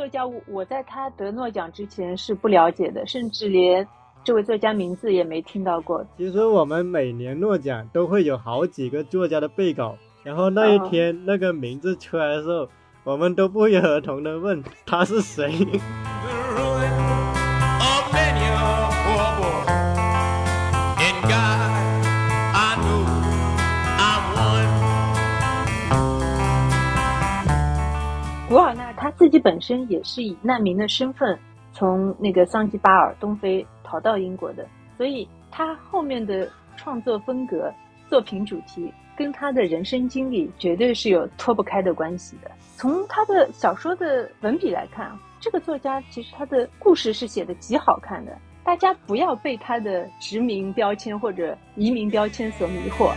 [0.00, 3.86] 作家，我在他得诺奖之前是不了解的，甚至连
[4.24, 6.02] 这位作家名字也没听到过。
[6.16, 12.66] 其实我们每年诺奖都会有好几个作家的备稿，然后那一天那个名字出来的时候，
[13.04, 15.52] 我们都不约而同的问他是谁。
[29.20, 31.38] 自己本身也是以难民的身份
[31.74, 37.70] 从那个桑吉巴尔东非逃到英国的，所以他后面的创作风格、
[38.08, 42.50] 作品主题跟他的人生经历绝对是有脱不开的关系的。
[42.76, 48.32] 从他的小说的文笔来看，这个作家其实他的故事是写的极好看的。
[48.64, 53.12] 大家不要被他的殖民标签或者移民标签所迷惑。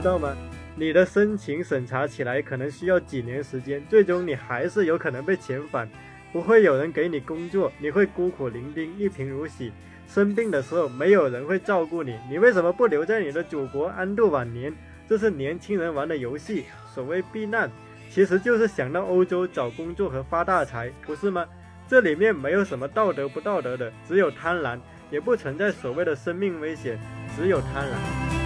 [0.00, 0.34] 知道吗？
[0.76, 5.86] 你的申请审查起来可能需要几年时间，最终你还是有可能被遣返，
[6.32, 9.70] 不会有人给你工作，你会孤苦伶仃，一贫如洗。
[10.08, 14.72] 生病的时候没有人会照顾你，你为什么不留在你的祖国安度晚年？
[15.06, 16.64] 这是年轻人玩的游戏。
[16.94, 17.70] 所谓避难，
[18.08, 21.46] 其实就是想到欧洲找工作和发大财，不是吗？
[21.86, 24.78] 这里面没有什么道德不道德的，只有贪婪，
[25.10, 26.98] 也不存在所谓的生命危险，
[27.36, 28.39] 只有贪婪。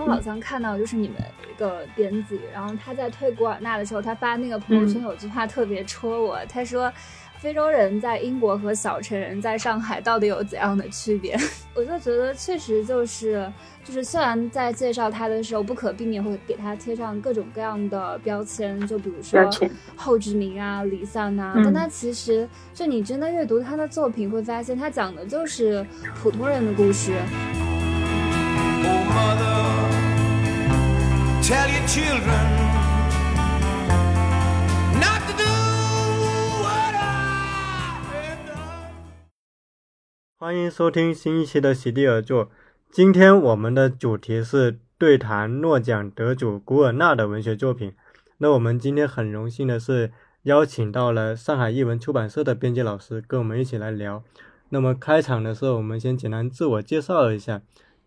[0.00, 1.16] 我好像看到，就是你们
[1.50, 6.92] 一个编辑，然后他在推古尔纳的时候，他发那个朋友圈有句话特别戳我，他说
[7.38, 11.36] ：“非洲人在英国和小城人在上海到底有怎样的区别？”
[11.74, 13.50] 我就觉得确实就是，
[13.82, 19.50] 就是虽然在介绍他的时候不可避免会给他贴上各种各样的标签，就比如说
[19.96, 25.84] 后殖民啊、离散啊，但他其实就你真的阅读他的作品，会发现他讲的就是
[26.22, 27.12] 普通人的故事。
[31.42, 32.46] Tell your children
[34.98, 35.52] not to do
[36.62, 39.02] what I have done。
[40.38, 42.50] 欢迎收听新一期的席地而坐。
[42.90, 47.94] 今天我们的主题是对谈诺奖得主古尔纳的文学作品。
[48.38, 50.12] 那我们今天很荣幸的是
[50.44, 54.22] 邀请到了上海译文出版社的编辑老师跟我们一起来聊。
[54.70, 57.60] 那么开场的时候，我们先简单自我介绍一下。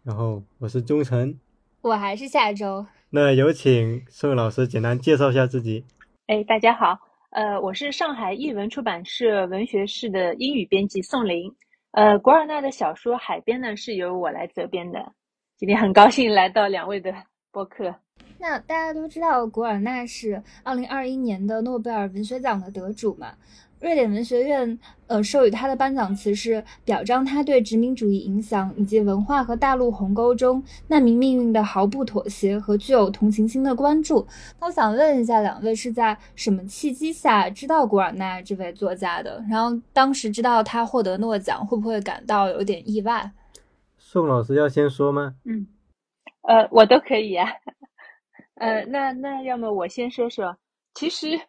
[0.06, 1.36] 然后我是忠诚，
[1.82, 2.86] 我还是下周。
[3.10, 5.84] 那有请宋老师简单介绍一下自己。
[6.28, 6.96] 哎，大家好，
[7.32, 11.52] 呃，我是上海译文出版社文学室的英语编辑宋林。
[11.90, 15.12] 呃，古尔纳的小说《海边》呢是由我来责编的。
[15.58, 17.12] 今天很高兴来到两位的
[17.52, 17.96] 播客。
[18.38, 23.34] 那大家都知道古尔纳是二零二一年的诺贝尔文学奖的得主嘛？
[23.82, 34.26] 瑞典文学院，呃，授予他的颁奖词是表彰他对殖民主义影响以及文化和大陆鸿沟中难民命运的毫不妥协和具有同情心的关注。
[34.60, 39.44] 那我想问一下，两位是在什么契机下知道古尔纳这位作家的？
[39.50, 43.32] 然后当时知道他获得诺奖，会不会感到有点意外？
[43.98, 45.36] 宋老师要先说吗？
[45.44, 45.68] 嗯，
[46.48, 47.48] 呃，我都可以啊。
[48.56, 50.58] 呃，那那要么我先说说，
[50.96, 51.40] 其实。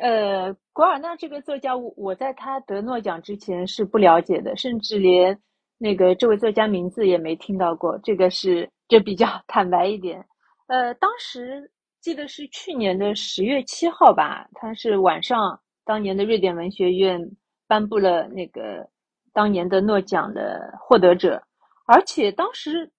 [0.00, 5.38] 呃，古尔纳这个作家，我在他得诺奖之前是不了解的，甚至连
[5.76, 7.98] 那个这位作家名字也没听到过。
[8.02, 10.24] 这个是这比较 坦白一点。
[10.68, 11.70] 呃，当时
[12.00, 17.20] 记得是去年的十月七号吧，他是晚上，当年的瑞典文学院
[17.68, 18.88] 颁布了那个
[19.34, 21.42] 当年的诺奖的获得者，
[21.86, 22.90] 而且当时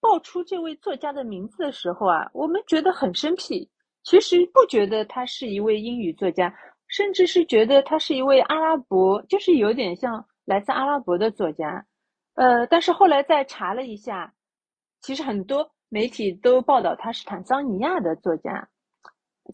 [0.00, 3.70] 报出这位作家的名字的时候啊，我们觉得很生僻。
[4.04, 6.52] 其实不觉得他是一位英语作家，
[6.88, 11.86] 甚至是觉得他是一位阿拉伯，就是有点像来自阿拉伯的作家。
[12.34, 14.32] 呃，但是后来再查了一下，
[15.00, 18.68] 其实很多媒体都报道他是坦桑尼亚的作家，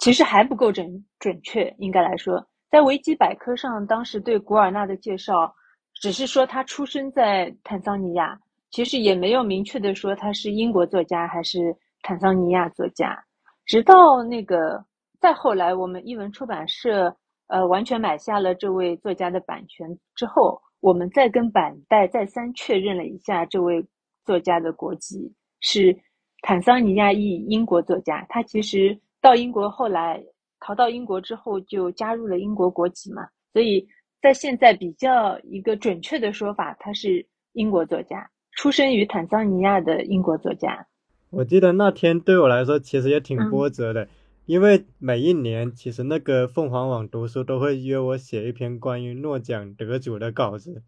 [0.00, 1.74] 其实还不够准准确。
[1.78, 5.54] 应该来说，在维基百科上，当时对古尔纳的介绍
[5.94, 8.38] 只是说他出生在坦桑尼亚，
[8.70, 13.24] 其实也没有明确的说他是英国作家还是坦桑尼亚作家。
[13.68, 14.82] 直到那个
[15.20, 17.14] 再后来，我们译文出版社
[17.48, 23.86] 呃完全买下了这位作家的版权之后，我们再跟版代再三确认了一下，这位
[24.24, 25.30] 作家的国籍
[25.60, 25.94] 是
[26.40, 28.24] 坦桑尼亚裔英国作家。
[28.30, 30.24] 他其实到英国后来
[30.60, 33.86] 逃到英国之后，就加入了英国国籍嘛，所以
[34.22, 38.30] 在现在比较一个准确的说法，他是英国作家。
[38.52, 40.87] 出生于坦桑尼亚的英国作家。
[41.30, 44.08] 我记得那天对我来说其实也挺波折的，
[44.46, 50.82] 因为每一年其实那个凤凰网读书都会约我写一篇关于诺奖得主的稿子，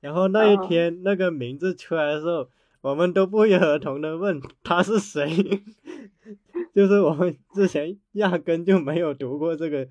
[0.00, 2.48] 然后那一天那个名字出来的时候，
[2.80, 5.62] 我们都不约而同的问他是谁，
[6.74, 9.86] 就是我们之前压根就没有读过这个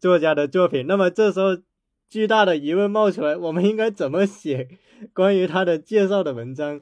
[0.00, 1.58] 作家的作品，那么这时候
[2.08, 4.68] 巨大的疑问冒出来，我们应该怎么写
[5.12, 6.80] 关于他的介绍的文章？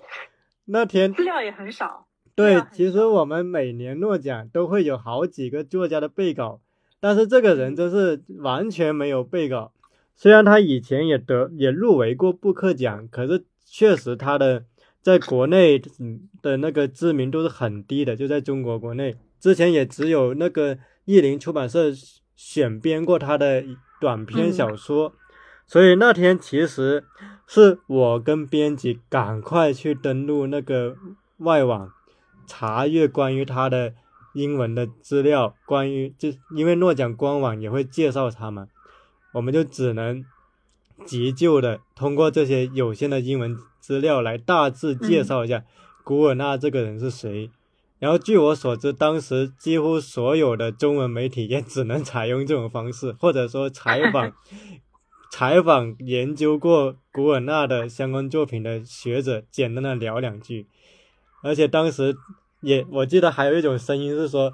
[0.66, 2.07] 那天资料也很少。
[2.38, 6.60] 对，其实我们每年诺奖都会有好几个作家的备稿，
[7.00, 9.72] 但是这个人真是完全没有备稿。
[10.14, 14.64] 虽然他以前也得也入围过布克奖，可是确实他的
[15.02, 15.82] 在国内
[16.40, 21.90] 的那个知名度是很低的，就在中国国内，之前也只有那个译林出版社
[22.36, 23.64] 选编过他的
[24.00, 25.12] 短篇小说。
[25.66, 27.02] 所以那天其实
[27.48, 30.96] 是我跟编辑赶快去登录那个
[31.38, 31.90] 外网。
[32.48, 33.94] 查阅关于他的
[34.32, 38.66] 英文的资料，关于就因为诺奖官网也会介绍他嘛，
[39.34, 40.24] 我们就只能
[41.04, 45.64] 急救的通过这些有限的英文资料来大致介绍一下
[46.02, 47.50] 古尔纳这个人是谁。
[47.98, 54.32] 然后据我所知，当时几乎所有的中文媒体也只能采用这种方式，或者说采访
[55.32, 60.66] 采访研究过古尔纳的相关作品的学者，简单的聊两句。
[61.42, 62.16] 而且当时
[62.60, 64.52] 也，我记得还有一种声音是说，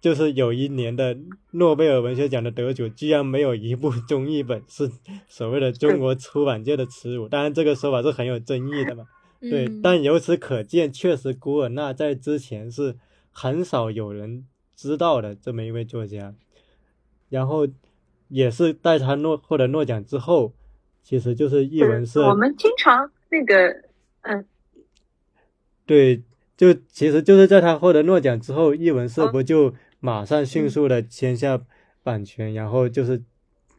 [0.00, 1.16] 就是有一年的
[1.52, 4.90] 诺贝尔文学奖的得主居然没有一部 中译本，是
[5.28, 7.28] 所谓的中国出版界的耻辱。
[7.28, 9.06] 当然，这个说法是很有争议的嘛。
[9.40, 12.96] 对，但由此可见，确实古尔纳在之前是
[13.30, 16.34] 很少有人知道的这么一位作家。
[17.28, 17.66] 然后
[18.28, 20.54] 也是在他诺获得诺奖之后，
[21.02, 22.28] 其实就是译文社。
[22.28, 23.82] 我们经常那个，
[24.22, 24.46] 嗯。
[25.84, 26.22] 对，
[26.56, 31.60] 就其实就是在他获得诺奖之后，译文社不就马上迅速的签下
[32.02, 33.22] 版权，然后就是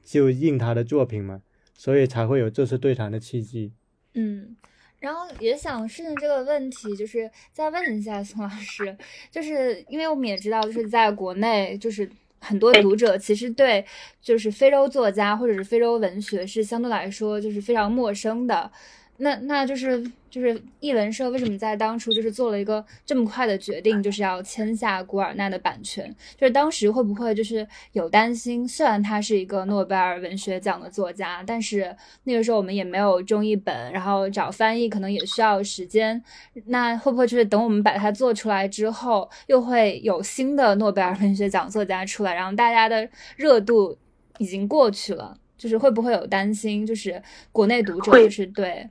[0.04, 1.42] 就印他的作品嘛，
[1.74, 3.72] 所以才会有这次对谈的契机。
[4.14, 4.56] 嗯，
[5.00, 8.98] 然后也想顺着这个问题，就是再问一下宋老师，
[9.32, 13.86] 就是因为我们也知道，就是在国内，就是很多读者其实对
[14.22, 18.70] 就是非洲作家或者是非洲文学是相对来说就是非常陌生的。
[19.18, 26.14] 那那就是就是译文社为什么在当初就是做了一个这么快的决定，就是要签下古尔纳的版权？
[26.38, 28.68] 就是当时会不会就是有担心？
[28.68, 31.96] 虽然他是一个诺贝尔文学奖的作家，但是
[32.26, 36.22] 那个时候我们也没有中译本，然后找翻译可能也需要时间。
[36.66, 43.08] 那会不会就是等我们把它做出来之后，又会有新的诺贝尔文学奖作家出来，然后大家的
[43.38, 43.98] 热度
[44.40, 46.86] 已经过去了，就是会不会有担心？
[46.86, 47.24] 就是
[47.54, 48.86] 国内读者就是对。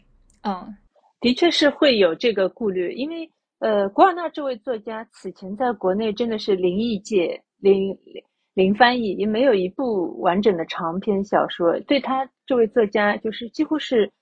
[0.47, 0.77] 嗯，
[1.21, 3.31] 的确是会有这个顾虑，因为
[3.61, 7.97] 呃，古尔纳这位作家此前在国内真的是零译界、零
[8.53, 11.81] 零翻译，也没有一部完整的长篇小说。
[11.87, 14.13] 对他这位作家，就是几乎是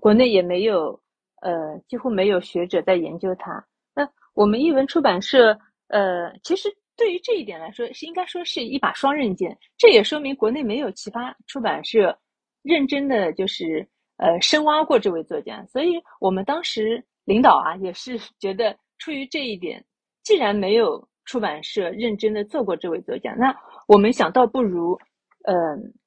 [0.00, 0.98] 国内也没有
[1.40, 3.52] 呃，几乎没有学者在研究他。
[3.92, 5.58] 那我们译文出版社
[5.88, 9.58] 呃，其实对于这一点来说，是应该说是一把双刃剑。
[9.76, 12.16] 这也说明国内没有其他出版社
[12.62, 13.84] 认真的就是。
[14.22, 19.84] 呃，深挖过这位作家，所以我们当时领导啊也是 觉得，出于这一点，
[20.22, 23.52] 既然没有出版社认真的做过这位作家，那
[23.88, 24.96] 我们想到不如，
[25.42, 25.54] 呃，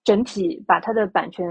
[0.05, 1.45] 整体把他的版权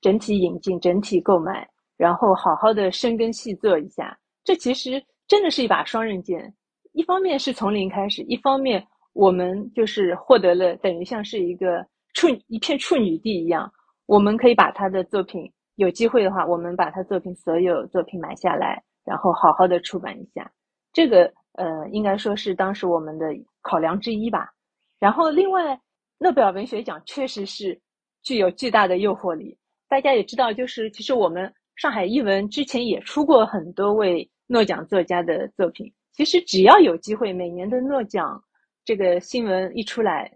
[0.00, 4.18] 整体引进、整体购买，然后好好的深耕细作一下。
[4.42, 6.54] 这其实真的是一把双刃剑，
[6.92, 13.70] 一方面是从零开始，一方面我们就是获得了等于像是一个处一片处女地一样，
[14.06, 15.52] 我们可以把他的作品。
[15.76, 20.50] 有机会的话，我们把他作品所有作品买下来，然后好好的出版一下。
[20.92, 23.26] 这个呃，应该说是当时我们的
[23.62, 24.52] 考量之一吧。
[24.98, 25.80] 然后另外，
[26.18, 27.80] 诺贝尔文学奖确实是
[28.22, 29.56] 具有巨大的诱惑力。
[29.88, 35.90] 大家也知道，就是其实我们上海译文之前也出过很多位诺奖作家的作品。
[36.12, 38.42] 其实只要有机会，每年的诺奖
[38.84, 40.30] 这个新闻一出来，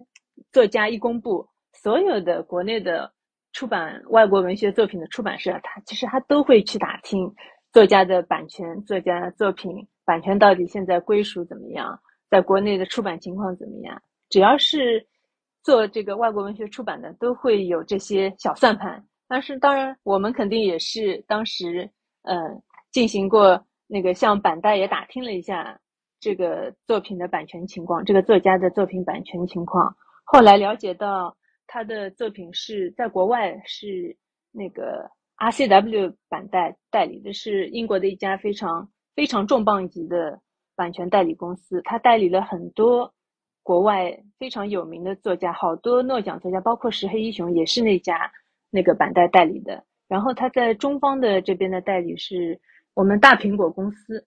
[0.53, 3.12] 作家一公布，所有的国内的。
[3.55, 7.33] 出版外国文学作品的出版社，他其实他都会去打听
[7.73, 9.71] 作家的版权，作家作品
[10.05, 11.97] 版权到底现在归属怎么样，
[12.29, 14.03] 在国内的出版情况怎么样？
[14.29, 15.07] 只要是
[15.63, 19.03] 做这个外国文学出版的，都会有这些小算盘。
[19.29, 21.89] 但是当然，我们肯定也是当时
[22.23, 22.37] 嗯
[22.91, 25.79] 进行过那个向版代也打听了一下
[26.19, 29.95] 这个作品的版权情况，这个作家的作品版权情况，
[30.25, 31.37] 后来了解到。
[31.66, 34.16] 他的作品是在国外是
[34.52, 40.40] 那个 RCW 版代代理的是英国的一家非常非常重磅级的
[40.76, 43.12] 版权代理公司，他代理了很多
[43.62, 48.30] 国外非常有名的作家，好多诺奖作家，包括石黑一雄也是那家
[48.71, 49.85] 那个版代代理的。
[50.06, 52.61] 然后他在中方的这边的代理是
[52.92, 54.25] 我们大苹果公司。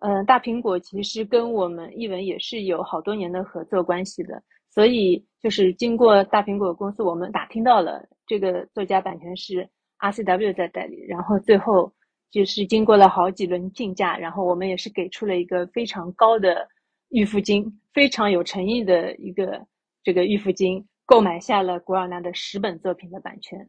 [0.00, 4.42] 嗯，大苹果其实跟我们译文也是有好多年的合作关系的，
[4.76, 9.66] 所以就是经过大苹果公司，我们打听到了这个作家版权是
[10.00, 11.90] RCW 在代理，然后最后
[12.30, 16.68] 就是经过了好几轮竞价，然后我们也是给出了一个非常高的
[17.08, 17.64] 预付金，
[17.94, 19.66] 非常有诚意的一个
[20.04, 23.66] 这个预付金，购买下了古尔纳的十本作品的版权，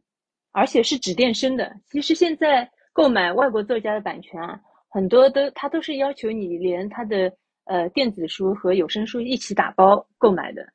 [0.52, 1.74] 而且是纸电声的。
[1.86, 4.60] 其实现在购买外国作家的版权啊。
[4.90, 7.32] 很多都他都是要求你连他的
[7.64, 10.66] 呃电子书和有声书一起打包购买的，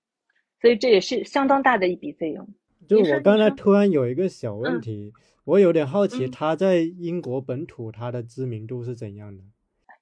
[0.64, 2.48] 所以这也是相当大的一笔费用。
[2.88, 5.12] 就我刚才突然有一个小问题，
[5.44, 9.44] 我有点好奇，他在英国本土他的知名度是怎样的？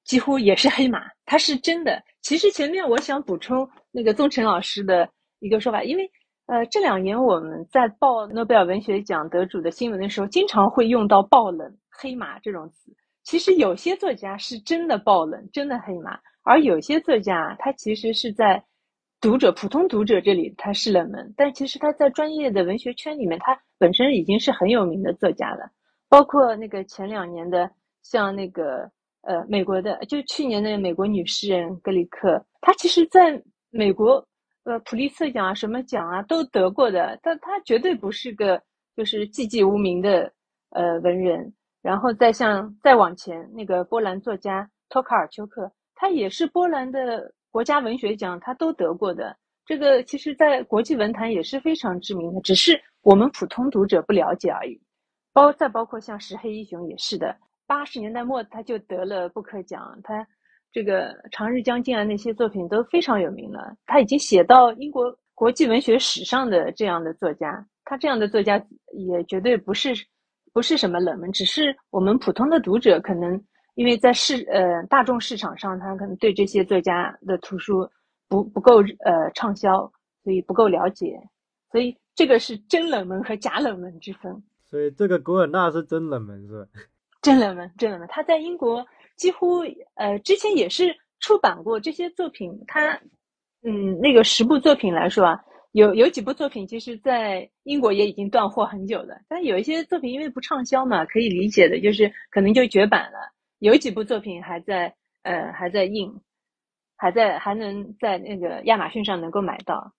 [0.03, 2.03] 几乎也是黑马，他是真的。
[2.21, 6.07] 其实前面我想补充那个宗辰老师的一个说法，因为
[6.45, 12.95] 呃这两年我们在报诺贝尔文学奖得主的新闻的时候，经常会用到爆冷、黑马这种词。
[13.23, 18.63] 其实有些作家是真的爆冷，真的黑马，而有些作家他其实是在
[19.21, 25.69] 读者、普通读者这里他是冷门，但其实他在专业的文学圈里面，他本身已经是很有名的作家了。
[26.09, 27.69] 包括那个前两年的，
[28.01, 28.89] 像那个
[29.21, 34.27] 呃美国的，就去年的美国女诗人格里克，她其实在美国
[34.63, 38.59] 呃普利策奖啊、什么奖啊都得过的，但她绝对不是个
[38.97, 40.33] 就是寂寂无名的
[40.71, 41.53] 呃文人。
[41.83, 49.37] 然后再像再往前，那个波兰作家托卡尔丘克，他也是波兰的国家文学奖，他都得过的。
[49.65, 54.81] 这个其实，在国际文坛也是非常知名的，只是我们普通读者不了解而已。
[55.33, 57.35] 包再包括像石黑一雄也是的，
[57.67, 60.27] 八十年代末他就得了布克奖，他
[60.71, 68.61] 这个《长日将近》啊那些作品都非常有名了，他已经写到英国国际文学史上的这样的作家，他这样的作家
[68.93, 69.93] 也绝对不是。
[70.53, 73.41] 不是什么冷门，只是我们普通的读者可能
[73.75, 77.89] 因为在市呃大众市场上，他可能对这些作家的图书
[78.27, 79.91] 不不够呃畅销，
[80.23, 81.17] 所以不够了解，
[81.71, 84.43] 所以这个是真冷门和假冷门之分。
[84.69, 86.67] 所以这个古尔纳是真冷门是吧？
[87.21, 88.07] 真冷门，真冷门。
[88.09, 88.85] 他在英国
[89.15, 89.59] 几乎
[89.95, 92.99] 呃之前也是出版过这些作品，他
[93.63, 95.43] 嗯那个十部作品来说啊。
[95.73, 99.17] 有有几部作品，其实，在英国也已经断货很久了。
[99.29, 103.19] 但有一些作品因为不畅销嘛，可以理解的，就是可能就绝版了。
[103.61, 106.11] 有几部作品还在，呃，还在印，
[106.97, 109.93] 还在还能在那个亚马逊上能够买到。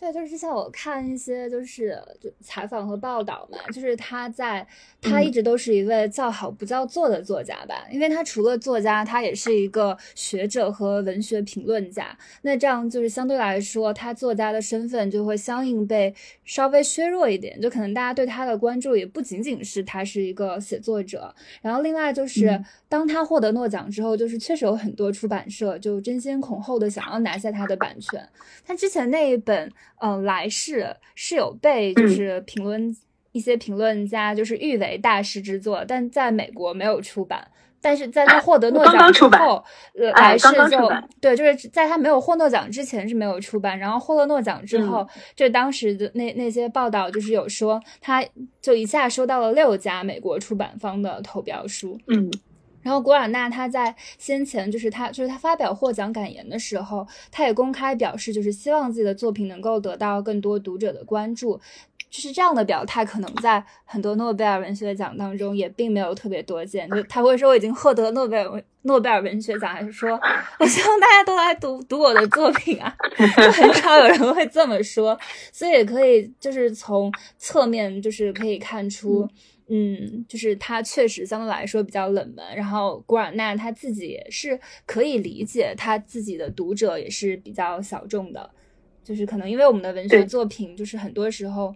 [0.00, 4.66] 对，就是之前我看一些就是就采访和报道嘛，就是他在
[5.02, 12.16] 他一直都是一位叫好不叫座的作家吧，因为他除了作家，他也是一个学者和文学评论家。
[12.40, 16.14] 那这样就是相对来说，他作家的身份就会相应被
[16.46, 28.26] 稍微削弱一点，就可能大家对他的关注也不仅仅是他是一个写作者，然后另外就是当他获得诺奖之后，就是确实有很多出版社就争先恐后的想要拿下他的版权。
[28.64, 29.70] 他之前那一本。
[30.00, 32.96] 嗯，来世是有被就是评论
[33.32, 37.46] 一些评论家就是誉为大师之作，但在美国没有出版。
[37.82, 39.64] 但是在他获得诺奖之后，
[39.98, 48.22] 呃来世就对，就是在他没有获诺奖之前是没有出版，然后获了诺奖之后，就当时的那那些报道就是有说，他
[48.60, 51.98] 就一下收到了六家美国出版方的投标书。
[52.08, 52.30] 嗯。
[52.82, 61.60] 然后古尔纳他在先前就是他就是他发表获奖感言的时候，他也公开表示，就是希望自己的作品能够得到更多读者的关注，
[62.08, 66.88] 就是这样的表态，可能在很多诺贝尔文学奖当中也并没有特别多见。
[66.90, 70.18] 就他会说我已经获得诺贝尔诺贝尔文学奖，还是说
[70.58, 72.96] 我希望大家都来读读我的作品啊？
[73.18, 75.18] 就 很少有人会这么说，
[75.52, 79.28] 所以也可以就是从侧面就是可以看出。
[79.72, 88.50] 嗯，就是他确实相对来说比较冷门，然后古尔纳他自己也是可以理解，他自己的读者也是比较小众的，
[89.04, 91.72] 就是可能因为我们的文学作品，就是很多时候，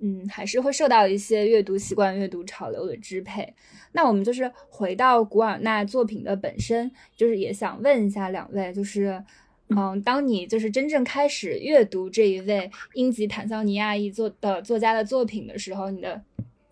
[0.00, 3.54] 嗯，还是会受到一些阅读习惯、阅读潮流的支配。
[3.92, 9.24] 那我们就是回到古尔纳作品的本身，就是也想问一下两位，就是，
[9.68, 16.22] 嗯，当你就是真正开始阅读这一位英籍坦桑尼亚裔作的作家的作品的时候，你的。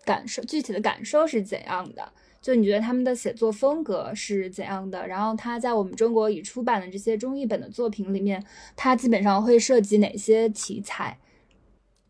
[0.07, 2.13] 感受具体的感受是怎样的？
[2.39, 5.05] 就你觉得他们的写作风格是怎样的？
[5.05, 8.41] 然后他在我们中国已出版的这些中译本的作品里面，
[8.75, 11.17] 他基本上会涉及哪些题材？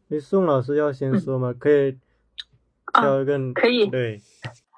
[0.10, 1.54] 你宋老师要先说吗？
[1.58, 1.98] 可以。
[2.94, 4.22] 要更可以对。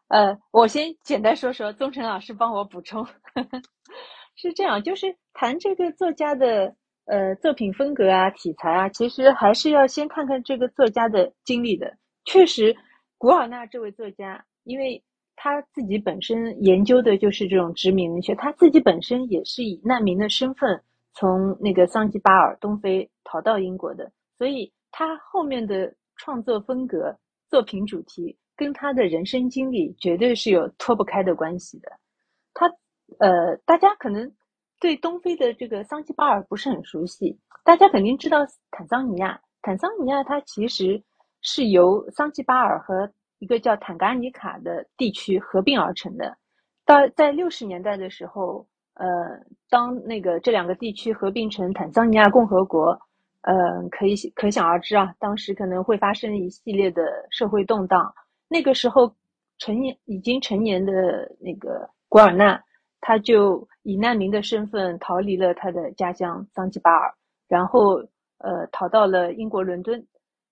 [0.08, 3.06] 呃，我先简单说说，宗成老师帮我补充。
[4.36, 6.74] 是这样，就是谈这个作家的
[7.06, 11.98] 呃作品风格啊、题材啊，其实还是要先看看这个作家的经历的。
[12.26, 12.76] 确实，
[13.20, 15.04] 古尔纳这位作家，因为
[15.36, 20.82] 他自己本身研究的就是这种殖民文学，他自己本身也是以难民的身份
[21.14, 27.16] 从那个桑吉巴尔东非逃到英国的，所以他后面的创作风格、
[27.48, 28.36] 作品主题。
[28.56, 31.90] 跟他的人生经历绝对是有脱不开的关系的。
[32.54, 32.68] 他，
[33.20, 34.30] 呃，大家可能
[34.82, 39.40] 对东非的这个桑吉巴尔不是很熟悉，大家肯定知道坦桑尼亚。
[39.62, 41.02] 坦桑尼亚它其实
[41.42, 46.38] 是由桑吉巴尔和一个叫坦噶尼卡的地区合并而成的。
[46.86, 49.06] 到在六十年代的时候，呃，
[49.70, 53.00] 当那个这两个地区合并成坦桑尼亚共和国，
[53.42, 58.14] 嗯，可以可想而知啊，当时可能会发生一系列的社会动荡。
[58.48, 59.14] 那个时候，
[59.60, 60.92] 成年已经成年的
[61.40, 62.62] 那个古尔纳，
[63.00, 67.14] 他就以难民的身份逃离了他的家乡桑吉巴尔，
[67.48, 68.04] 然后
[68.40, 70.06] 呃逃到了英国伦敦。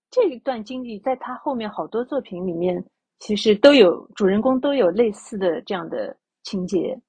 [0.09, 2.83] 这一段经历在他后面好多作品里面，
[3.19, 6.99] 其实都有主人公都有类似的这样的情节。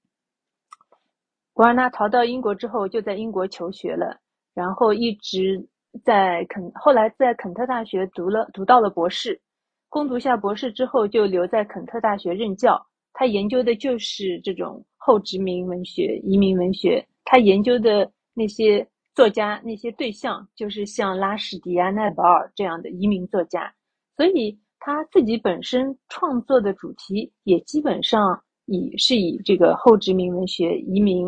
[1.52, 4.19] 古尔纳逃到英国之后，就在英国求学了，
[4.55, 5.64] 然后一直
[6.05, 9.40] 在肯，后来在肯特大学读了读到了博士。
[9.88, 12.81] 攻读下博士之后，就留在肯特大学任教。
[13.14, 17.05] 他研究的就是这种后殖民文学、移民文学。
[17.25, 18.87] 他研究的那些
[19.18, 23.75] 作家、那些对象，就是像拉什迪亚、奈保尔这样的移民作家。
[24.16, 31.26] 所以他自己本身创作的主题也基本上以是以这个后殖民文学、移民，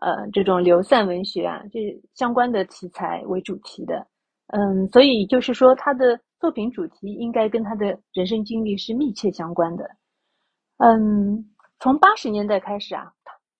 [0.00, 4.06] 呃，这种流散文学啊，这相关的题材为主题的。
[4.46, 6.20] 嗯，所以就是说他的。
[6.38, 9.90] 作品主题应该跟他的人生经历是密切相关的。
[10.76, 11.46] 嗯，
[11.80, 13.10] 从八十年代开始啊，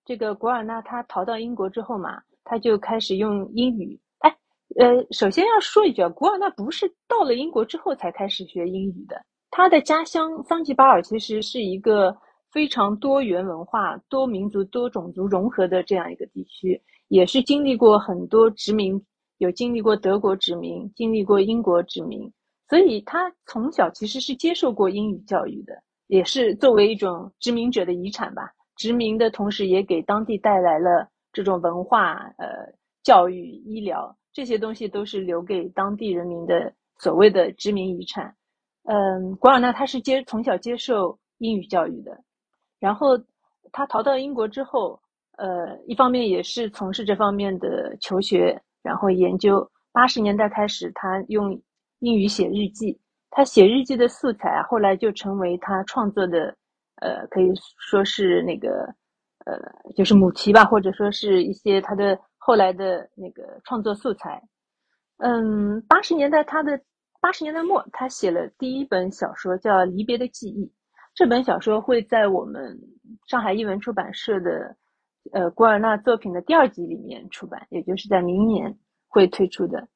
[0.05, 4.01] 这个古尔纳他逃到英国之后嘛，他就开始用英语。
[4.21, 4.37] 哎，
[4.79, 9.21] 呃，首先要说一句啊，古尔纳不是到了英国之后才开始学英语的。
[9.51, 12.17] 他的家乡桑吉巴尔其实是一个
[12.51, 19.01] 非常多元文化、多民族、多种族融合的这样一个地区，也是经历过很多殖民，
[19.39, 22.33] 有经历过德国殖民，经历过英国殖民。
[22.69, 25.73] 所以他从小其实是接受过英语教育的，
[26.09, 28.51] 也是作为一种殖民者的遗产吧。
[28.77, 32.47] 殖民的同时，也给当地带来了这种文化、呃
[33.03, 38.35] 教育、医疗这些东西，都是留给当地人民的所谓的殖民遗产。
[38.85, 42.19] 嗯，古尔纳他是接从小接受英语教育的，
[42.81, 43.19] 然后
[43.71, 44.99] 他逃到英国之后，
[45.37, 49.71] 呃，一方面也是从事这方面的求学，然后研究。
[49.93, 51.61] 八十年代开始，他用。
[52.01, 56.55] 英语写日记，他写日记的素材，后来就成为他创作的，
[56.97, 58.95] 呃，可以说是那个，
[59.47, 64.43] 呃，就是母题吧，或者说是一些他的后来的那个创作素材。
[65.19, 66.79] 嗯，八十年代他的
[67.21, 70.67] 八十年代末，他写了第一本小说叫《离别的记忆》，
[71.15, 72.79] 这本小说会在我们
[73.27, 74.77] 上海译文出版社的，
[75.33, 78.77] 呃，古尔纳作品的第二集里面出版，也就是在明年
[79.09, 79.89] 会推出的。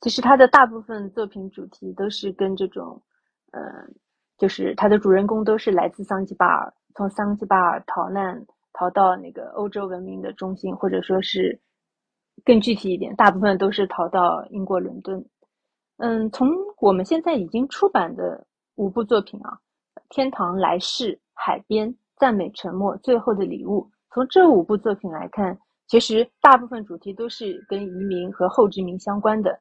[0.00, 3.00] 其实他的大部分作品主题都是跟这种，
[3.52, 3.60] 呃，
[4.36, 11.60] 就是他的主人公都是来自桑吉巴尔，从桑吉巴尔逃难逃到那个欧洲文明的中心，或者说是
[12.44, 15.24] 更具体一点，大部分都是逃到英国伦敦。
[15.98, 16.48] 嗯，从
[16.80, 19.58] 我们现在已经出版的五部作品啊，
[20.08, 29.60] 《天堂来世》《海边》《赞美沉默》《最后的礼物》，从这五部作品来看，其实大部分主题都是跟移民和后殖民相关的。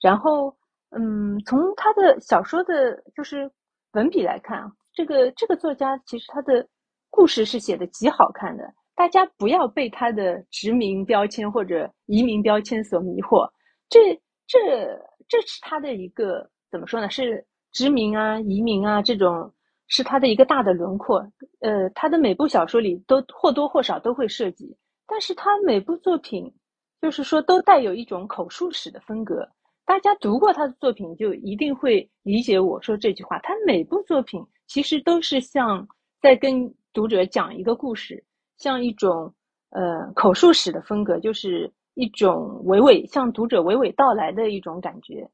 [0.00, 0.54] 然后，
[0.90, 3.50] 嗯，从他的小说的，就是
[3.92, 6.66] 文笔来看，这个这个作家其实他的
[7.10, 8.72] 故事是写的极好看的。
[8.94, 13.50] 大家不要被他的殖民标签或者移民标签所迷惑，
[13.88, 14.14] 这
[14.46, 14.58] 这
[15.26, 17.10] 这是他的一个怎么说呢？
[17.10, 19.52] 是殖民啊、移民啊这种，
[19.88, 21.18] 是他的一个大的轮廓。
[21.58, 24.76] 呃，他的每部小说里都或多或少都会涉及，
[25.08, 26.54] 但是他每部作品，
[27.00, 29.48] 就是说都带有一种口述史的风格。
[29.84, 33.40] 大家读过他的作品，就一定会理解我说这句话。
[33.40, 34.40] 他每部作品
[34.74, 35.86] 其实都是像
[36.20, 38.24] 在跟读者讲一个故事，
[38.56, 39.32] 像一种
[39.70, 45.30] 呃口述史的风格，就是一种娓娓向读者娓娓道来的一种感觉。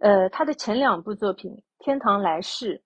[0.00, 2.76] 呃，他的前两部作品《天堂来世》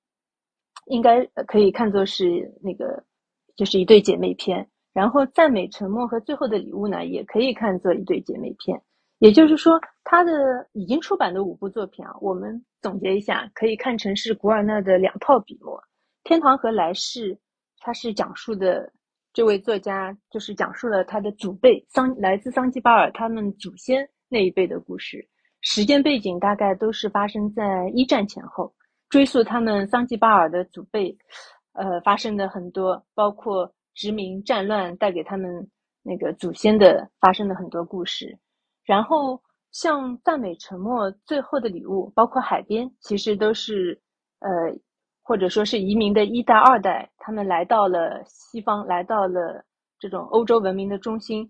[0.88, 3.03] 应该可以看作是那个
[3.57, 8.79] 就是一对姐妹篇，然后《赞美沉默》和《最后的礼物》呢，也可以看作一对姐妹篇。
[9.18, 10.33] 也就是说，他的
[10.72, 15.76] 已经出版的五部作品啊，我们总结一下，可以看成是古尔纳的两套笔墨，
[16.22, 17.35] 《天堂和来世》，
[17.78, 18.92] 它是讲述的
[19.33, 25.28] 这位作家就是讲述了他的祖辈桑来自桑吉巴尔他们祖先那一辈的故事，
[25.62, 28.72] 时间背景大概都是发生在一战前后，
[29.09, 31.16] 追溯他们桑吉巴尔的祖辈，
[31.72, 35.68] 呃，发生的很多，包括殖民战乱带给他们
[36.04, 38.38] 那个祖先的发生的很多故事。
[38.88, 39.38] 然后
[39.70, 44.01] 像赞美沉默、最后的礼物，包括海边，其实都是
[44.40, 44.48] 呃，
[45.22, 49.62] 或者说是移民的一代、二代，他们来到了西方，来到了
[49.98, 51.46] 这种欧洲文明的中心，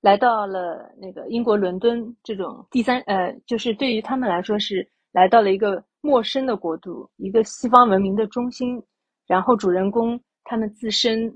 [0.00, 8.82] 来到了那个英国伦敦这种第三呃，就是对于他们来说是来到了一个陌生的国度，一个西方文明的中心。
[9.26, 11.30] 然后主人公他们自身。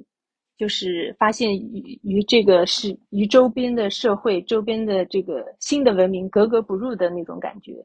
[0.62, 7.84] 就是发现与与这个是与周边的社会、周边的这个新的文明格格不入的那种感觉，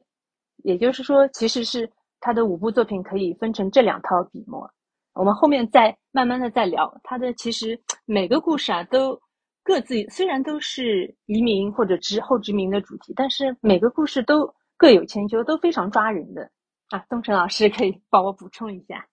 [0.58, 4.70] 也就是说，其实是他的五部作品可以分成这两套笔墨。
[5.12, 7.32] 我们后面再慢慢的再聊他的。
[7.32, 9.20] 其实每个故事啊，都
[9.64, 16.48] 各自虽然都是移民或者殖后殖民的主题，但是每个故事都各有千秋，都非常抓人的
[16.90, 17.04] 啊。
[17.10, 19.04] 东城老师可以帮我补充一下。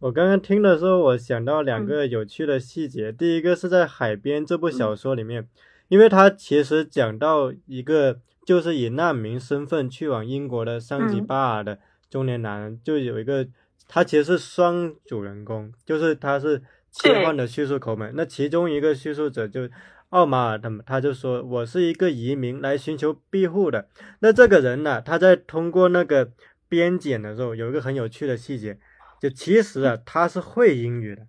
[0.00, 3.10] 我刚刚听的时候，我想到两个有趣的细节。
[3.10, 5.48] 第一个是在《海边》这部小说里面，
[5.88, 13.48] 因为它其实讲到一个就是以难民身份去往英国的桑吉巴尔的中年男人，就有一个
[13.88, 18.12] 他其实是双主人公，就是他是切换的叙述口吻。
[18.14, 19.68] 那其中一个叙述者就
[20.10, 23.88] 奥马尔他们，他就说我是一个移民来寻求庇护的。
[24.20, 26.30] 那这个人呢，他在通过那个
[26.68, 28.78] 边检的时候，有一个很有趣的细节。
[29.20, 31.26] 就其实啊，他是会英语的，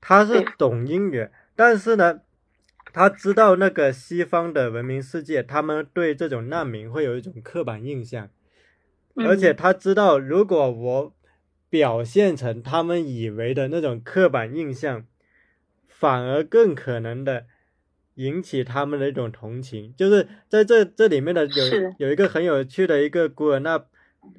[0.00, 2.22] 他是懂英语，但是呢，
[2.92, 8.28] 他知道那个西方的文明世界，他们对这种难民会有一种刻板印象，
[9.14, 11.14] 而且他知道，如果我
[11.70, 15.06] 表现成他们以为的那种刻板印象，
[15.86, 17.46] 反而更可能的
[18.14, 19.94] 引起他们的一种同情。
[19.96, 21.64] 就是在这这里面的有
[21.98, 23.84] 有一个很有趣的一个古尔纳。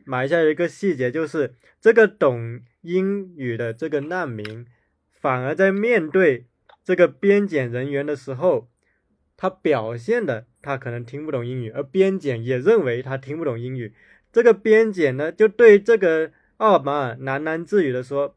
[0.06, 4.66] 埋下一个细节，就是这个懂英语的这个难民，
[5.10, 6.46] 反而在面对
[6.84, 8.70] 这个边检人员的时候，
[9.36, 13.94] 他表现的他可能听不懂英语，而边检也认为他听不懂英语。
[14.32, 18.36] 这个边检呢，就对这个奥马尔喃喃自语的说：“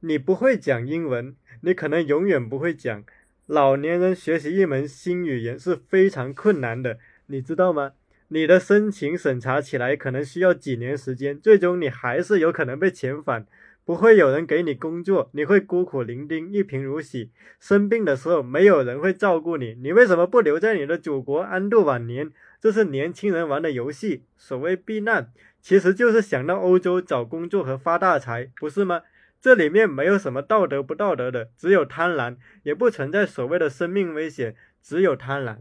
[0.00, 3.04] 你不会讲英文，你可能永远不会讲。
[3.46, 7.92] 老年人学习一门新语言是非常困难的，你知道吗？”
[8.30, 13.46] 你的申请审查起来可能需要几年时间，最终你还是有可能被遣返，
[13.86, 17.30] 不会有人给你工作，你会孤苦伶仃，一贫如洗。
[17.58, 22.30] 生病的时候没有人会照顾你，你为什么不留在你的祖国安度晚年？
[22.60, 24.24] 这是年轻人玩的游戏。
[24.36, 29.02] 所谓避难，其实就是想到欧洲找工作和发大财，不是吗？
[29.40, 35.58] 这里面没有什么道德不道德的，只有贪婪，也不存在所谓的生命危险，只有贪婪。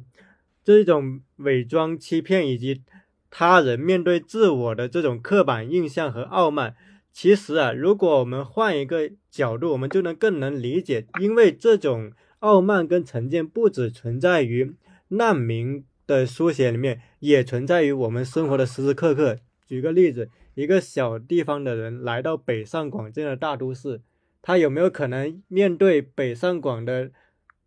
[0.67, 2.81] 这种伪装、欺骗以及
[3.29, 6.75] 他人面对自我的这种刻板印象和傲慢，
[7.13, 11.07] 其实啊，如果我们换一个角度，我们就能更能理解。
[11.21, 14.75] 因为这种傲慢跟成见不只存在于
[15.07, 19.37] 难民的书写里面，也存在于我们生活的时时刻刻。
[19.65, 24.01] 举个例子，一个小地方的人来到北上广这样的大都市，
[24.41, 27.11] 他有没有可能面对北上广的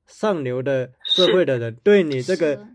[0.06, 2.68] 上流的社会的人对你这个？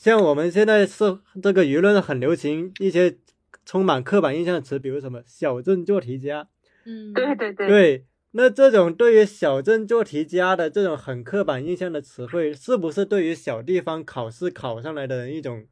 [0.00, 3.18] 像我们现在是这个舆论很流行一些
[3.66, 6.48] 充满刻板印象的词，比如什么小镇做题家，
[6.86, 15.66] 嗯，对对对，对，那这种对于小镇做题家的这种很刻板印象的词汇，是不是对于小地方考试考上来的人一种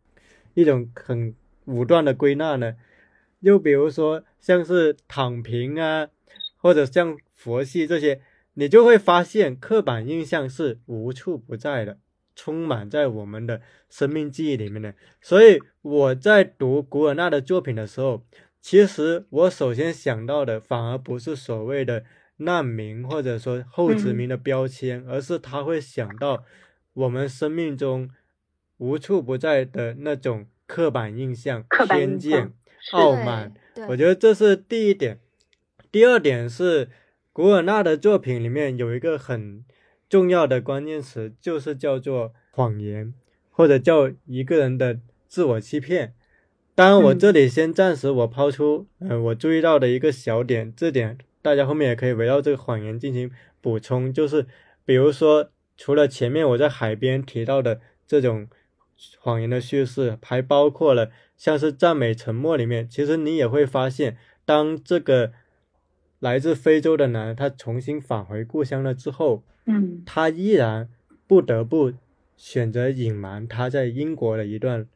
[0.52, 2.74] 一种很武断的归纳呢？
[3.40, 6.08] 又比如说像是躺平啊，
[6.58, 8.20] 或者像佛系这些，
[8.52, 11.96] 你就会发现刻板印象是无处不在的。
[12.38, 18.24] 充满在我们的生命记忆里面的，所以我在读古尔纳的作品的时候，
[18.60, 22.04] 其实我首先想到的反而不是所谓的
[22.36, 26.44] 难民或者说后殖民的标签，而是他会想到
[26.92, 28.08] 我们生命中
[28.76, 32.52] 无处不在的那种刻板印象、偏见、
[32.92, 33.52] 傲慢。
[33.88, 35.18] 我觉得这是第一点。
[35.90, 36.88] 第二点是
[37.32, 39.64] 古尔纳的作品里面有一个很。
[40.08, 43.12] 重要的关键词就是叫做谎言，
[43.50, 46.14] 或者叫一个人的自我欺骗。
[46.74, 54.12] 当然，我这里先暂时我抛出，嗯，我注意到的一个小点，这点大家后面也可以围绕这个谎言进行补充。
[54.12, 54.46] 就是
[54.84, 58.48] 比如说，除了前面我在海边提到的这种
[59.18, 65.32] 谎言的叙事，还包括了像是赞美沉默里面，其实你也会发现，当这个
[66.20, 70.88] 来自非洲的男人他重新返回故乡了之后，嗯，他依然
[71.26, 71.92] 不得不
[72.36, 74.86] 选择隐瞒他在英国的一段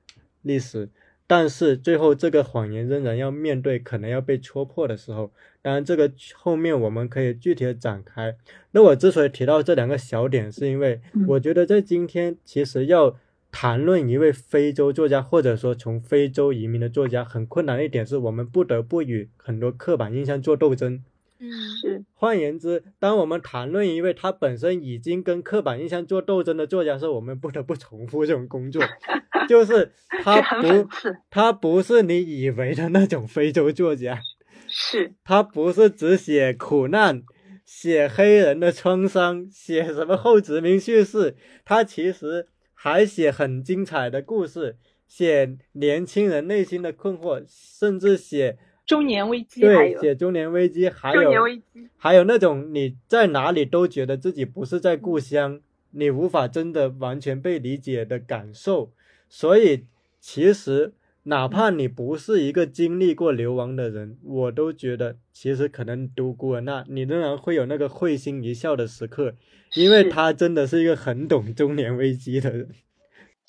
[0.40, 0.88] 历史，
[1.26, 5.30] 但是最后这个谎言仍然要面对可能要被戳破的时候，
[5.60, 8.34] 当然这个后面我们可以具体的展开。
[8.70, 13.16] 那我之所以提到这两个小点，是因为我觉得在今天其实要
[13.50, 21.04] 谈论一位非洲作家，或者说从非洲移民的作家，很困难的一点是我们不得不与很多刻板印象做斗争。
[21.42, 21.50] 嗯，
[21.80, 22.04] 是。
[22.14, 28.80] 换言之，当我们谈论一位他本身已经跟刻板印象做斗争的作家时，我们不得不重复这种工作，
[29.48, 29.90] 就是
[30.22, 30.88] 他不，
[31.28, 34.20] 他不是你以为的那种非洲作家，
[34.68, 35.14] 是。
[35.24, 37.24] 他不是只写苦难、
[37.64, 44.76] 写黑人的创伤、写什么后殖民叙事，他其实还写很精彩的故事，
[45.08, 55.60] 写年轻人内心的困惑，甚至写中年危机，对有写中年危机，还中有年危机，还有那种你在哪里都觉得自己不是在故乡，
[55.92, 58.92] 你无法真的完全被理解的感受。
[59.28, 59.86] 所以，
[60.20, 60.92] 其实
[61.24, 69.34] 哪怕你不是一个经历过流亡的人，我都觉得其实可能读古尔纳，你仍然会有那个会心一笑的时刻，
[69.74, 72.68] 因为他真的是一个很懂中年危机的人。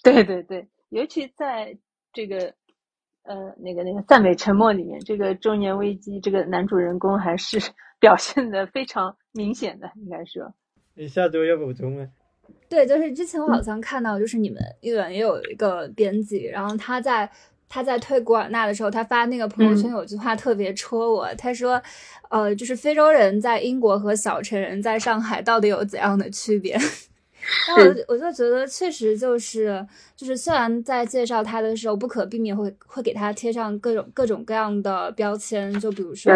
[0.04, 1.78] 对对对，尤其在
[2.14, 2.54] 这个
[3.24, 7.60] 呃那个那个赞美沉默里面，这个中年危机，这个男主人公还是
[8.00, 10.54] 表现的非常明显的，应该说，
[10.94, 12.08] 你下周要补充吗？
[12.68, 17.30] 对，就是之前我好像看到，就是你们译文也有一个编辑，然后他在
[17.70, 21.82] 他在推古尔纳的时候，他发那个朋友圈有句话特别戳我，他说，
[22.30, 26.78] 呃，就是非洲人在英国和小城人在上海到底有怎样的区别？
[27.68, 36.34] 然后我就我就觉得确实就是就是虽然在介绍他的时候不可避免会会给他贴上各种各种各样的标签，就比如说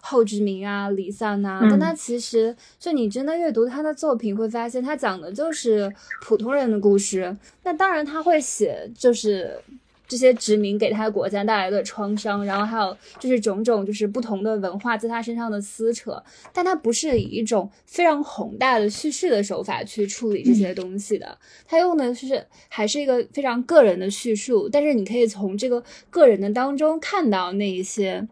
[0.00, 5.92] 后殖民啊、离散啊，嗯但他其实就你真的阅读他的作品，会发现他讲的就是
[6.22, 7.36] 普通人的故事。
[7.62, 9.60] 那当然他会写就是。
[10.06, 28.26] 这些殖民给他的国家带来的创伤，然后还有就是种种就是不同的文化在他身上的撕扯，但他不是以一种非常宏大的叙事的手法去处理这些东西的，他用的是还是一个非常个人的叙述，但是你可以从这个个人的当中看到那一些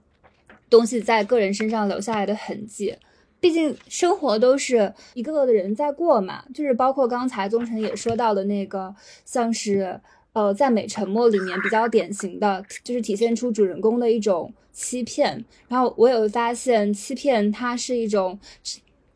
[0.71, 2.97] 东西在个人身上留下来的痕迹。
[3.41, 8.95] 毕竟生活都是一个个的人在过嘛，就是包括刚才宗臣也说到的那个，
[9.27, 10.01] 像是
[10.35, 15.43] 呃在美沉默里面比较典型的，就是体现出主人公的一种欺骗。
[15.69, 18.39] 然后我也会发现，欺骗它是一种。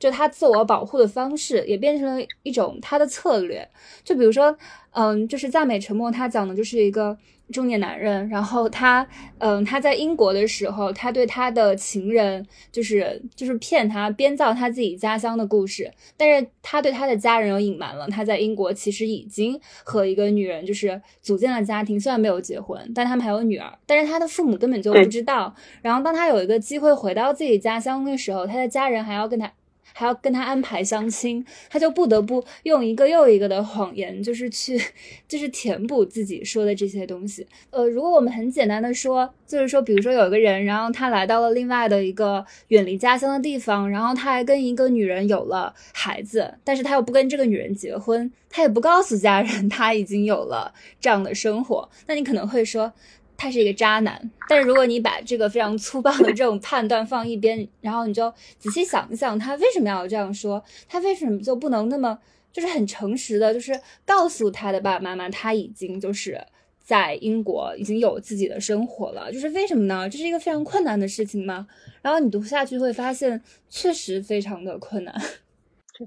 [0.00, 3.68] 就他自我保护的方式，也变成了一种他的策略。
[4.04, 4.56] 就比如说，
[4.92, 7.18] 嗯，就是赞美沉默，他讲的就是一个
[7.52, 9.06] 中年男人，然后他，
[9.38, 25.54] 嗯，他在英国的时候，他对他的情人就是就是骗他，编造他自己家乡的故事，但是他对他的家人有隐瞒了，他在英国其实已经和一个女人就是组建了家庭，虽然没有结婚，但他们还有女儿，但是他的父母根本就不知道。
[25.82, 29.50] 然后当他有一个机会回到自己家乡的时候，他的家人还要跟他。
[29.98, 34.80] 还要跟他安排相亲，他就不得不用一个又一个的谎言，就是去，
[35.26, 37.44] 就是填补自己说的这些东西。
[37.70, 52.92] 呃，如果我们很简单的说，就是说，比如说有一个人，然后他来到了另外的一个远离家乡的地方，然后他还跟一个女人有了孩子，但是他又不跟这个女人结婚，他也不告诉家人 他已经有了这样的生活，那你可能会说。
[53.38, 60.62] 他是一个渣男，但是如果你把这个非常粗暴的这种判断放一边，然后你就仔细想一想，他为什么要这样说？
[60.88, 62.18] 他为什么就不能那么
[62.52, 66.44] 就是很诚实的，就是告诉他的爸爸妈妈，他已经就是
[66.80, 69.32] 在英国已经有自己的生活了？
[69.32, 70.10] 就是为什么呢？
[70.10, 71.68] 这是一个非常困难的事情吗？
[72.02, 75.14] 然后你读下去会发现，确实非常的困难。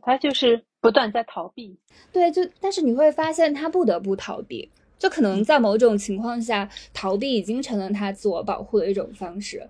[0.02, 1.78] 他就是不断在逃避。
[2.12, 4.70] 对，就但是你会发现他不得不逃避。
[5.02, 9.68] 就可能在某种情况下，逃避已经成了他自我保护的一种方式。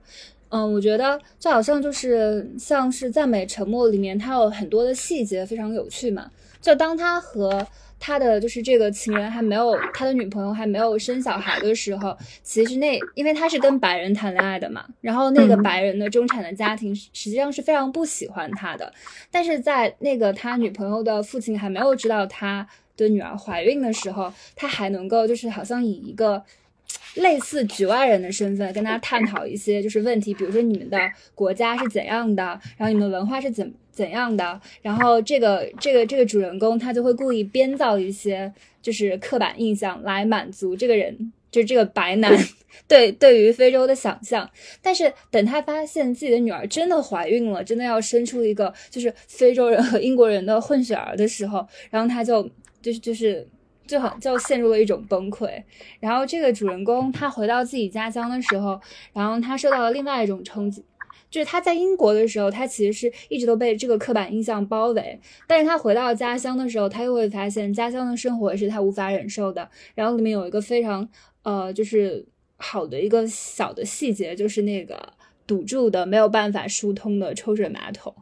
[0.49, 6.29] 嗯，我觉得就好像就是像是赞美沉默里面，它有很多的细节非常有趣嘛。
[6.59, 7.65] 就当他和
[7.97, 18.91] 他的就是这个情人还没有他的女朋友还没有生小孩的时候，其实那因为他是跟白人谈恋爱的嘛，然后那个白人的中产的家庭实际上是非常不喜欢他的，
[19.31, 22.67] 但是在那个他女朋友的父亲还没有知道他。
[22.97, 26.43] 的女儿怀孕的时候，他还能够就是好像以一个
[27.15, 30.97] 类似局外人的身份跟他探讨一些就是问题，比如说你们的
[31.35, 32.43] 国家是怎样的，
[32.77, 38.51] 然后你们文化是怎怎样的，然后这个这个这个主人公他就会故意编造一些
[38.81, 42.33] 就是刻板印象来满足这个人，就是这个白男
[42.87, 44.49] 对对于非洲的想象。
[44.81, 52.49] 但是等他发现自己的女儿真的怀孕了，真的要生出一个就是非洲人和英国人的混血儿的时候，然后他就
[52.81, 53.47] 就是就是。
[53.87, 55.61] 就很就陷入了一种崩溃，
[55.99, 58.79] 然后这个主人公他回到自己家乡的时候，
[59.11, 60.81] 然后他受到了另外一种冲击，
[61.29, 69.67] 就是他在英国的时候，他其实是一直都被这个刻板印象包围，但是他回到家乡的时候，他又会发现家乡的生活是他无法忍受的。
[69.93, 71.09] 然后里面有一个非常
[71.41, 72.25] 呃，就是
[72.57, 75.11] 好的一个小的细节，就是那个
[75.45, 78.15] 堵住的没有办法疏通的抽水马桶。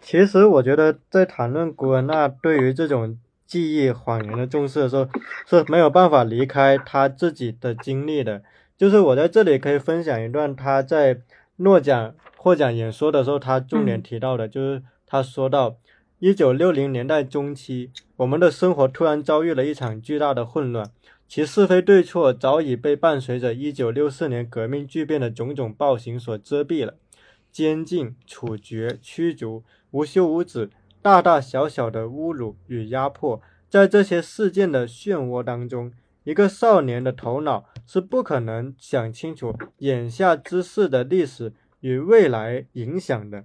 [0.00, 3.18] 其实我觉得在谈论古尔纳对于这种。
[3.48, 5.08] 记忆谎言的重视的时候
[5.46, 8.42] 是没有办法离开他自己的经历的。
[8.76, 11.22] 就是我在这里可以分享一段他在
[11.56, 15.78] 诺奖获奖演说的时候，他重点提到的，就是他说到，
[16.20, 20.90] 一九六零年代中期，我们的生活突然遭遇了一场巨大的混乱，
[21.26, 26.94] 其是非对错早已被伴随着一九六四年革命巨变的种种暴行所遮蔽了，
[27.50, 30.70] 监禁、处决、驱逐，无休无止。
[31.00, 35.92] 大大小小的侮辱与压迫，在这些事件的漩涡当中，
[36.24, 43.44] 一个少年的头脑是不可能想清楚眼下之事的历史与未来影响的。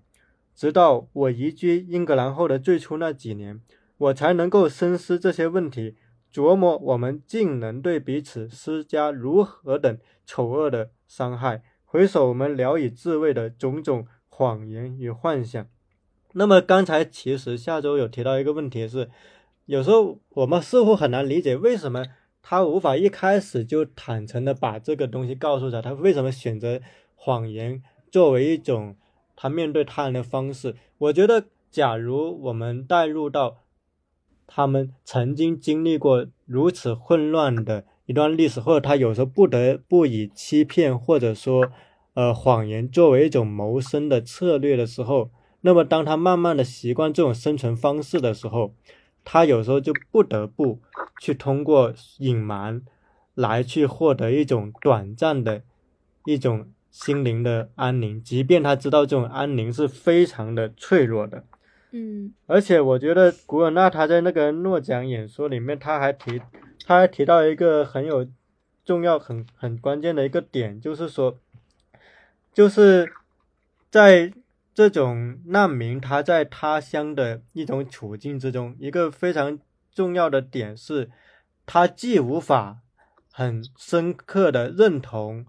[0.55, 3.61] 直到我移居英格兰后的最初那几年，
[3.97, 5.95] 我才能够深思这些问题，
[6.31, 11.63] 琢磨我们竟能对彼此施加如何等丑恶的伤害。
[11.85, 15.67] 回首我们聊以自慰的种种谎言与幻想。
[16.35, 19.09] 那么刚才其实下周有提到一个问题是，
[19.67, 22.05] 有时候我们似乎很难理解为什么
[22.41, 26.81] 他无法一开始就坦诚的把这个东西告诉他，他为什么选择
[27.15, 28.95] 谎言作为一种
[29.35, 30.75] 他面对他人的方式？
[30.97, 33.57] 我觉得，假如我们带入到
[34.47, 41.71] 他们曾经经历过如此混乱的一段历史，或者他有时候不得不以欺骗或者说
[42.15, 45.29] 呃谎言作为一种谋生的策略的时候。
[45.65, 48.75] 那么，当他慢慢的习惯这种生存方式的时候，
[49.23, 50.81] 他有时候就不得不
[51.21, 52.81] 去通过隐瞒
[53.33, 55.61] 来去获得一种短暂的
[56.25, 61.45] 一种心灵的安宁，即便他知道这种安宁是非常的脆弱的。
[61.91, 66.41] 嗯，而且我觉得古尔纳他在那个诺奖演说里面，他还提
[66.85, 68.27] 他还提到一个很有
[68.83, 71.37] 重要、很很关键的一个点，就是说，
[72.53, 73.13] 就是
[73.89, 74.33] 在。
[74.73, 79.59] 这种难民他在他乡的一种处境之中，一个非常
[79.93, 81.11] 重要的点是，
[81.65, 82.79] 他既无法
[83.31, 85.45] 很深刻的认同，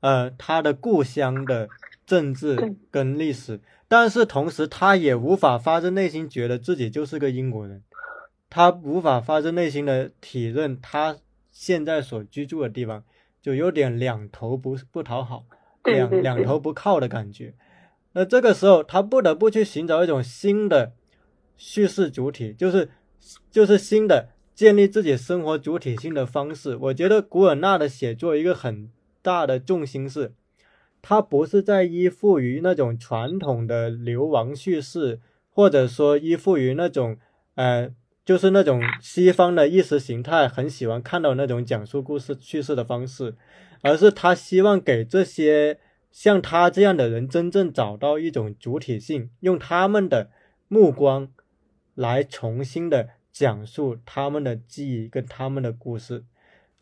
[0.00, 1.68] 呃，他的故乡的
[2.04, 7.82] 政治跟历史，但是同时他也无法发自内心觉得自己就是个英国人，
[8.50, 11.16] 他无法发自内心的体认他
[11.50, 13.02] 现在所居住的地方，
[13.40, 15.44] 就有点两头不不讨好，
[15.84, 17.54] 两两头不靠的感觉。
[18.14, 20.92] 那这个时候，他不得不去寻找一种新的
[21.56, 22.90] 叙事主体，就是
[23.50, 26.76] 就是新的建立自己生活主体性的方式。
[26.76, 28.90] 我觉得古尔纳的写作一个很
[29.22, 30.32] 大的重心是，
[31.00, 37.16] 他不是在依附于那种传统的流亡叙事，或者说依附于那种
[37.54, 37.90] 呃，
[38.26, 43.34] 就是那种西方的意识形态很喜欢看到那种讲述故事叙事的方式，
[43.80, 45.78] 而是他希望给这些。
[46.12, 50.30] 像他这样的人，真正找到一种主体性，用他们的
[50.68, 51.32] 目光
[51.94, 56.24] 来重新的讲述他们的记忆跟他们的故事。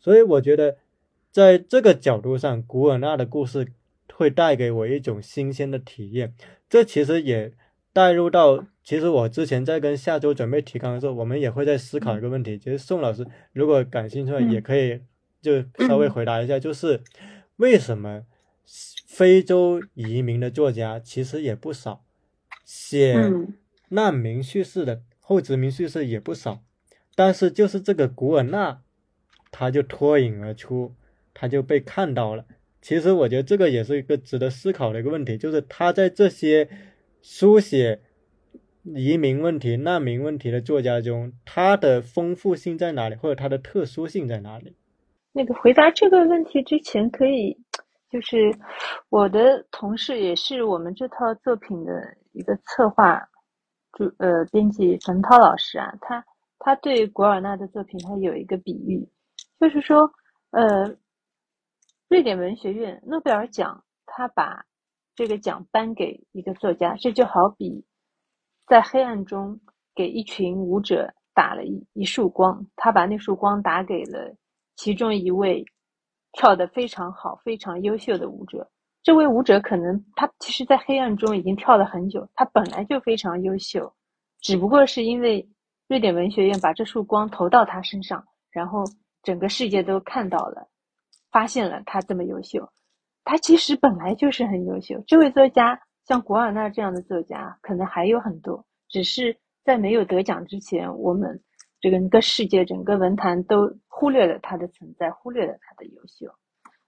[0.00, 0.78] 所以，我觉得
[1.30, 3.68] 在这个角度上，古尔纳的故事
[4.12, 6.34] 会带给我一种新鲜的体验。
[6.68, 7.52] 这其实也
[7.92, 12.58] 带入到，其实我之前在跟下周准备提纲的时候，我们也会在思考一个问题。
[12.58, 15.00] 其实宋老师如果感兴趣，也可以
[15.40, 17.00] 就稍微回答一下，就是
[17.56, 18.24] 为什么？
[19.06, 22.04] 非洲移民的作家其实也不少，
[22.64, 23.16] 写
[23.88, 26.62] 难民叙事的后殖民叙事也不少，
[27.16, 28.83] 但是就是这个古尔纳，
[29.50, 30.94] 他就脱颖而出，
[31.35, 32.44] 他就被看到了。
[32.81, 36.68] 其实我觉得这个也是一个值得思考的一个问题，就是他在这些
[37.21, 38.00] 书写
[38.85, 44.77] 移民问题、难民问题的作家中，他的丰富性在哪里，或者他的特殊性在哪里？
[45.33, 47.58] 那个回答这个问题之前可以。
[48.11, 48.52] 就是
[49.08, 51.92] 我的同事，也是我们这套作品的
[52.33, 53.21] 一个策划
[53.92, 56.25] 主呃编辑冯涛老师啊，他
[56.58, 59.08] 他对古尔纳的作品，他有一个比喻，
[59.61, 60.11] 就是说
[60.50, 60.96] 呃，
[62.08, 64.65] 瑞典文学院诺贝尔奖，他把
[65.15, 67.85] 这个奖颁给一个作家，这就好比
[68.67, 69.61] 在黑暗中
[69.94, 74.35] 给一群舞者打了一一束光，他把那束光打给了
[74.75, 75.65] 其中一位
[76.33, 78.70] 跳得非常好、非常优秀的舞者。
[79.02, 83.94] 这位舞者可能他其实，在黑暗中已经跳了很久，他本来就非常优秀，
[84.40, 85.48] 只不过是因为
[85.88, 88.85] 瑞典文学院把这束光投到他身上，然后
[89.22, 90.68] 整个世界都看到了，
[91.31, 92.70] 发现了他这么优秀。
[93.24, 95.02] 他其实本来就是很优秀。
[95.06, 101.42] 这位作家像古尔纳这样的作家，可能还有很多，只是在没有得奖之前，我们
[101.81, 106.26] 这个整个世界、整个文坛都忽略了他的存在，忽略了他的优秀。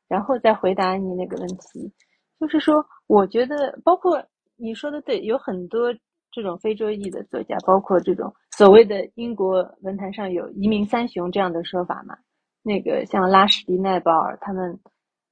[0.09, 1.91] 然后再回答你那个问题，
[2.39, 4.23] 就是说，我觉得包括
[4.57, 5.93] 你说的对，有很多
[6.31, 12.15] 这种非洲裔的作家，包括这种所谓的英国文坛上有移民三雄这样的说法嘛。
[12.63, 14.79] 那个像拉什迪奈保尔，他们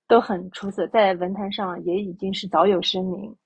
[0.08, 3.36] 都很出色，在文坛上也已经是早有声名。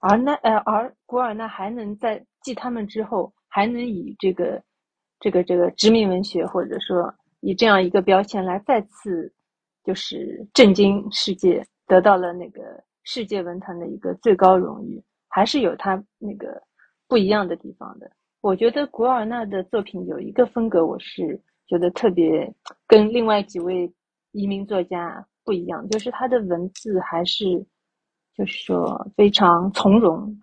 [0.00, 4.62] 而那呃，而古尔纳还能在继他们之后，还能以这个
[5.20, 9.32] 这个这个殖民文学，或者说以这样一个标签来再次。
[9.86, 16.58] 就是震惊世界，得到了那个世界文坛的一个最高荣誉，还是有他那个
[17.06, 18.10] 不一样的地方的。
[18.40, 22.50] 我觉得古尔纳的作品有一个风格，我是觉得特别
[22.86, 23.92] 跟另外几位
[24.32, 27.44] 移民作家不一样，就是他的文字还是
[28.34, 30.34] 就是说非常从容。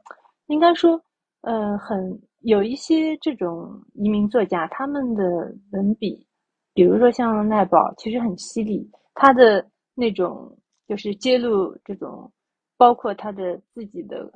[0.45, 1.03] 应该说，
[1.41, 5.23] 呃，很有一些这种移民作家，他们的
[5.71, 6.25] 文笔，
[6.73, 8.89] 比如说像奈保，其实很犀利。
[9.13, 12.31] 他的那种就是揭露这种，
[12.77, 14.31] 包括他的自己的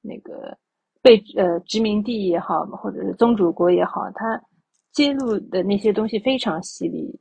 [0.00, 0.56] 那个
[1.02, 4.40] 被呃殖民地也好，或者是宗主国也好，他
[4.92, 7.18] 揭露的那些东西非常犀利。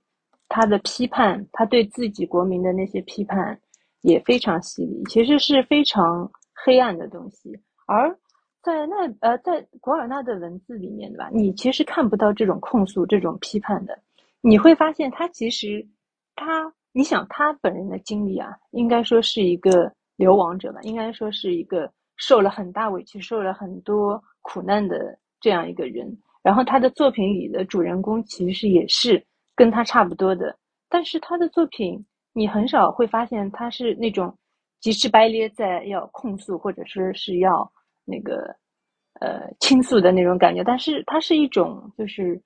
[0.49, 3.59] 他的批判，他对自己国民的那些批判
[4.01, 7.51] 也非常犀利，其实是非常黑暗的东西。
[7.85, 8.17] 而
[8.61, 11.29] 在那呃，在古尔纳的文字里面，对吧？
[11.31, 13.97] 你其实看不到这种控诉、这种批判的。
[14.41, 15.87] 你会发现，他其实
[16.35, 16.73] 他。
[16.93, 26.11] 你想他本人的经历啊，应该说是一个流亡者吧，应该说是一个受了很大委屈、受了很多苦难的这样一个人。
[26.41, 29.23] 然后他的作品里的主人公其实也是
[29.55, 30.57] 跟他差不多的，
[30.89, 32.03] 但是他的作品
[32.33, 34.35] 你很少会发现他是那种
[34.79, 37.71] 急赤白咧在要控诉或者说是要
[38.07, 38.55] 那个
[39.19, 42.41] 呃倾诉的那种感觉，但是它是一种就是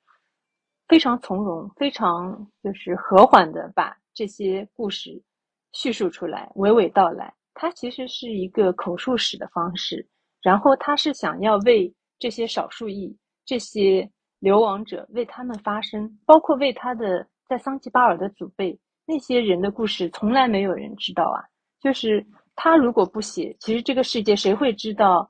[0.90, 3.96] 非常从容、非常就是和缓的把。
[4.14, 5.24] 这些故事
[5.72, 10.06] 叙述出来，娓娓道来，它其实是一个口述史的方式。
[10.42, 21.40] 然后他是想要为这些少数裔、这些流亡者为他们发声，包括为他的在桑吉巴尔的祖辈那些人的故事，从来没有人知道啊。
[21.80, 25.26] 就是他如果不写，其实这个世界谁会知道，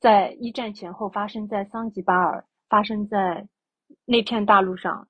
[0.00, 3.46] 在一战前后发生在桑吉巴尔、发生在
[4.06, 5.06] 那片大陆上，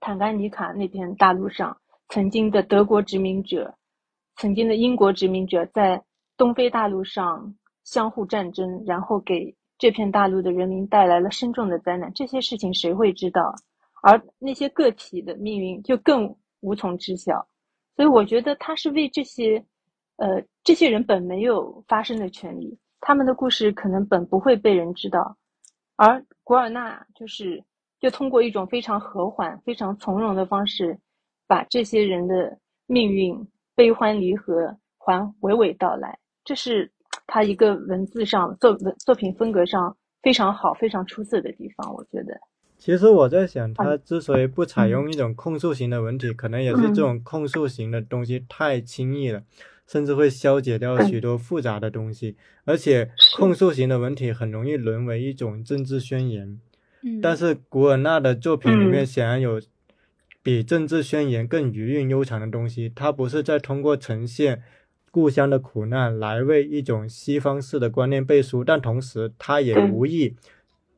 [0.00, 1.76] 坦甘尼卡那片大陆上。
[2.08, 3.74] 曾经的德国殖民者，
[4.36, 6.00] 曾经的英国殖民者，在
[6.36, 12.12] 东非大陆上相互战争，然后给这片大陆的人民带来了深重的灾难。
[12.12, 13.54] 这些事情谁会知道？
[14.02, 17.48] 而那些个体的命运就更无从知晓。
[17.96, 19.64] 所以，我觉得他是为这些，
[20.16, 25.36] 呃，这些人本没有发生的权利，他们的故事可能本不会被人知道。
[25.96, 27.62] 而古尔纳就是，
[28.00, 30.98] 就通过一种非常和缓、非常从容的方式。
[31.46, 36.90] 把这些人的命运悲欢离合还娓娓道来，这是
[37.26, 41.94] 他一个文字上作文作品风格上非常好、非常出色的地方。
[41.94, 42.40] 我觉得，
[42.78, 49.42] 其实我在想，他之所以不采用一种控诉型的文体，可能也是这种控诉型的东西太轻易了，
[49.86, 52.36] 甚至会消解掉许多复杂的东西。
[52.64, 56.60] 而且，控诉型的文体很容易沦为一种政治宣言。
[57.22, 59.60] 但是古尔纳的作品里面显然有。
[60.42, 64.62] 比政治宣言更余韵悠长的东西，他不是在通过呈现
[65.10, 70.36] 故乡的苦难来为一种西方式的观念背书，但同时他也无意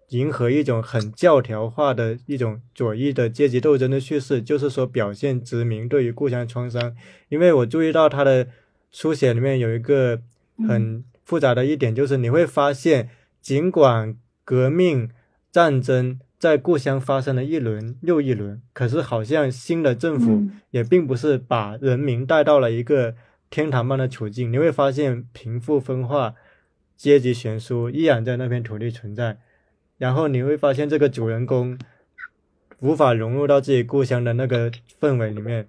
[0.08, 6.96] 迎合一种很教条化的一种左翼的阶级斗争的叙事，就是说表现殖民对于故乡创伤。
[7.28, 8.48] 因为我注意到他的
[8.96, 10.22] 书写里面有一个
[10.66, 13.10] 很复杂的一点，就是你会发现，
[13.42, 15.10] 尽管革命
[15.52, 16.18] 战争。
[16.38, 23.14] 在故乡发生了一轮又一轮，可是好像新的政府也并不是把人民带到了一个
[23.48, 24.52] 天堂般的处境。
[24.52, 26.34] 你会发现贫富分化、
[26.94, 29.38] 阶级悬殊依然在那片土地存在。
[29.96, 31.78] 然后你会发现这个主人公
[32.80, 34.70] 无法融入到自己故乡的那个
[35.00, 35.66] 氛围里面。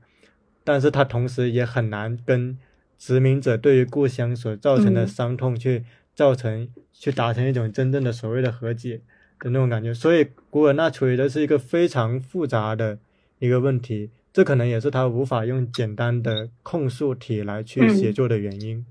[0.65, 2.57] 但是他同时也很难跟
[2.97, 5.83] 殖民者对于故乡所造成的嗯伤痛去
[6.15, 9.01] 造成、去达成一种真正的所谓的和解
[9.39, 9.93] 的那种感觉。
[9.93, 12.97] 所以古尔纳处理的是一个非常复杂的
[13.39, 18.85] 一个问题，这可能也是他无法用简单的控诉体来去嗯写作的原因。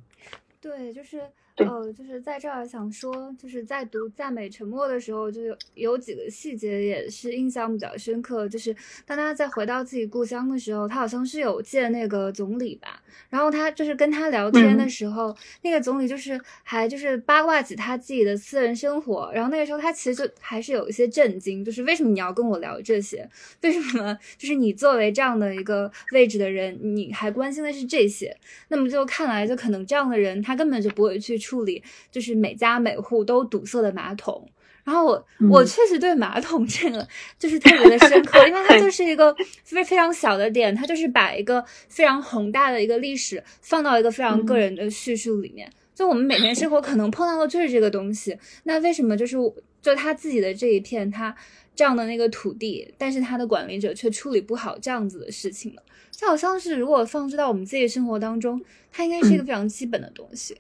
[0.61, 1.21] 对，就是
[1.57, 8.47] 对呃，就是在这儿想说，就是在读《赞美沉默》的时候，就有有几个细节也是印象比较深刻。
[8.47, 8.77] 就是
[9.07, 23.27] 当他在回到自己故乡的时候，他好像是有见那个总理吧，然后他就是跟他聊天的嗯时候，那个总理就是还就是八卦起他自己的私人生活，然后那个时候他其实就还是有一些震惊，就是为什么你要跟我聊这些？
[23.63, 28.37] 为什么就是你作为这样的一个位置的人，你还关心的是这些？
[28.69, 34.49] 那么就看来，就可能这样的人，他根本就不会去处理，就是每家每户都堵塞的马桶。
[34.83, 37.07] 然后我、我嗯确实对马桶这个
[37.39, 39.35] 就是特别的深刻，因为它就是一个
[39.65, 45.71] 非非常小的点，它就是把一个非常宏大的一个历史放到一个非常个嗯人的叙述里面。
[45.95, 49.37] 就我们每天生活可能碰到的就是这个东西，那为什么就是
[49.83, 51.35] 就他自己的这一片他
[51.75, 55.83] 这样的那个土地，但是他的管理者却处理不好这样子的事情呢？
[56.13, 60.57] 就好像是如果放置到我们自己生活当中，它应该是一个非常基本的东西。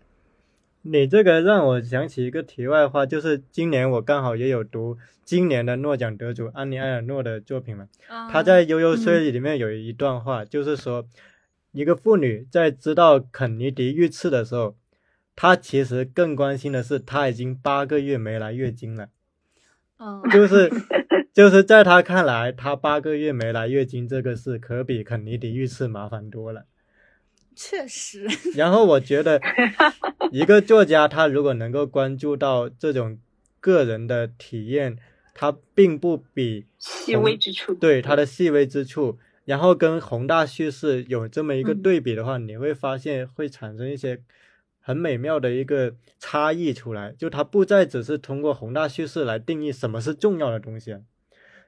[0.88, 7.88] 你这个让我想起一个题外话，就是今年我刚好也有读今年的诺奖得主安妮埃尔诺的作品嘛。
[8.06, 11.06] 啊他在《悠悠岁月》里面有一段话，就是说，
[11.72, 14.76] 一个妇女在知道肯尼迪遇刺的时候，
[15.34, 19.08] 她其实更关心的是她已经八个月没来月经了，
[19.98, 20.70] 嗯，就是
[21.34, 26.66] 就是在她看来，她八个月没来月经这个事可比肯尼迪遇刺麻烦多了。
[27.56, 29.40] 确实， 然后我觉得，
[30.30, 33.18] 一个作家他如果能够关注到这种
[33.60, 34.98] 个人的体验，
[35.34, 41.82] 他并不比细微之处，对他的细微之处，然后跟宏大叙事有这么一个嗯。
[41.82, 44.20] 对比的话，你会发现会产生一些
[44.80, 47.14] 很美妙的一个差异出来。
[47.18, 51.00] 就它不再只是通过宏大叙事来定义什么是重要的东西啊，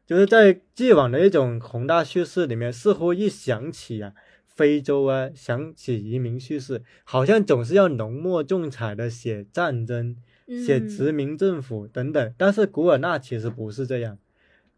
[0.06, 4.12] 就是在既往的一种宏大叙事里面，似乎一想起啊
[4.58, 10.16] 非洲啊，想起移民叙事，好像总是要浓墨重彩的写战争。
[10.64, 14.16] 写嗯殖民政府等等，但是古尔纳其实不是这样，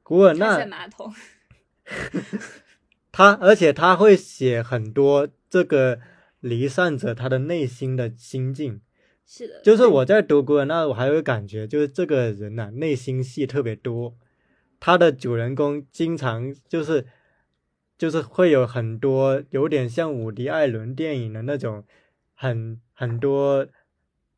[0.03, 1.14] 古尔纳马桶，
[3.12, 6.01] 他而且他会写很多这个
[6.41, 8.81] 离散者他的内心的心境，
[9.24, 14.16] 是的，就是我在读古尔纳，我还有个感觉，就是这个人呐、内心戏特别多，
[14.81, 17.07] 他的主人公经常就是
[18.01, 21.85] 就是会有很多有点像伍迪·艾伦电影的那种
[22.35, 23.67] 很很多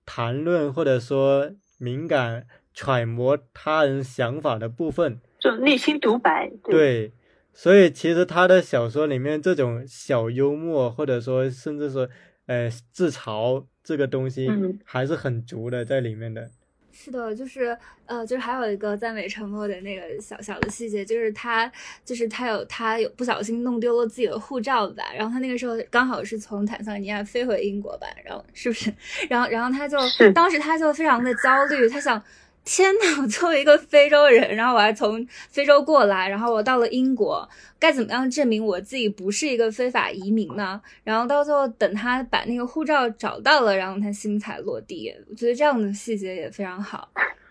[0.05, 1.49] 谈论或者说
[1.79, 2.45] 敏感
[2.75, 7.13] 揣摩他人想法的部分，就内心独白，对，对，
[7.53, 12.09] 所以其实他的小说里面这种小幽默，或者说甚至说
[12.47, 16.51] 呃自嘲这个东西嗯，还是很足的在里面的。
[16.93, 17.77] 是的，就是
[18.07, 21.71] 呃，就是还有一个赞美沉默的那个小小的细节，就是他
[22.05, 28.93] 就是他有他有不小心弄丢了自己的护照吧，然后他那个时候刚好是从坦桑尼亚飞回英国吧，然后是不是？
[29.29, 29.99] 然后然后他就
[30.35, 32.23] 当时他就非常的焦虑，他想。
[32.65, 33.21] 天呐！
[33.21, 37.49] 我作为一个非洲人，然后我还从非洲过来，然后我到了英国，
[37.79, 40.81] 该怎么样证明我自己不是一个非法移民呢？
[41.03, 45.13] 然后到最后，等他把那个护照找到了，然后他心才落地。
[45.29, 47.09] 我觉得这样的细节也非常好，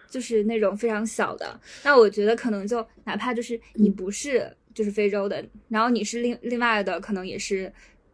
[0.09, 1.59] 就是那种非常小的。
[1.84, 7.72] 那我觉得可能就哪怕就是你不是就是非洲的，然后你是另另外的，可能也是。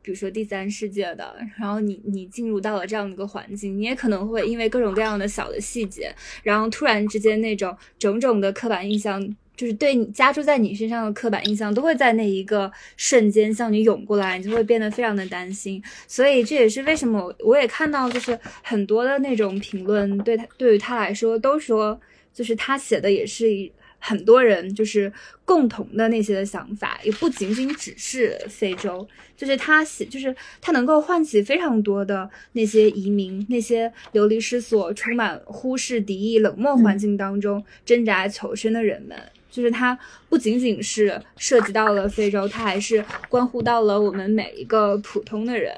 [0.07, 6.09] 比如说第三世界的，然后你你进入到了这样的一个环境，你也可能会因为各种各样的小的细节，
[6.43, 9.21] 然后突然之间那种种种的刻板印象，
[9.57, 15.83] 就是对你加注在你身上的刻板印象，都会在那一个瞬间向你涌过来，你就会变得非常的担心。
[16.07, 21.99] 所以这也是为什么我也看到，就是很多的那种评论，对他对于他来说都说，
[22.33, 23.69] 就是他写的也是一
[24.07, 25.11] 很多人就是
[25.43, 29.05] 共同的那些的想法，也不仅仅只是非洲，
[29.35, 39.17] 就是他写，就是他能够唤起非常多的那些移民、那些流离失所、充满忽视、敌意、冷漠环境当中挣扎求生的人们。
[39.49, 39.97] 就是它
[40.29, 45.75] 不仅仅是涉及到了非洲，它还是关乎到了我们每一个普通的人。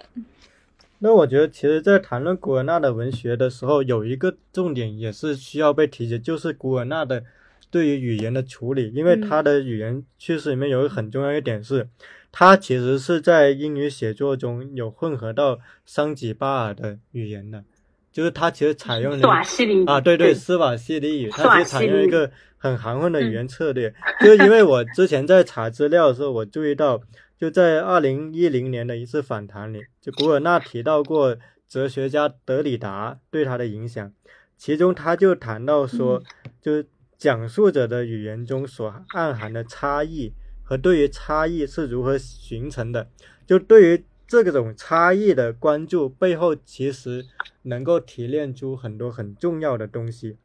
[1.02, 7.24] 那我觉得，其实，在谈论古尔纳的文学的时候，有一个重点也是需要被提及，就是古尔纳的
[7.72, 11.88] 对于语言的处理，因为他的语言叙事里面有一个很重要一点是，
[12.32, 17.64] 他其实是在英语写作中有混合到桑吉巴尔的语言的，
[18.12, 27.02] 就是他其实采用斯瓦西里啊，对对斯瓦西里语，他其实采用一个很含混的语言策略，就是因为我之前在查资料的时候，我注意到
[27.38, 34.12] 就在二零一零年的一次访谈里，就古尔纳提到过哲学家德里达对他的影响，
[34.58, 36.22] 其中他就谈到说，
[36.62, 36.84] 就
[37.20, 40.32] 讲述者的语言中所暗含的差异
[40.64, 43.10] 和对于差异是如何形成的，
[43.46, 47.26] 就对于这种差异的关注背后，其实
[47.64, 50.38] 能够提炼出很多很重要的东西。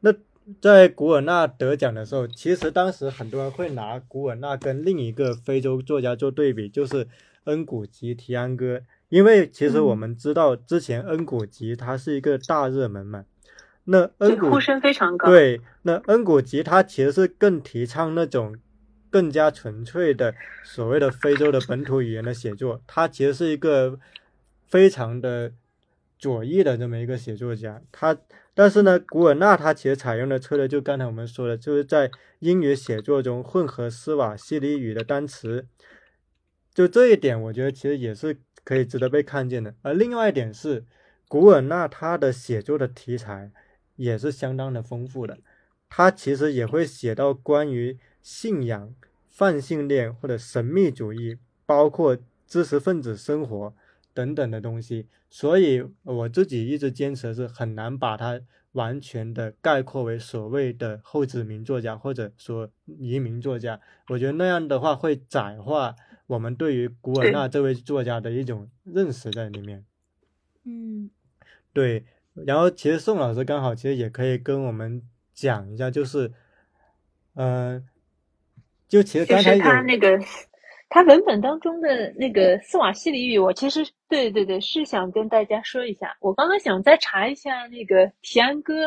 [0.00, 0.12] 那
[0.60, 7.06] 在古尔纳得奖的时候，其实当时很多人会拿古尔纳跟另一个非洲作家做对比，就是
[7.44, 8.80] 恩古吉提安哥。
[9.08, 13.24] 因为其实我们知道，之前恩古吉他是一个大热门嘛。
[13.86, 15.28] 那恩古呼声非常高。
[15.28, 18.56] 对，那恩古吉他其实是更提倡那种
[19.10, 22.80] 更加纯粹的所谓的非洲的本土语言的写作。
[22.86, 23.98] 他其实是一个
[24.66, 25.52] 非常的
[26.18, 27.82] 左翼的这么一个写作家。
[27.90, 28.16] 他。
[28.58, 35.66] 但是呢，古尔纳他其实采用的策略，就刚才我们说的，就是在英语写作中混合斯瓦西里语的单词，
[36.72, 39.74] 就这一点，我觉得其实也是可以值得被看见的。
[39.82, 40.86] 而另外一点是，
[41.28, 43.50] 古尔纳他的写作的题材
[43.96, 45.38] 也是相当的丰富的，
[45.88, 48.94] 他其实也会写到关于信仰、
[49.28, 51.36] 泛性恋或者神秘主义，
[51.66, 52.16] 包括
[52.46, 53.74] 知识分子生活。
[54.16, 58.40] 等等的东西，所以我自己一直坚持是很难把它
[58.72, 63.78] 完全的概括为所谓的后殖民作家或者说移民作家。
[64.08, 65.94] 我觉得那样的话会窄化
[66.28, 69.84] 我们对于古尔纳这位作家的一种认识在里面。
[70.64, 71.10] 嗯，
[71.74, 72.06] 对。
[72.44, 75.00] 然后其实宋老师刚好其实也可以跟我们
[75.32, 76.32] 讲一下，就是，
[77.34, 77.86] 嗯，
[78.88, 80.18] 就其实刚才他那个。
[80.88, 86.16] 他文本当中的那个斯瓦西里语，我其实对对对是想跟大家说一下。
[86.20, 88.84] 我刚刚想再查一下那个提安哥，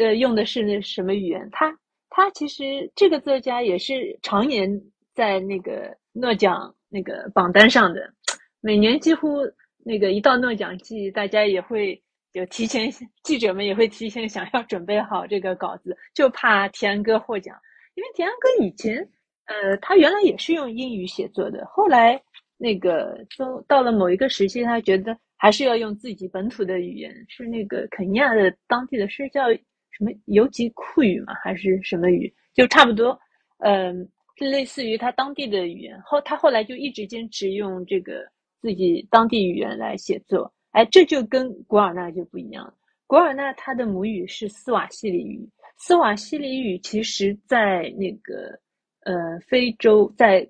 [0.00, 1.48] 呃，用的是那什么语言？
[1.52, 1.78] 他
[2.10, 4.68] 他其实这个作家也是常年
[5.14, 8.12] 在那个诺奖那个榜单上的，
[8.60, 9.36] 每年几乎
[9.84, 12.02] 那个一到诺奖季，大家也会
[12.32, 12.90] 就提前，
[13.22, 17.56] 记者们也会提前想要准备好这个稿子，就怕田哥获奖，
[17.94, 19.08] 因为田哥以前。
[19.50, 22.22] 呃，他原来也是用英语写作的，后来
[22.58, 29.50] 那个都到了某一个时期，他觉得还是要用自己本土的语言，是那个肯尼亚的当地的是叫
[29.90, 32.30] 什么尤吉库语嘛，还是什么语？
[32.52, 33.18] 就差不多，
[33.60, 34.06] 嗯，
[34.38, 35.98] 类似于他当地的语言。
[36.02, 42.74] 后他后来就一直坚持用这个自己当地语言来写作，哎，这就跟古尔纳就不一样了。
[43.06, 45.48] 古尔纳他的母语是斯瓦西里语，
[45.78, 48.58] 斯瓦西里语其实在那个。
[49.04, 50.46] 呃，非洲在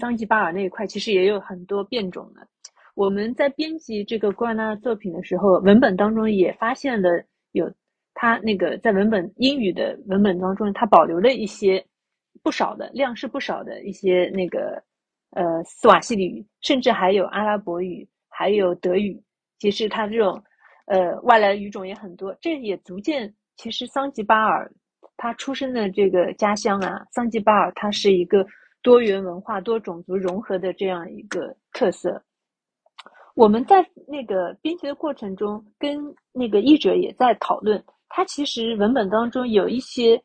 [0.00, 2.44] 桑吉巴尔那一块其实也有很多变种的。
[2.96, 7.72] 我们在编辑这个古尔纳作品的时候，文本当中也发现了有
[8.12, 11.84] 他那个在文本英语的文本当中，他保留了一些
[12.42, 14.82] 不少的量是不少的一些那个
[15.30, 19.22] 呃斯瓦西里语，甚至还有阿拉伯语，还有德语。
[19.62, 20.42] 其实他这种
[20.86, 24.68] 呃外来语种也很多，这也逐渐其实桑吉巴尔。
[25.16, 28.44] 他出生的这个家乡啊，桑吉巴尔，它是一个
[28.82, 32.20] 多元文化、多种族融合的这样一个特色。
[33.36, 35.96] 我们在那个编辑的过程中，跟
[36.32, 40.20] 那个译者也在讨论，他其实文本当中有一些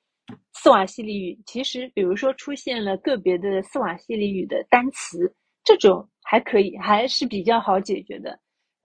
[0.53, 5.31] 斯瓦西里语，其实比如说出现了个别的斯瓦西里语的单词，
[5.63, 8.39] 这种还可以，还是比较好解决的。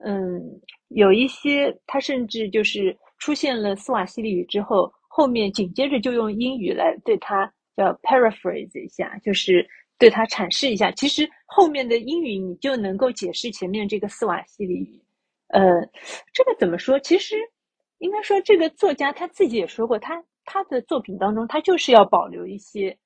[0.05, 0.41] 嗯，
[0.89, 4.91] 有一些他甚至就是出现了斯瓦西里语之后。
[5.15, 7.45] 后面紧接着就用英语来对它
[7.77, 9.63] 叫 paraphrase 一下，就是
[9.99, 10.89] 对它阐释一下。
[10.93, 14.99] 其实后面的英语你就能够解释前面这个斯瓦西里语。
[15.49, 15.61] 呃，
[16.33, 16.99] 这个怎么说？
[16.99, 17.35] 其实
[17.99, 22.97] 应该说，这个作家他自己也说过，他他的作品当中，他就是要保留一些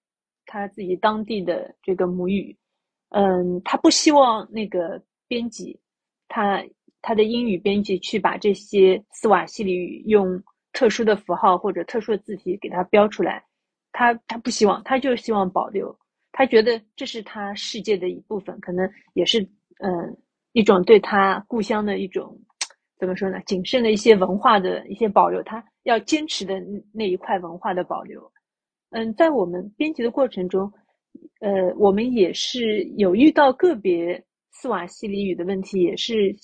[0.46, 2.56] 他自己当地的这个母语。
[3.10, 5.78] 嗯，他不希望那个编辑
[6.30, 6.64] 他
[7.02, 10.44] 他的英语编辑去把这些斯瓦西里语用。
[10.74, 13.44] 特殊的符号或者特殊的字体给它标出来，
[13.92, 15.98] 他他不希望，他就希望保留，
[16.32, 19.42] 他觉得这是他世界的一部分，可能也是
[19.80, 20.16] 嗯
[20.52, 22.40] 一种对他故乡的一种
[23.00, 23.40] 怎么说呢？
[23.48, 26.62] 谨慎的一些文化的一些保留，他要坚持的
[26.94, 28.32] 那一块文化的保留。
[28.92, 30.72] 嗯，在我们编辑的过程中，
[31.40, 36.36] 呃，我们也是有遇到个别斯瓦西里语的问题，也是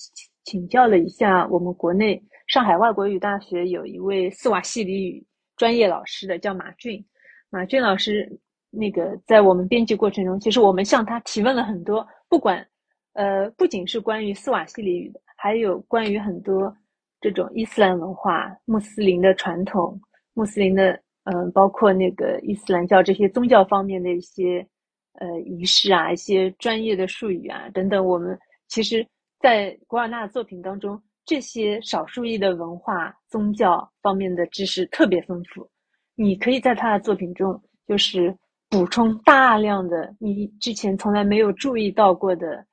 [0.44, 2.22] 请教了一下我们国内。
[2.46, 5.26] 上海外国语大学有一位斯瓦西里语
[5.56, 7.02] 专业老师的，叫马俊。
[7.48, 8.30] 马俊老师，
[8.70, 12.66] 那个在我们编辑过程中，其实我们向他提问了很多，不管，
[13.14, 16.76] 呃，不仅是关于斯瓦西里语的，还有关于很多
[17.20, 19.98] 这种伊斯兰文化、穆斯林的传统、
[20.34, 24.66] 穆斯林的，嗯，包括那个伊斯兰教这些宗教方面的一些，
[25.14, 28.38] 呃仪式啊，一些专业的术语啊等等，我们
[28.68, 29.06] 其实，
[29.44, 35.68] 在古尔纳的作品当中，这些少数裔的文化、宗教方面的知识特别丰富。
[36.14, 38.34] 你可以在他的作品中，就是
[38.70, 42.64] 补充大量的你之前从来没有注意到过的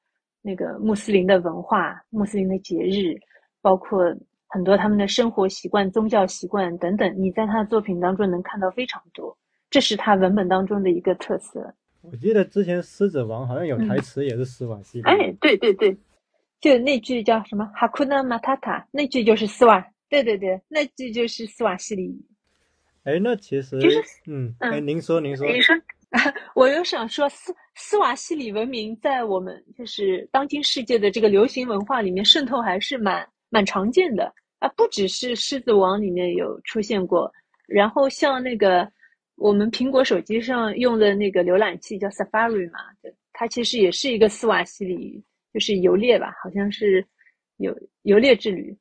[0.41, 3.19] 那个穆斯林的文化、穆斯林的节日，
[3.61, 4.05] 包括
[4.47, 7.13] 很多他们的生活习惯、宗教习惯等等。
[7.21, 9.37] 你在他的作品当中能看到非常多，
[9.69, 11.75] 这是他文本当中的一个特色。
[11.99, 15.03] 我记得之前《狮子王》好像有台词也是斯瓦西里。
[15.03, 15.95] 哎，对对对，
[16.61, 19.85] 就那句叫什么“哈库纳马塔塔”，那句就是斯瓦。
[20.07, 22.21] 对对对，那句就是斯瓦西里语。
[23.03, 25.75] 哎，那其实，就是嗯，哎，您说，您说，您说，
[26.53, 34.31] 我又想说，斯斯瓦西里文明在我们就是当今世界的这个流行文化里面渗透还是蛮蛮常见的。
[34.59, 37.33] 啊，不只是《狮子王》里面有出现过，
[37.65, 38.87] 然后像那个
[39.35, 42.79] 我们苹果手机上用的那个浏览器叫 Safari 嘛，
[43.33, 45.23] 它其实也是一个斯瓦西里语，
[45.53, 47.05] 就是游猎吧，好像是
[47.57, 48.75] 游游猎之旅，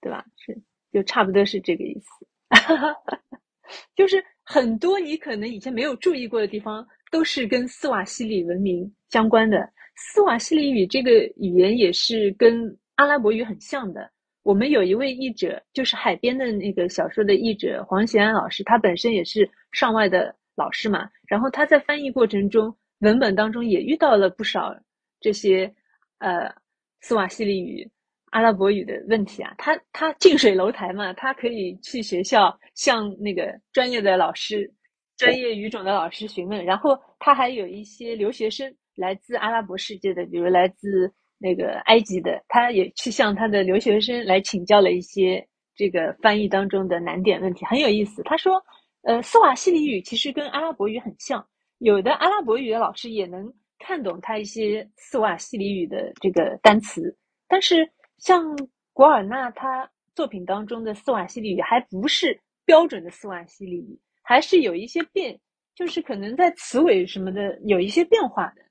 [0.00, 0.24] 对吧？
[0.36, 0.58] 是，
[0.92, 2.26] 就差不多是这个意思。
[3.94, 9.70] 就是很多你可能以前没有注意过的地方，都是跟斯瓦西里文明相关的。
[9.96, 14.10] 斯瓦西里语这个语言也是跟阿拉伯语很像的。
[14.44, 21.10] 我们有一位译者，就是海边的那个小说的译者黄贤安老师，他本身也是上外的老师嘛。
[21.26, 24.74] 然后他在翻译过程中，文本当中也遇到了不少
[25.20, 25.70] 这些
[26.18, 26.54] 呃
[27.00, 27.90] 斯瓦西里语。
[28.30, 34.70] 阿拉伯语的问题啊，他他近水楼台嘛，他可以去学校向那个专业的老师、
[35.16, 45.42] 专业语种的老师询问，然后他还有一些留学生来自阿拉伯世界的，比如来自那个埃及的，他也去向他的留学生来请教了一些
[45.74, 48.22] 这个翻译当中的难点问题，很有意思。
[48.24, 48.62] 他说，
[49.04, 51.42] 呃，斯瓦西里语其实跟阿拉伯语很像，
[51.78, 57.16] 有的阿拉伯语的老师也能看懂他一些斯瓦西里语的这个单词，
[57.46, 57.88] 但是。
[58.20, 58.44] 像
[58.92, 65.38] 古尔纳他作品当中的斯瓦西里语还不是标准的斯瓦西里语，还是有一些变，
[65.76, 68.62] 就是可能在词尾什么的有一些变化的。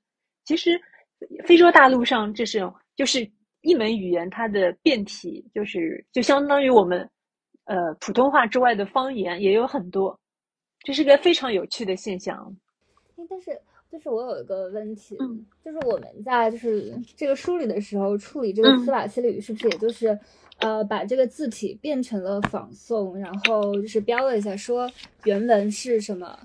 [0.44, 0.78] 其实
[1.46, 2.60] 非洲大陆上这是
[2.94, 3.26] 就是
[3.62, 7.08] 一门语言，它的变体就是就相当于我们
[7.64, 10.20] 呃普通话之外的方言也有很多，
[10.80, 12.54] 这是个非常有趣的现象。
[13.30, 13.58] 但是。
[13.90, 15.16] 就是我有一个问题，
[15.64, 20.18] 就是我们在就是这个梳理的时候处理这个司瓦西里语，是不是也就是
[20.58, 24.90] 呃把这个字体变成了仿宋，然后就是标了一下说
[25.24, 26.38] 原文是什么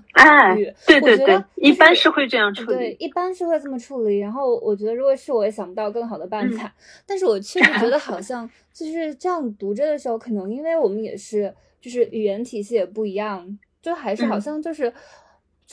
[0.56, 0.72] 语？
[0.86, 4.18] 对对对，一般是会这样处理，对，一般是会这么处理。
[4.18, 6.74] 然后我觉得如果是我也想不到更好的办法，
[7.06, 14.90] 但是我确实觉得好 像就是这样读着的时候，可能因为我们也是就是语言体系也不一样，就还是好像就是。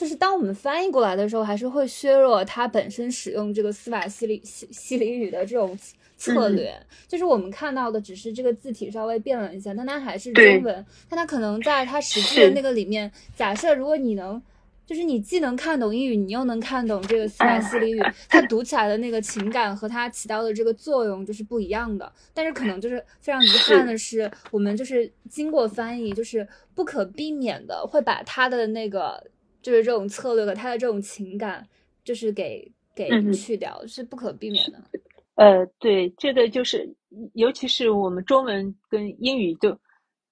[0.02, 5.78] 就是当我们翻译过来的时候，还是会削弱它本身使用这个斯瓦西里西西里语的这种
[6.16, 6.74] 策略。
[7.06, 10.84] 就是我们看到的只是这个字体稍微变了一下，但它还是中文。
[11.08, 14.42] 但它可能在它实际的那个里面，假设如果你能，
[14.84, 22.12] 就是你既能看懂英语，你又能看懂这个斯瓦西里语，它读起来的那个情感和它起到的这个作用就是不一样的。
[22.34, 29.24] 但是可能就是非常遗憾的是，我们就是经过翻译，就是不可避免的会把它的那个。
[29.62, 31.66] 就是这种策略和他的这种情感，
[32.04, 34.82] 就是给给去掉，是不可避免的。
[35.36, 36.94] 呃，对，这个就是，
[37.32, 39.76] 尤其是我们中文跟英语都，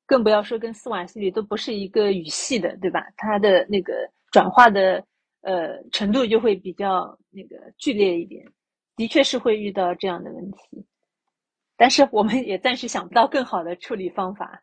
[0.04, 3.06] 更不要说跟斯瓦西里都不是一个语系的，对吧？
[3.16, 3.94] 它的那个
[4.30, 5.02] 转化的
[5.40, 8.46] 呃程度就会比较那个剧烈一点，
[8.94, 10.84] 的确是会遇到这样的问题。
[11.78, 14.62] 但是我们也暂时想不到更好的处理方法。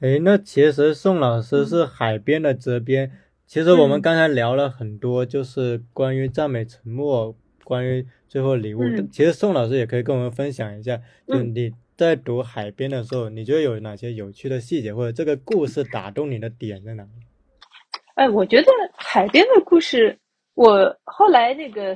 [0.00, 3.12] 哎，那其实宋老师是海边的责编。
[3.52, 8.80] 其实我们刚才聊了很多，就是关于赞美沉默，关于最后礼物。
[9.12, 17.10] 其实宋老师也可以跟我们分享一下，就你在读海边的时候，你觉得有哪些有趣的细节，或者这个故事打动你的点在哪里？
[18.14, 20.18] 哎，我觉得海边的故事，
[20.54, 21.94] 我后来那个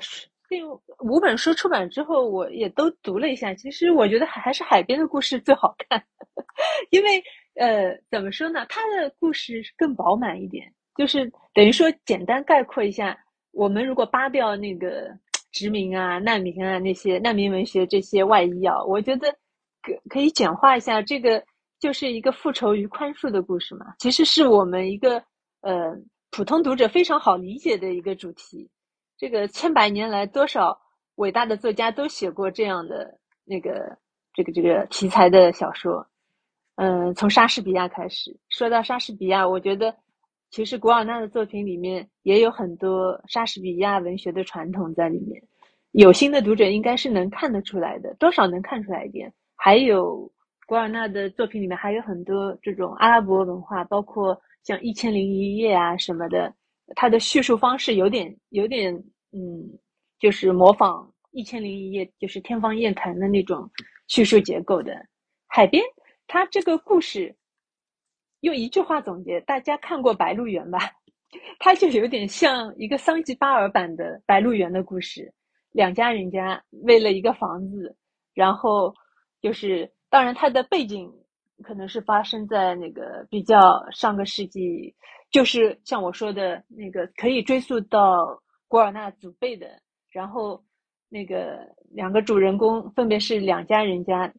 [0.50, 0.62] 这
[1.06, 3.54] 五本书出版之后，我也都读了一下。
[3.54, 6.04] 其实我觉得还是海边的故事最好看，
[6.90, 10.70] 因为呃，怎么说呢，它的故事更饱满一点。
[10.96, 13.16] 就是等于说，简单概括一下，
[13.52, 15.10] 我们如果扒掉那个
[15.52, 19.30] 殖民啊、难民啊那些难民文学这些外衣啊，我觉得
[19.82, 21.42] 可可以简化一下，这个
[21.78, 23.94] 就是一个复仇与宽恕的故事嘛。
[23.98, 25.22] 其实是我们一个
[25.60, 25.94] 呃
[26.30, 28.68] 普通读者非常好理解的一个主题。
[29.18, 30.78] 这个千百年来，多少
[31.16, 33.96] 伟大的作家都写过这样的那个
[34.32, 36.06] 这个这个题材的小说。
[36.76, 39.94] 嗯，从莎士比亚开始，说到莎士比亚，我觉得。
[40.50, 45.42] 其实古尔纳的作品里面也有很多莎士比亚文学的传统在里面。
[45.92, 49.32] 有心的读者应该是能看得出来的，多少能看出来一点。
[49.54, 50.30] 还有
[50.66, 56.54] 古尔纳的作品里面还有很多这种阿拉伯文化，包括像《一千零一夜》啊什么的，
[56.94, 58.94] 它的叙述方式有点有点
[59.32, 59.78] 嗯，
[60.18, 63.70] 就是模仿《一千零一夜》，就是天方夜谭的那种
[64.08, 64.94] 叙述结构的。
[65.46, 65.82] 海边，
[66.26, 67.34] 它这个故事
[68.46, 70.78] 用一句话总结，大家看过《白鹿原》吧？
[71.58, 75.34] 它就有点像一个桑吉巴尔版的《白鹿原》的故事。
[75.72, 77.96] 两家人家为了一个房子，
[78.34, 78.94] 然后
[79.42, 81.12] 就是当然它的背景
[81.64, 84.94] 可能是发生在那个比较上个世纪，
[85.32, 89.66] 就是像我说的那个可以追溯到古尔纳祖辈的。
[90.12, 90.62] 然后
[91.08, 91.58] 那个
[91.90, 94.32] 两个主人公分别是两家人家，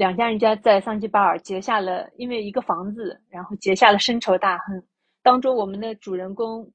[0.00, 4.82] 两家人家在桑吉巴尔结下了因为一个房子，然后结下了深仇大恨。
[5.22, 6.66] 当中我们的主人公，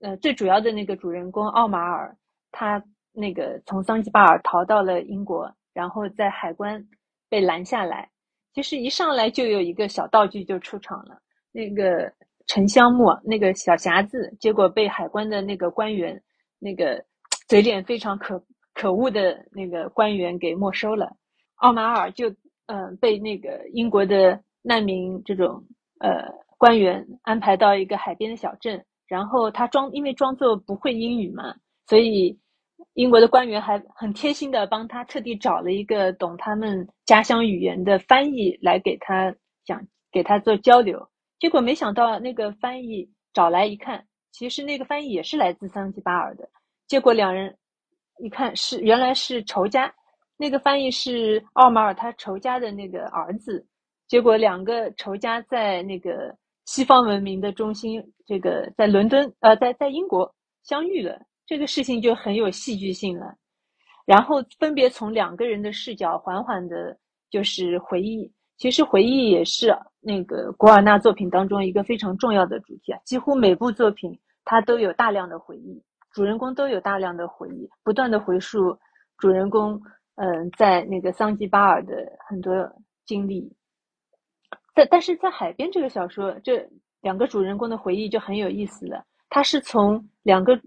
[0.00, 2.16] 呃，最主要的那个主人公奥马尔，
[2.50, 2.82] 他。
[3.18, 6.86] 那个从桑吉巴尔逃到了英国，然后在海关
[7.30, 8.10] 被拦下来。
[8.52, 11.18] 其实一上来就有一个小道具就出场了，
[11.50, 12.12] 那个
[12.46, 16.22] 沉香木那个小匣子，结果被海关的那个官员，
[16.58, 17.02] 那个
[17.48, 18.44] 嘴脸非常可
[18.74, 21.10] 可恶的那个官员给没收了。
[21.54, 22.30] 奥马尔就
[22.66, 25.64] 嗯被那个英国的难民这种
[26.00, 26.24] 呃
[26.58, 31.54] 官员安排到一个海边的小镇，然后他装因为装作不会英语嘛，
[31.86, 32.38] 所以。
[32.92, 41.06] 英国的官员还很贴心的帮他特地找了一个懂他们家乡语言的翻译来给他讲，给他做交流。
[41.38, 46.48] 结果没想到那个翻译找来一看，其实那个翻译也是来自桑吉巴尔的。
[46.86, 47.54] 结果两人
[48.18, 49.92] 一看是原来是仇家，
[50.36, 53.66] 那个翻译是奥马尔他仇家的那个儿子。
[54.06, 60.32] 结果两个仇家在那个西方文明的中心，这个在伦敦呃在在英国
[60.62, 61.20] 相遇了。
[61.46, 63.34] 这个事情就很有戏剧性了，
[64.04, 66.96] 然后分别从两个人的视角缓缓的，
[67.30, 68.30] 就是回忆。
[68.56, 72.98] 其实回忆也是那个古尔纳作品当中一个非常重要的主题啊。
[73.04, 75.80] 几乎每部作品它都有大量的回忆，
[76.10, 78.76] 主人公都有大量的回忆，不断的回溯
[79.18, 79.80] 主人公
[80.16, 81.94] 嗯在那个桑吉巴尔的
[82.28, 82.52] 很多
[83.06, 83.50] 经历。
[84.74, 86.68] 但但是在海边这个小说，这
[87.00, 90.60] 两个主人公的回忆就很有意思了，他是从两个。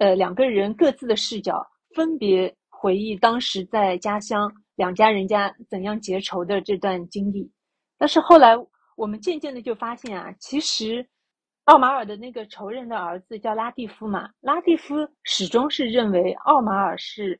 [0.00, 1.60] 呃，两个人各自的视角，
[1.92, 7.50] 分别回忆当时在家乡两家人家怎样结仇的这段经历。
[7.96, 8.56] 但是后来
[8.96, 11.04] 我们渐渐的就发现啊，其实
[11.64, 14.94] 奥马尔的那个仇人的儿子叫拉蒂夫嘛，拉蒂夫
[15.24, 17.36] 始终是认为奥马尔是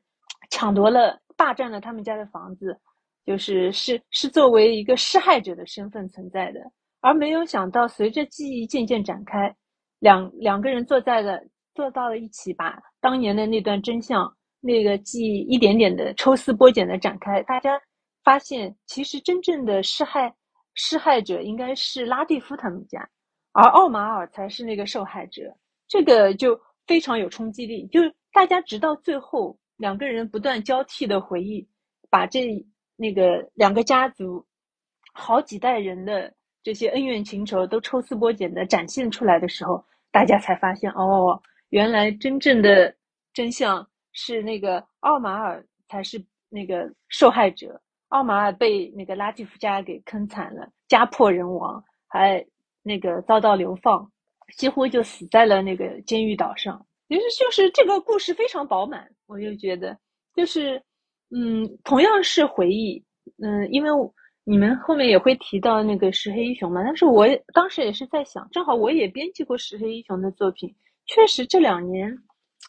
[0.51, 2.77] 抢夺了、霸占了他们家的房子，
[3.25, 6.59] 就是是是作为一个施害者的身份存在的，
[6.99, 9.55] 而没有想到随着记忆渐渐展开，
[9.99, 11.41] 两两个人坐在了。
[11.75, 17.41] 坐到了一起，把当年的那段真相、那个记忆一点点的抽丝剥茧的展开。
[17.43, 17.79] 大家
[18.21, 20.35] 发现，其实真正的施害
[20.73, 23.07] 施害者应该是拉蒂夫他们家，
[23.53, 25.55] 而奥马尔才是那个受害者。
[25.87, 27.87] 这个就非常有冲击力。
[27.87, 28.01] 就
[28.33, 31.67] 大家直到最后，两个人不断交替的回忆，
[32.09, 32.63] 把这
[32.97, 34.45] 那个两个家族
[35.13, 41.41] 好几代人的这些恩怨情仇都抽丝剥茧的展现出来的时候，大家才发现，哦。
[41.69, 42.91] 原来真正的
[43.31, 46.19] 真相是那个奥马尔才是
[46.49, 52.43] 那个受害者，奥马尔被那个拉蒂夫家给坑惨了，家破人亡，还
[52.81, 54.11] 那个遭到流放，
[54.57, 56.83] 几乎就死在了那个监狱岛上。
[57.07, 59.95] 其实就是这个故事非常饱满，我就觉得
[60.35, 60.81] 就是
[61.29, 63.01] 嗯，同样是回忆，
[63.41, 63.89] 嗯，因为
[64.43, 70.75] 你们后面也会提到那个石黑一雄嘛，但是我当时也是在想，正好我也编辑过石黑一雄的作品。
[71.05, 72.11] 确实，这两年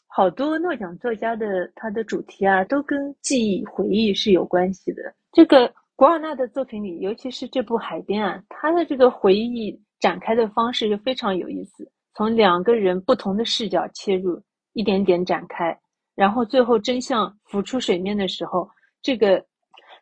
[0.06, 5.14] 好多诺奖作家的他的主题啊，都跟记忆、回忆是有关系的。
[5.32, 14.38] 这个古尔纳的作品里，尤其是这部《海边》啊，他的这个回忆展开的方式就非常有意思，从两个人不同的视角切入，
[14.74, 15.78] 一点点展开，
[16.20, 18.68] 然后最后真相浮出水面的时候，
[19.00, 19.42] 这个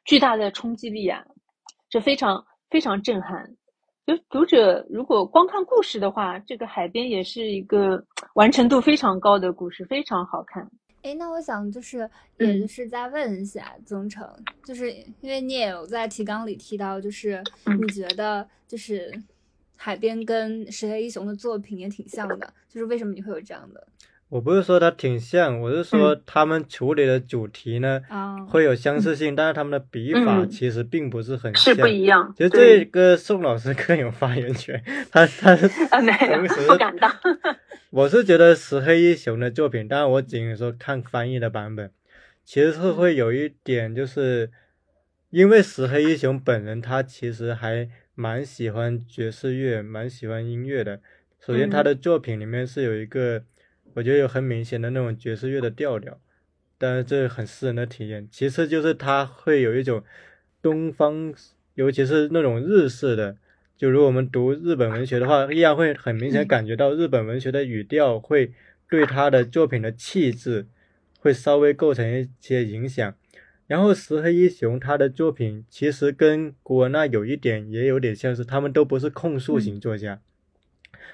[0.05, 1.25] 巨大的冲击力啊，
[1.89, 3.49] 这非常非常震撼。
[4.05, 8.05] 就读者如果光看故事的话，这个海边也是一个
[8.35, 10.69] 完成度非常高的故事，非常好看。
[11.03, 14.29] 哎，那我想就是，也就是再问一下宗成，
[14.65, 14.91] 就是
[15.21, 19.13] 因为你也有在提纲里提到，就是你觉得就是
[19.77, 23.87] 海边跟石黑一雄的作品也挺像的，就是为什么你会有这样的？
[24.29, 31.77] 我不是说它挺像，我是说他们处理的主题呢、啊，会有相似性，但是他们的笔法嗯其实并不是很是像。
[31.77, 32.35] 不一样。
[32.37, 35.53] 其实这个宋老师更有发言权， 他他
[35.91, 37.11] 啊，没有同时，不敢当。
[37.91, 41.91] 我是觉得石黑一雄的作品，当然我仅说看翻译的版本，
[42.45, 44.51] 其实是会有一点，就是
[45.31, 51.01] 因为石黑一雄本人他其实还蛮喜欢爵士乐，蛮喜欢音乐的。
[51.41, 53.43] 首先，他的作品里面是有一个，
[53.95, 56.21] 我觉得有很明显的那种爵士乐的调调，
[56.77, 58.29] 但是这很私人的体验。
[58.31, 60.05] 其次就是他会有一种
[60.63, 61.35] 东方，
[61.75, 63.37] 尤其是那种日式的。
[63.77, 68.53] 就如果我们读日本文学的话，依然会很明显感觉到日本文学的语调会
[68.91, 70.67] 对他的作品的气质
[71.21, 73.15] 会稍微构成一些影响。
[73.69, 80.21] 然后石黑一雄他的作品其实跟古文娜有一点也有点相似，他们都不是控诉型作家，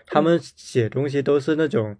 [0.07, 1.97] 他们写东西都是那种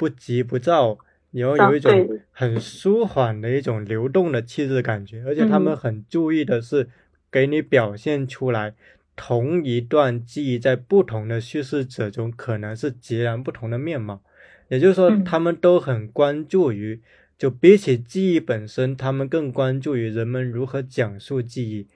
[0.00, 0.96] 不急不躁，
[1.30, 5.76] 然后有一种很舒缓的一种流动的气质感觉，而且他们嗯。
[5.76, 6.88] 很注意的是
[7.30, 8.74] 给你表现出来
[9.14, 14.22] 同一段记忆在不同的叙事者中可能是截然不同的面貌，
[14.70, 15.22] 也就是说，嗯。
[15.22, 17.02] 他们都很关注于，
[17.36, 21.86] 就比起记忆本身，他们更关注于人们如何讲述记忆，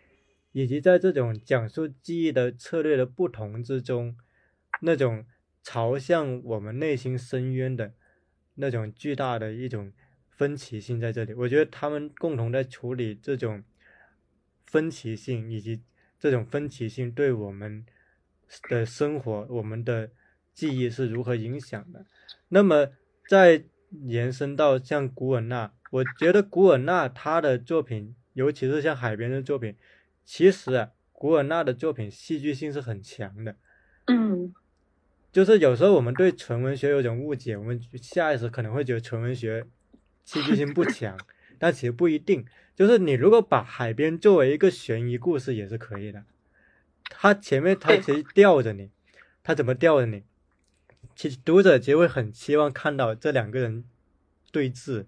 [0.53, 4.15] 以及在这种讲述记忆的策略的不同之中，
[4.83, 5.25] 那种
[5.65, 7.95] 朝向我们内心深渊的
[8.57, 9.91] 那种巨大的一种
[10.29, 11.33] 分歧性在这里。
[11.33, 13.65] 我觉得他们共同在处理这种
[14.67, 15.83] 分歧性，以及
[16.21, 17.87] 这种分歧性对我们
[18.69, 20.11] 的生活、我们的
[20.53, 22.05] 记忆是如何影响的。
[22.49, 22.91] 那么
[23.27, 23.65] 再
[24.03, 29.75] 延伸到像古尔纳，我觉得古尔纳他的作品，尤其是像海边的作品，
[30.27, 33.57] 其实啊，古尔纳的作品戏剧性是很强的。
[34.09, 34.53] 嗯
[35.35, 39.67] 就是有时候我们对纯文学有种误解，我们下意识可能会觉得纯文学
[40.25, 41.19] 戏剧性不强，
[41.59, 42.47] 但其实不一定。
[42.77, 46.23] 就是你如果把海边作为一个悬疑故事也是可以的，
[47.11, 48.91] 它前面它其实吊着你，
[49.43, 50.23] 它怎么吊着你？
[51.17, 53.83] 其实读者其实会很期望看到这两个人
[54.53, 55.07] 对峙，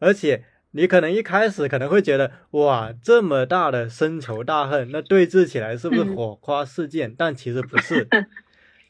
[0.00, 7.14] 而且你可能一开始可能会觉得哇，这么大的深仇大恨，那对峙起来是不是嗯 火花四溅？
[7.16, 8.08] 但其实不是，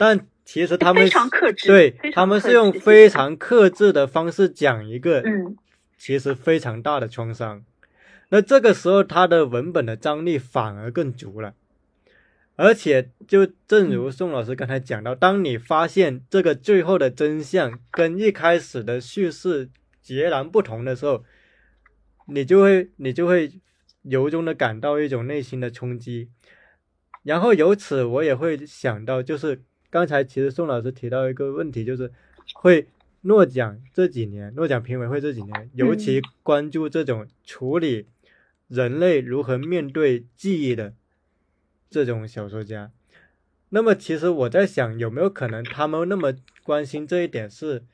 [0.01, 5.59] 但其实他们非常克制对他们是用非常克制的方式讲一个嗯
[5.99, 7.63] 其实非常大的创伤。
[8.31, 11.53] 那这个时候，他的文本的张力反而更足了。
[12.57, 19.69] 而且，就正如宋老师刚才讲到，当你发现这个最后的真相跟一开始的叙事
[20.01, 21.23] 截然不同的时候，
[22.27, 23.53] 你就会你就会
[24.05, 26.31] 由衷的感到一种内心的冲击。
[27.23, 32.11] 然后由此，我也会想到，就是刚才其实宋老师提到一个问题，就是
[32.55, 32.87] 会
[33.23, 38.07] 诺奖这几年，诺奖评委会这几年尤其关注这种处理
[38.69, 40.95] 人类如何面对记忆的
[41.91, 42.93] 这种小说家。
[43.71, 47.85] 那么，其实我在想，有没有可能他们那么关心这一点，是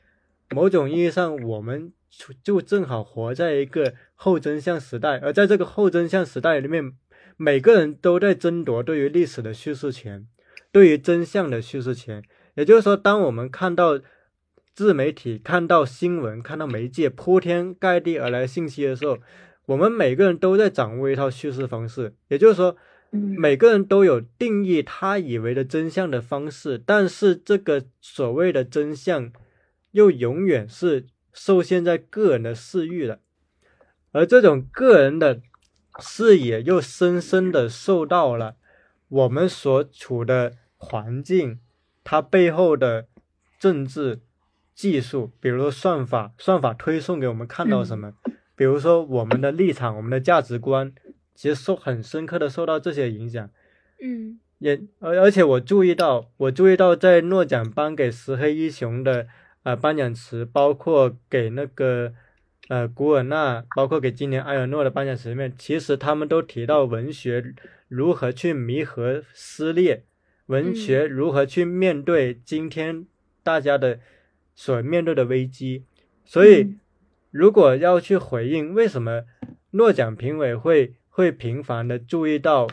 [0.50, 1.92] 某种意义上我们
[2.42, 6.92] 就正好活在一个后真相时代，而在这个后真相时代里面，
[7.36, 10.26] 每个人都在争夺对于历史的叙事权，
[10.76, 12.22] 对于真相的叙事权。
[12.54, 13.98] 也就是说，当我们看到
[14.74, 19.16] 自媒体、看到新闻、看到媒介铺天盖地而来信息的时候，
[19.64, 22.14] 我们每个人都在掌握一套叙事方式。
[22.28, 22.76] 也就是说，
[23.12, 29.32] 嗯每个人都有定义他以为的真相的方式，但是这个所谓的真相，
[29.92, 33.20] 又永远是受限在个人的视域的，
[34.12, 35.40] 而这种个人的
[36.00, 38.56] 视野又深深的受到了
[39.08, 40.52] 我们所处的
[40.88, 41.58] 环境，
[42.04, 43.08] 它背后的
[43.58, 44.20] 政治
[44.74, 48.12] 技术，比如说算法，算法推送给我们看到什么，
[48.54, 50.92] 比如说我们的立场、我们的价值观，
[51.34, 53.50] 其实受很深刻的受到这些影响。
[54.00, 59.26] 嗯也而而且我注意到，我注意到在诺奖颁给石黑一雄的
[59.64, 62.14] 呃颁奖词，包括给那个
[62.68, 67.54] 呃古尔纳，包括给今年埃尔诺的颁奖词里面，其实他们都提到文学
[67.88, 70.04] 如何去弥合撕裂，
[70.46, 73.06] 文学如何去面对今天
[73.42, 74.00] 大家的
[74.54, 75.84] 所面对的危机。
[76.24, 76.80] 所以嗯，
[77.30, 79.24] 如果要去回应为什么
[79.70, 82.68] 诺奖评委会会频繁的注意到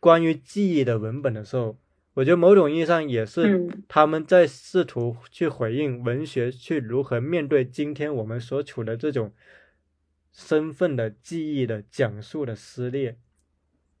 [0.00, 1.78] 关于记忆的文本的时候，
[2.14, 9.32] 我觉得某种意义上也是嗯他们在试图去回应文学去如何面对今天我们所处的这种
[10.32, 13.16] 身份的记忆的讲述的撕裂，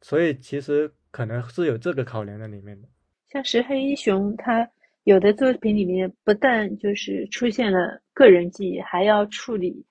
[0.00, 2.88] 所以其实可能是有这个考量在里面的。
[3.32, 4.68] 像石黑一雄，他
[5.04, 9.82] 有的作品里面不但就是出现了个人记忆，还要处理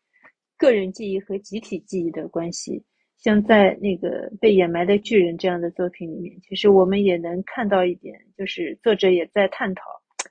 [0.57, 2.83] 个人记忆和集体记忆的关系。
[3.17, 9.81] 像在那个被掩埋的巨人这样的作品里面，其实我们也能看到一点，就是作者也在探讨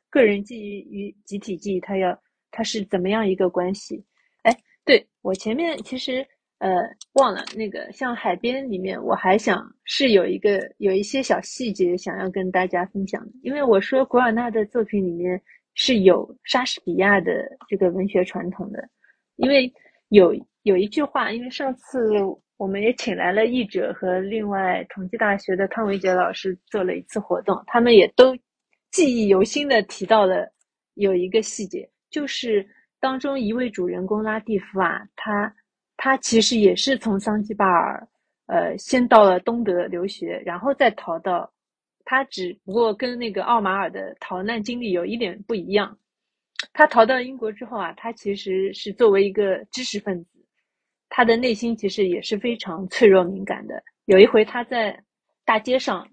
[0.09, 2.17] 个人记忆与集体记忆，它要
[2.53, 4.05] 它是怎么样一个关系。
[4.43, 6.25] 哎，对我前面其实。
[6.61, 6.69] 呃，
[7.15, 15.41] 忘了那个像海边里面，我还想是有一个有一些小细节想要跟大家分享的，因为我说古尔纳的作品里面
[15.73, 17.33] 是有莎士比亚的
[17.67, 18.87] 这个文学传统的，
[19.37, 19.73] 因为
[20.11, 20.35] 有
[20.65, 21.99] 有一句话，因为上次
[22.59, 28.37] 我们也请来了译者和另外同济大学的汤维杰老师做了一次活动，他们也都
[28.91, 30.53] 记忆犹新的提到了
[30.93, 32.69] 有一个细节，就是
[33.01, 35.55] 当中一位主人公拉蒂夫啊，他。
[36.03, 38.09] 他其实也是从桑吉巴尔，
[38.46, 41.53] 呃，先到了东德留学，然后再逃到。
[42.07, 45.94] 他只不过跟那个奥马尔的逃难经历有一点不一样。
[46.72, 50.42] 他逃到英国之后啊，他其实是作为一个知识分子，
[51.11, 53.82] 他的内心其实也是非常脆弱敏感的。
[54.07, 54.98] 有一回他在
[55.44, 56.09] 大街上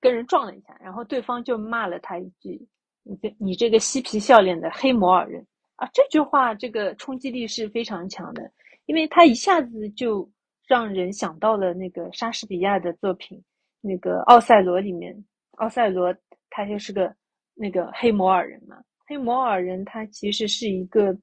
[0.00, 2.64] 跟人撞了一下，然后对方就骂了他一句
[3.02, 8.48] ：“你这你这个嬉皮笑脸的黑摩尔人啊！”这句话这个冲击力是非常强的。
[8.86, 10.28] 因为他一下子就
[10.66, 13.40] 让人想到了那个莎士比亚的作品，
[13.80, 15.14] 那个《奥赛罗》里面，
[15.58, 16.14] 奥赛罗
[16.50, 17.14] 他就是个
[17.54, 18.76] 那个黑摩尔人嘛。
[19.06, 21.16] 黑摩尔人他其实是一个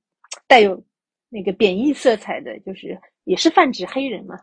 [0.47, 0.82] 带有
[1.30, 4.39] 那个贬义色彩的，就是也是泛指黑人嘛。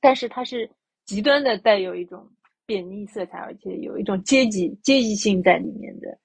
[0.00, 0.68] 但是他是
[1.04, 2.28] 极端的带有一种
[2.66, 6.18] 贬义色彩，而且有一种阶级阶级性在里面的。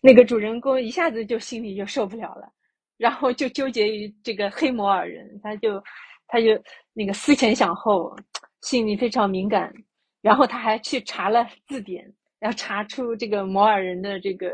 [0.00, 2.52] 那个主人公一下子就心里就受不了了。
[2.98, 5.82] 然后就纠结于这个黑摩尔人，他就
[6.26, 8.14] 他就那个思前想后，
[8.60, 9.72] 心里非常敏感。
[10.20, 14.50] 然后他还去查了字典，要查出这个摩尔人的这个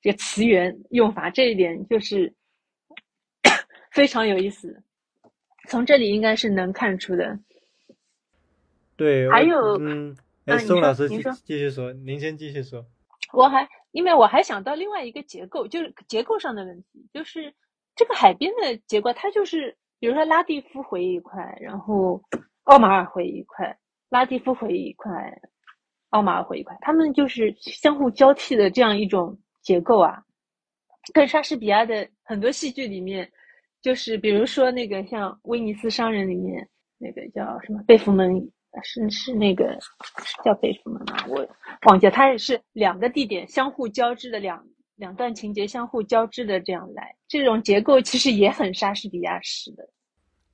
[0.00, 1.28] 这个词源用法。
[1.28, 2.34] 这一点就是
[3.92, 4.82] 非常有意思，
[5.68, 7.38] 从这里应该是能看出的。
[8.96, 10.16] 对，还有嗯，
[10.46, 12.86] 哎，宋老师您说继续说，您先继续说。
[13.34, 17.52] 我还因为我还想到另外一个结构，就是结构上的问题，就是。
[17.94, 22.20] 这个海边的结构，它就是，比如说拉蒂夫回忆一块，然后
[22.64, 23.76] 奥马尔回忆一块，
[24.08, 25.10] 拉蒂夫回忆一块，
[26.10, 30.22] 奥马尔回忆一块，他们就是相互交替的这样一种结构啊。
[31.12, 33.30] 跟莎士比亚的很多戏剧里面，
[33.82, 36.66] 就是比如说那个像《威尼斯商人》里面
[36.96, 38.34] 那个叫什么贝弗门，
[38.82, 39.78] 是是那个
[40.42, 41.26] 叫贝弗门吗？
[41.28, 41.46] 我
[41.88, 44.64] 忘记了，它也是两个地点相互交织的两。
[45.02, 49.88] 两段情节相互交织的这样来，这种结构其实也很莎士比亚式的。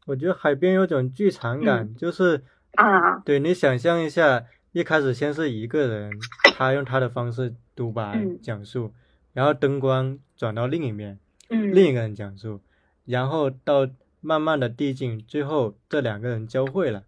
[0.06, 2.42] 我觉得海边有种剧场感，就是
[2.76, 6.10] 啊，对你想象一下，一开始先是一个人，
[6.56, 8.90] 他用他的方式独白讲述，
[9.34, 11.18] 然后灯光转到另一面，
[11.50, 12.62] 嗯，另一个人讲述，
[13.04, 13.86] 然后到
[14.22, 17.04] 慢慢的递进，最后这两个人交汇了，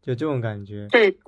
[0.00, 0.86] 就这种感觉。
[0.88, 1.18] 对。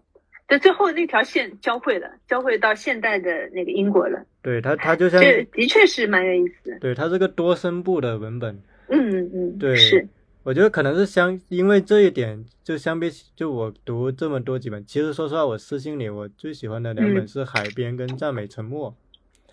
[0.52, 4.22] 在最后那条线交汇了，交汇到现代的那个英国了。
[4.42, 6.76] 对他，他就像这的确是蛮有意思。
[6.78, 8.54] 对，它是个多声部的文本。
[8.88, 10.06] 嗯嗯嗯，对，是。
[10.42, 18.94] 我觉得可能是相，因为这一点，就相比起就我读这么多几本，其实说实话，我私信里我最喜欢的两本是《海边》跟《赞美沉默》。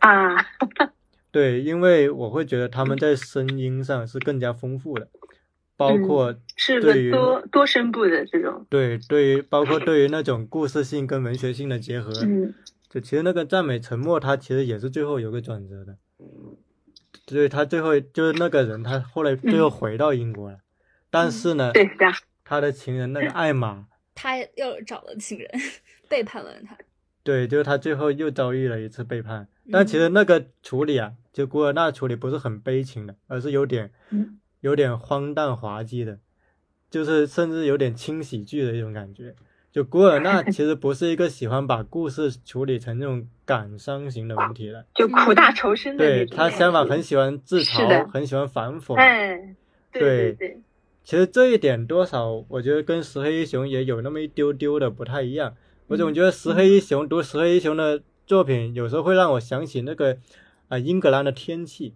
[0.06, 0.36] 啊。
[1.32, 5.08] 对，因为我会觉得他们在声音上是更加丰富的。
[5.80, 12.54] 包括是个多多声部的这种，对，对于包括对于那种故事性跟文学性的结合，嗯，
[12.90, 15.96] 就其实那个赞美沉默，他其实也是最后有个转折的，
[17.28, 20.58] 所以他最后就是那个人，他后来最后回到英国了，
[21.10, 22.12] 但是呢，对的，
[22.44, 25.50] 他的情人那个艾玛， 他又找了情人，
[26.10, 26.78] 背叛了他，
[27.24, 34.36] 对，就是他最后又遭遇了一次背叛，但其实那个处理啊，就古尔纳处理不是很悲情的，而是有点，嗯。
[34.62, 36.20] 有点荒诞滑稽的，
[36.90, 39.36] 就是甚至有点轻喜剧的一种感觉。
[39.72, 46.04] 就古尔纳其实不是一个喜欢把故事处理成那种感伤型的问题的，就苦大仇深的。
[46.04, 48.96] 对他相反很喜欢自嘲，很喜欢反讽。
[48.96, 49.56] 嗯，
[49.92, 50.62] 对对对。
[51.04, 55.56] 其实这一点多少，我觉得跟石黑一雄也有那么一丢丢的不太一样。
[55.88, 60.18] 我总觉得石黑一雄读石黑一雄的作品，有时候会让我想起那个
[60.68, 61.94] 啊英格兰的天气，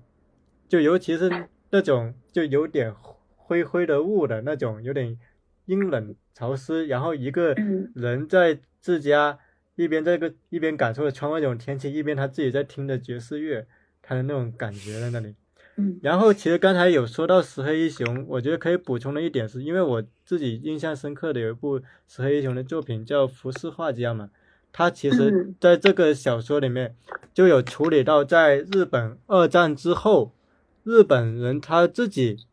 [0.70, 1.50] 就尤其是。
[1.74, 2.94] 那种就有点
[3.36, 5.18] 灰灰的雾的那种，有点
[5.66, 7.56] 阴冷潮湿，然后一个
[7.96, 9.40] 人在自家
[9.76, 13.66] 一边这个一边感受着窗外这种天气，一边他自己在听着爵士乐，
[14.04, 15.34] 他的那种感觉在那里。
[15.78, 24.30] 嗯，然后其实刚才有说到石黑一雄，我觉得可以补充的一点是，因为我自己印象深刻的有一部石黑一雄的作品叫《浮世画家》嘛，
[24.72, 26.96] 他其实嗯在这个小说里面
[27.34, 30.36] 就有处理到，在日本二战之后，
[30.84, 32.46] 日本人他自己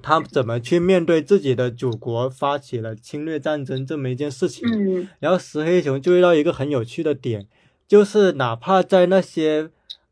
[0.00, 4.68] 他怎么去面对自己的祖国发起了侵略战争这么一件事情。
[4.68, 7.46] 嗯然后石黑一雄注意到一个很有趣的点，
[7.86, 9.70] 就是哪怕在那些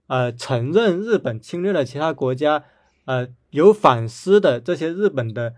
[0.09, 2.65] 呃承认日本侵略了其他国家，
[3.05, 5.55] 呃有反思的这些日本的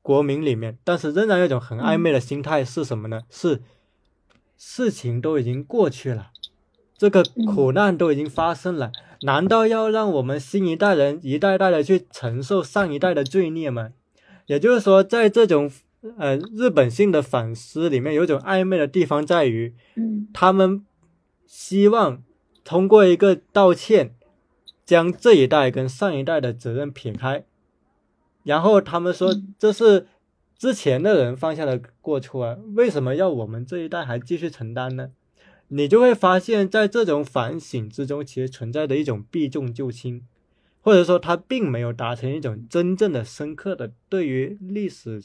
[0.00, 3.22] 国民里面，但是仍然有一种很暧昧的心态是什么呢？
[3.28, 3.60] 是
[4.56, 6.30] 事情都已经过去了，
[6.96, 7.22] 这个
[7.52, 8.90] 苦难都已经发生了，
[9.22, 13.90] 难道要让我们新一代人一代代的去承受上一代的罪孽吗？
[14.46, 15.70] 也就是说，在这种
[16.16, 20.84] 呃日本性的反思里面，有一种暧昧的地方在于，嗯他们
[21.46, 22.22] 希望
[22.64, 24.14] 通过一个道歉，
[24.84, 27.44] 将这一代跟上一代的责任撇开，
[28.44, 30.06] 然后他们说嗯这是
[30.56, 35.10] 之前的人犯下的过错啊，为什么要我们这一代还继续承担呢？
[35.68, 40.22] 你就会发现，在这种反省之中，其实存在着一种避重就轻，
[40.80, 45.22] 或者说他并没有达成一种真正的深刻的对于历史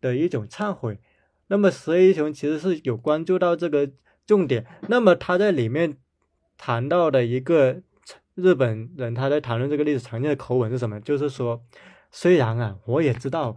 [0.00, 0.98] 的一种忏悔。
[1.48, 3.90] 那么石黑一雄其实是有关注到这个
[4.26, 4.64] 重点。
[4.88, 5.98] 那么他在里面
[6.56, 7.82] 谈到的一个
[8.34, 10.98] 日本人他在谈论这个历史常见的口吻是什么？
[11.00, 11.62] 就是说，
[12.10, 13.54] 虽然啊，我也知道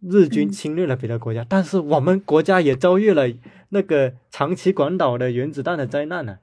[0.00, 3.28] 日军侵略了别的国家，但是我们国家也遭遇了
[3.70, 6.38] 那个长崎广岛的原子弹的灾难呢、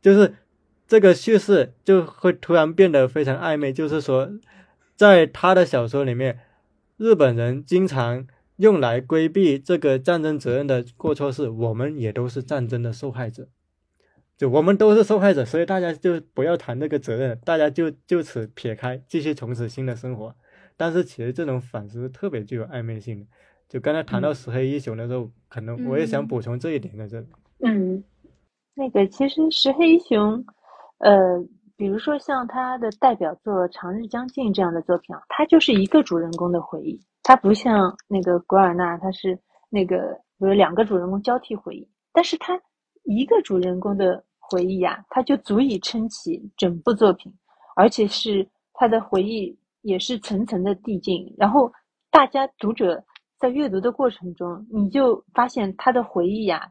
[0.00, 0.34] 就是
[0.86, 4.30] 这个叙事就会突然变得非常暧昧，就是说，
[4.96, 6.40] 在他的小说里面，
[6.96, 8.26] 日本人经常
[8.56, 13.48] 用来规避这个战争责任的过错是，我们也都是战争的受害者，
[14.36, 20.34] 就我们都是受害者，所以大家就不要谈这个责任，大家就就此撇开，继续从此新的生活。
[20.78, 23.26] 但是其实这种反思是特别具有暧昧性的。
[23.68, 27.26] 就刚才谈到石黑一雄的时候，可能我也想补充这一点在这里。
[27.62, 28.02] 嗯
[28.74, 30.42] 那个其实石黑一雄，
[30.98, 31.12] 呃，
[31.76, 39.38] 比如说像他的代表作《长日将近》这样的作品啊，它就是一个主人公的回忆，它不像那个古尔纳，他是
[39.68, 42.58] 那个有两个主人公交替回忆，但是他
[43.02, 47.34] 一个主人公的回忆啊，他就足以撑起整部作品，
[47.74, 51.72] 而且是他的回忆也是层层的递进，然后
[52.10, 53.04] 大家读者
[53.38, 56.70] 在阅读的过程中，你就发现他的回忆呀、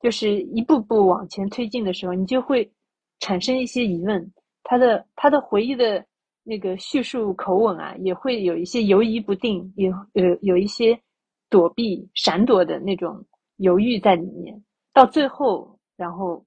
[0.00, 2.70] 就是一步步往前推进的时候，你就会
[3.18, 4.32] 产生一些疑问。
[4.62, 6.04] 他的他的回忆的
[6.44, 10.98] 那个叙述口吻啊，也会有一些犹疑不定，也有有一些
[11.48, 13.24] 躲避、闪躲的那种
[13.56, 14.62] 犹豫在里面。
[14.92, 16.44] 到最后，然后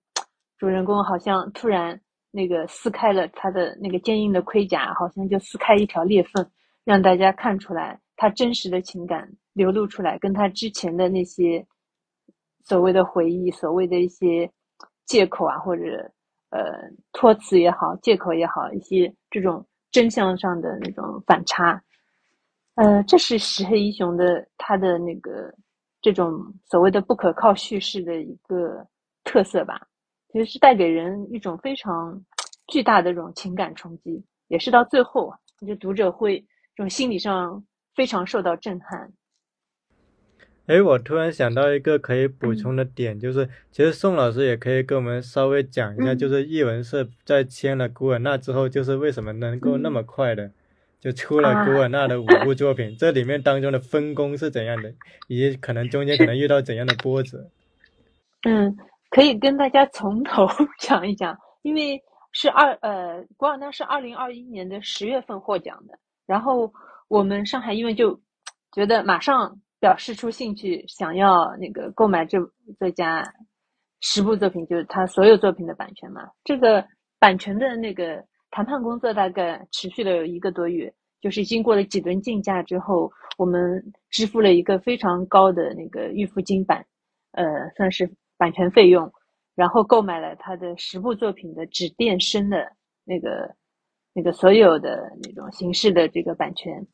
[0.57, 1.99] 主人公好像突然
[2.35, 6.43] 那个撕开了他的那个坚硬的盔甲，好像就撕开一条裂缝，
[6.83, 11.63] 让大家看出来他真实的情感流露出来，跟他之前的那些
[12.65, 14.51] 所谓的回忆、所谓的一些
[15.05, 16.11] 借口啊，或者
[16.49, 16.59] 呃
[17.11, 21.79] 托词也好、借口也好，一些这种真相上的那种反差。
[22.75, 25.53] 呃，这是石黑一雄的他的那个
[26.01, 26.33] 这种
[26.65, 28.83] 所谓的不可靠叙事的一个
[29.23, 29.79] 特色吧，
[30.33, 32.19] 其实是带给人一种非常
[32.67, 36.39] 巨大的这种情感冲击，也是到最后啊，就读者会
[36.75, 39.13] 这种心理上非常受到震撼。
[40.65, 50.51] 哎，我突然想到一个可以补充的点，就是其实宋老师也可以跟我们稍微讲一下，嗯就是译文社在签了古尔纳之后，就是为什么能够那么快的
[51.01, 54.93] 就出了古尔纳的五部作品， 这里面当中的分工是怎样的，
[55.27, 57.49] 以及可能中间可能遇到怎样的波折。
[58.43, 58.77] 嗯，
[59.13, 60.47] 可以跟大家从头
[60.81, 65.93] 讲一讲，因为是二呃，古尔纳是二零二一年的十月份获奖的，
[66.25, 66.73] 然后
[67.07, 68.19] 我们上海译文就
[68.71, 72.39] 觉得马上表示出兴趣，想要那个购买这
[72.79, 73.23] 这家
[74.01, 76.27] 十部作品，就是他所有作品的版权嘛。
[76.43, 76.83] 这个
[77.19, 80.91] 版权的那个谈判工作大概持续了有一个多月，
[81.21, 83.79] 就是经过了几轮竞价之后，我们
[84.09, 86.83] 支付了一个非常高的那个预付金版，
[87.33, 87.45] 呃，
[87.77, 88.11] 算是
[88.43, 89.09] 版权费用，
[89.55, 92.69] 然后购买了他的十部作品的纸电声的
[93.05, 93.55] 那个
[94.11, 96.85] 那个所有的那种形式的这个版权。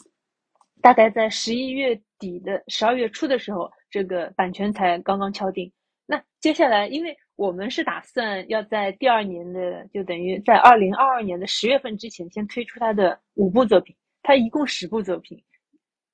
[0.80, 5.72] 大概在十一月底的十二月初的时候，这个版权才刚刚敲定。
[6.06, 13.96] 那接下来，因为我们是打算要在第二年的，就等于在二零二二年的十月份之前，先推出他的五部作品。
[14.22, 15.44] 他一共十部作品，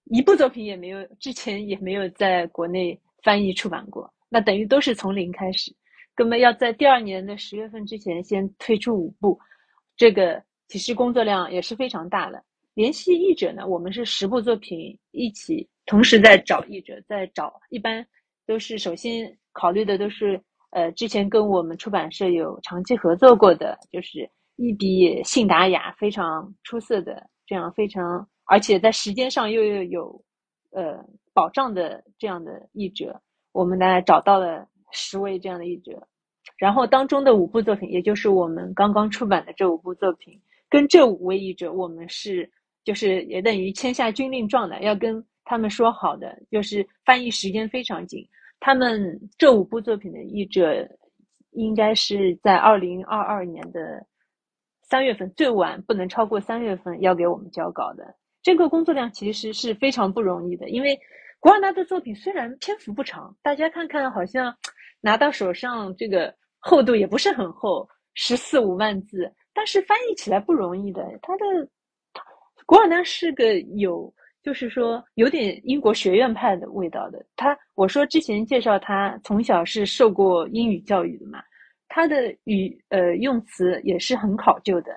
[0.06, 4.10] 一部作品也没有，之前也没有在国内翻译出版过。
[4.30, 5.74] 那等于都是从零开始，
[6.16, 9.40] 根本要在第二年的十月份之前先推出五部，
[9.96, 12.44] 这个其实工作量也是非常大的。
[12.74, 18.06] 联系译者呢，我们是十部作品一起同时在找译者，在找，一般
[18.46, 20.42] 都是首先考虑的都是
[20.72, 30.26] 呃之前跟我们出版社有长期合作过的，就是一笔信达雅非常出色的这样非常，而且在时间上又又有
[30.72, 31.02] 呃
[31.34, 33.22] 保障的这样的译者，
[33.56, 36.06] 我们呢找到了十位这样的译者，
[36.58, 40.38] 然后当中的五部作品，也就是我们刚刚出版的这五部作品，
[40.70, 42.52] 跟这五位译者，我们是
[42.84, 48.28] 就是也等于签下军令状的，要跟他们说好的，就是翻译时间非常紧。
[48.60, 50.86] 他们这五部作品的译者，
[51.52, 54.06] 应该是在二零二二年的
[54.82, 58.14] 三月份，最晚不能超过三月份要给我们交稿的。
[58.44, 61.00] 这个工作量其实是非常不容易的，因为
[61.46, 64.52] 古尔纳的作品虽然篇幅不长，大家看看好像
[65.00, 71.04] 拿到手上这个厚度也不是很厚，十四五万字，但是翻译起来不容易的。
[71.22, 71.46] 他的
[72.66, 74.12] 古尔纳是个有。
[74.42, 77.24] 就是说，有点英国学院派的味道的。
[77.36, 81.44] 他我说之前介绍他从小是受过英语教育的嘛，
[81.88, 84.92] 他的语呃用词也是很考究的，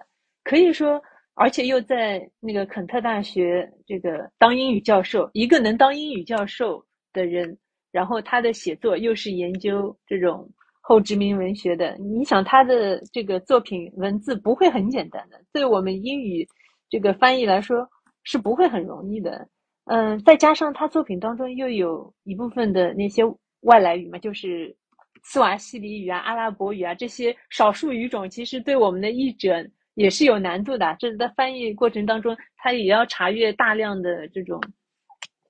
[0.44, 1.02] 可以说，
[1.38, 7.56] 而且又在那个肯特大学这个当英语教授，一个能当英语教授的人，
[7.92, 10.48] 然后他的写作又是研究这种
[10.80, 16.46] 后殖民文学的，你想他的这个作品文字不会很简单的，对我们英语
[16.90, 17.88] 这个翻译来说。
[18.24, 19.48] 是不会很容易的，
[19.86, 23.22] 嗯，再加上他作品当中又有一部分的那些
[23.60, 24.76] 外来语嘛，就是
[25.22, 29.64] 斯瓦西里语啊、阿拉伯语啊这些少数语种，其实对我们的译者
[29.98, 30.96] 也是有难度的。
[30.96, 34.60] 这在翻译过程当中，他也要查阅大量的这种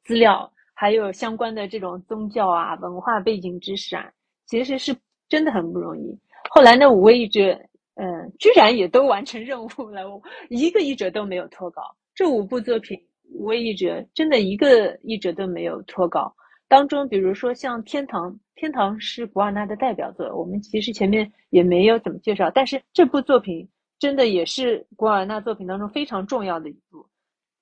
[0.04, 4.10] 资料，还有相关的这种宗教啊、文化背景知识啊，
[4.46, 4.96] 其实是
[5.28, 6.18] 真的很不容易。
[6.48, 7.60] 后来那五位译者，
[7.96, 11.82] 嗯，居然也都完成任务了，我一个译者都没有脱稿。
[12.14, 12.98] 这五部作品，
[13.34, 16.34] 五位译者真的一个译者都没有脱稿。
[16.68, 22.50] 当中，比如说像《天堂》，《天堂》是古尔纳的代表作，我们其实前面也没有怎么介绍。
[22.50, 23.68] 但是这部作品
[23.98, 26.98] 真的也是古尔纳作品当中非常重要的一部。《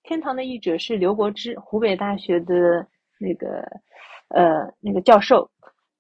[0.03, 2.55] 天堂》的译者是刘国之，湖北大学的
[3.19, 3.61] 那个
[4.29, 5.51] 呃那个教授。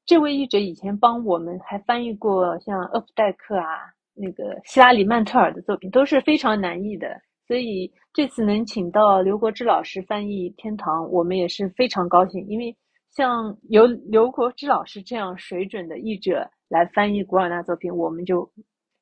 [0.04, 7.08] 这位译者以前帮我们还翻译过像厄普代克啊、那个希拉里曼特尔的作品，都是非常难译的。
[7.48, 12.46] 所以这次能请到刘国之老师翻译《天堂》，我们也是非常高兴。
[12.46, 12.76] 因为
[13.10, 18.48] 像由刘国之老师这样水准的译者来翻译古尔纳作品，我们就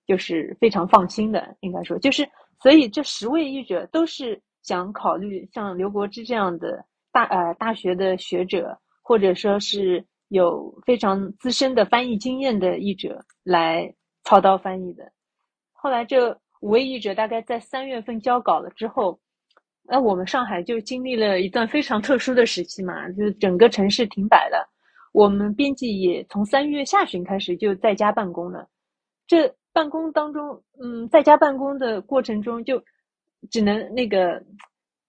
[0.06, 1.56] 就是非常放心的。
[1.60, 2.28] 应该说，就是
[2.60, 13.94] 所以这十位译者都是想考虑像刘国之这样的大呃大学的学者，或者说是有非常资深的翻译经验的译者来
[14.24, 15.10] 操刀翻译的。
[15.72, 16.38] 后来这。
[16.60, 19.20] 五位译者大概在三月份交稿了之后，
[19.82, 24.66] 那我们上海就经历了一段非常特殊的时期嘛，就是整个城市停摆了。
[25.12, 28.66] 我们编辑也从三月下旬开始就在家办公了。
[29.26, 32.82] 这办公当中，嗯，在家办公的过程中，就
[33.50, 34.42] 只能那个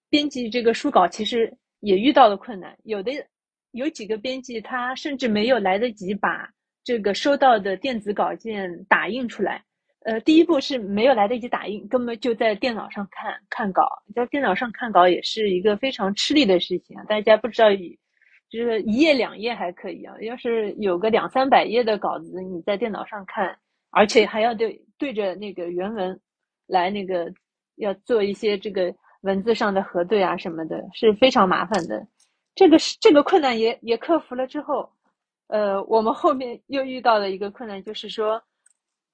[0.10, 2.76] 编辑这个书稿，其实也遇到了困难。
[2.84, 3.12] 有的
[3.72, 6.50] 有几个编辑，他甚至没有来得及把
[6.84, 9.64] 这个收到的电子稿件打印出来。
[10.06, 13.88] 呃，第一步是没有来得及打印，根本就在电脑上看看稿。
[14.16, 17.04] 在电脑上看稿也是一个非常吃力的事情啊！
[17.06, 17.70] 大家不知道，
[18.50, 23.58] 就是一页两页还可以啊，要是有个两三百页的稿子，你在电脑上看，
[23.96, 26.20] 而且还要对对着那个原文
[26.68, 27.32] 来那个
[27.78, 32.06] 要做一些这个文字上的核对啊什么的，是非常麻烦的。
[32.54, 34.92] 这个是这个困难也也克服了之后，
[35.48, 38.42] 呃，我们后面又遇到了一个困难，就是说。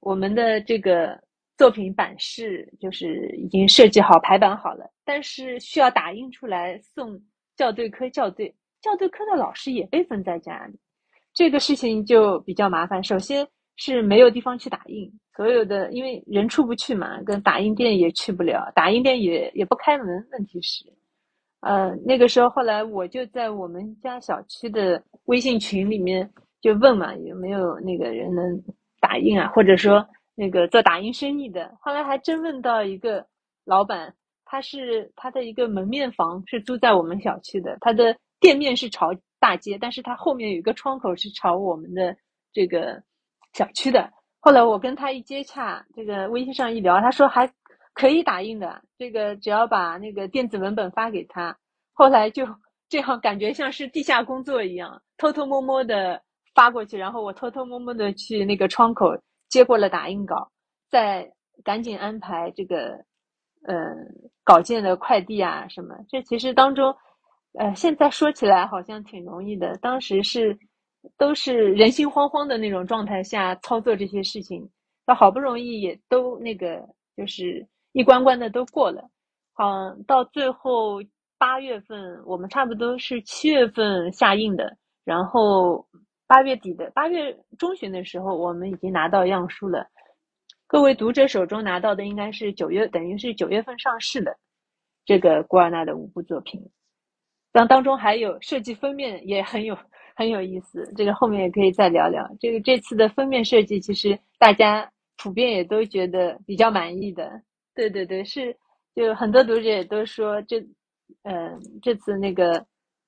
[0.04, 1.16] 我们的这个
[1.60, 7.22] 作品版式就是已经设计好排版好了，但是需要打印出来送
[7.56, 8.52] 校对科校对，
[8.82, 10.80] 校对科的老师也被分在家里，
[11.36, 13.04] 这个事情就比较麻烦。
[13.04, 20.08] 首先是没有地方去打印，所有的因为人出不去嘛，跟打印店也去不了，打印店也也不开门。
[20.32, 20.86] 问题是，
[21.62, 26.30] 呃，那个时候后来我就在我们家小区的微信群里面
[26.62, 28.62] 就问嘛，有没有那个人能。
[29.04, 33.26] 打印啊，或者说那个做打印生意的，后来还真问到一个
[33.66, 34.14] 老板，
[34.46, 42.16] 他是他的一个门面房是租在我们小区的，他的店面是朝大街，但是他后面有一个窗口是朝我们的
[42.54, 43.02] 这个
[43.54, 44.12] 小区的。
[44.40, 47.52] 后来我跟他一接洽，这个微信上一聊，他说还
[47.94, 51.58] 可以打印的，这个只要把那个电子文本发给他。
[51.94, 52.48] 后来就
[52.90, 56.22] 这样，感觉像是地下工作一样，偷偷摸摸的。
[56.54, 59.08] 发过去，然后我偷偷摸摸的去那个窗口
[59.48, 60.52] 接过了打印稿，
[60.90, 61.26] 再
[61.64, 63.06] 赶紧安排这个，
[63.64, 63.96] 呃，
[64.44, 65.96] 稿件的快递啊什么。
[66.10, 66.94] 这其实当中，
[67.58, 70.60] 呃，现在说起来好像挺容易的，当时是
[71.18, 74.70] 都是人心惶惶的那种状态下操作这些事情，
[75.06, 79.10] 到好不容易也都那个就是一关关的都过了，
[79.54, 81.02] 好到最后
[81.38, 85.86] 八月份我们差不多是七月份下映的，然后
[86.28, 89.86] 八月底的八月中旬的时候，我们已经拿到样书了。
[90.68, 94.38] 各位读者手中拿到的应该是九月，等于是九月份上市的
[95.04, 96.62] 这个古尔纳的五部作品。
[97.52, 99.78] 当当中还有设计封面也很有
[100.16, 102.30] 很有意思，这个后面也可以再聊聊。
[102.40, 107.42] 这个这次的封面设计，其实大家普遍也都觉得比较满意的。
[107.74, 108.56] 对对对，是
[108.94, 110.60] 就很多读者也都说这，
[111.24, 112.66] 嗯，这次那个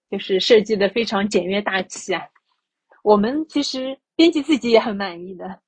[0.10, 2.22] 就是设计的非常简约大气啊。
[3.04, 5.60] 我们其实编辑自己也很满意的。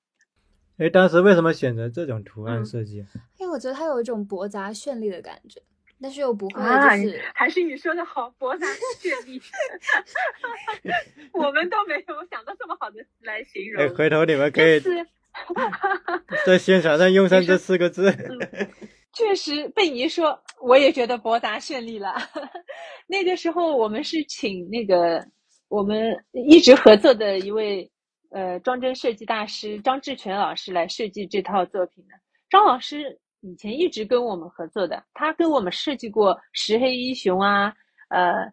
[0.78, 2.98] 哎，当时为什么选择这种图案设计？
[3.38, 5.62] 因为我觉得它有一种博杂绚丽的感觉，
[6.06, 9.42] 但是又不会啊，就是还是你说的好，博大绚丽。
[11.34, 13.96] 我们都没有想到这么好的词来形哎，容。
[13.96, 14.80] 回头你们可以
[16.46, 18.14] 在宣传上用上这四个字。
[19.16, 22.14] 确实被你一说，我也觉得博大绚丽了。
[23.08, 25.26] 那个时候我们是请那个
[25.70, 27.92] 我们一直合作的一位
[28.30, 32.14] 呃装帧设计大师张志全老师来设计这套作品的。
[32.52, 37.72] 张老师以前一直跟我们合作的，他跟我们设计过石黑一雄啊，
[38.10, 38.52] 呃，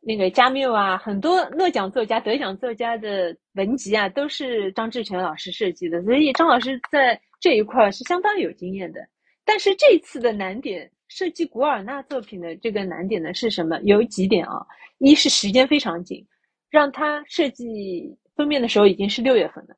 [0.00, 9.06] 那个加缪啊，很多诺奖作家、得奖作家的文集啊，都是张志全老师设计的，所以张老师在这一块是相当有经验的。
[9.44, 13.78] 但是这次的难点，设计古尔纳作品的这个难点呢是什么？
[13.82, 14.64] 有几点啊，
[14.96, 16.26] 一是时间非常紧，
[16.70, 19.76] 让他设计封面的时候已经是六月份了。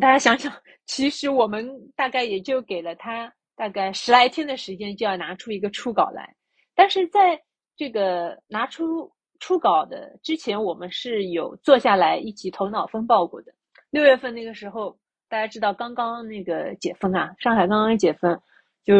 [0.00, 0.50] 大家想想，
[0.86, 6.34] 其实我们大概也就给了他大概十来天的时间，就要拿出一个初稿来。
[6.74, 7.38] 但是在
[7.76, 13.52] 这个拿出初稿的之前，我们是有坐下来一起头脑风暴过的。
[13.90, 14.96] 六月份那个时候，
[15.28, 18.40] 大家知道刚刚那个解封啊，上海刚刚解封，
[18.82, 18.94] 就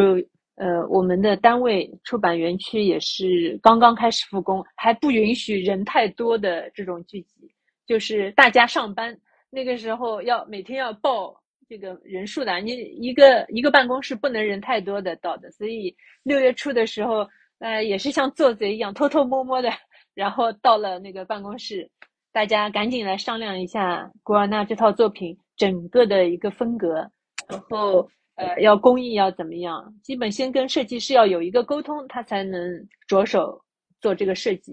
[0.57, 7.51] 呃我们的单位出版园区也是刚刚开始复工，还不允许人太多的这种聚集，
[7.87, 9.19] 就是大家上班。
[9.49, 11.35] 那个时候要每天要报
[11.71, 15.95] 这个人数的，你一个一个办公室不能人太多的到的，所以
[16.25, 17.25] 六月初的时候，
[17.61, 19.71] 呃，也是像做贼一样偷偷摸摸的，
[20.13, 21.89] 然后到了那个办公室，
[22.33, 27.09] 大家赶紧来商量一下古尔纳这套作品整个的一个风格，
[27.49, 32.61] 然后呃要工艺要怎么样，基本先跟设计师要有一个沟通，他才能
[33.07, 33.63] 着手
[34.01, 34.73] 做这个设计，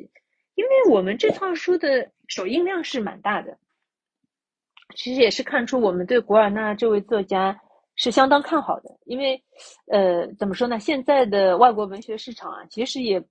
[0.55, 3.55] 因为我们这套书的首印量是蛮大的。
[4.95, 7.59] 其实也是看出我们对古尔纳这位作家
[7.95, 9.41] 是相当看好的，因为，
[9.91, 10.79] 呃，怎么说呢？
[10.79, 13.23] 现在的外国文学市场啊，其实也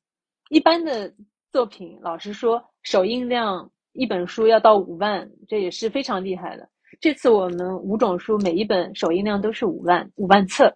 [0.50, 1.12] 一般的
[1.52, 6.68] 作品，老实说，首印量一本书要到五万，这也是非常厉害的。
[7.00, 10.74] 这次我们五种书每一本首印量都是五万五万册，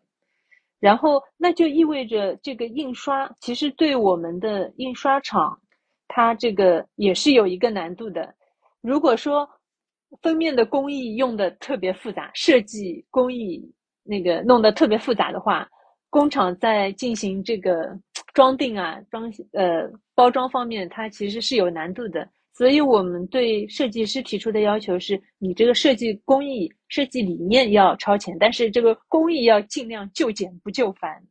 [0.79, 5.61] 然后那就意味着这个印刷其实对我们的印刷厂，
[6.09, 8.35] 它这个也是有一个难度的。
[8.81, 9.49] 如果说
[10.23, 13.63] 封面的工艺用的特别复杂，设计工艺
[14.03, 15.69] 那个弄得特别复杂的话，
[16.11, 17.97] 工厂在进行这个
[18.35, 22.29] 装订啊、装呃包装方面，它其实是有难度的。
[22.53, 31.23] 所以我们对设计师提出的要求是，你这个设计工艺、设计理念要超前，但是这个工艺要尽量就简不就繁，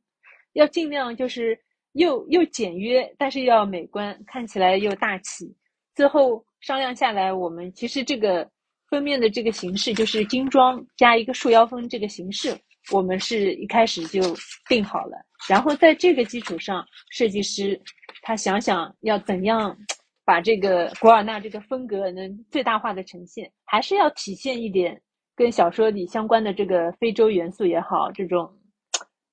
[0.54, 1.60] 要尽量就是
[1.94, 5.54] 又又简约，但是又要美观，看起来又大气。
[5.94, 8.50] 最后商量下来，我们其实这个。
[8.90, 12.58] 封面的这个形式就是精装加一个束腰封这个形式，
[12.92, 14.22] 我们是一开始就
[14.68, 15.18] 定好了。
[15.48, 17.80] 然后在这个基础上，设计师
[18.22, 19.78] 他想想要怎样
[20.26, 25.00] 把这个古尔纳这个风格能最大化的呈现，还是要体现一点
[25.36, 28.52] 跟小说里相关的这个非洲元素也好，这种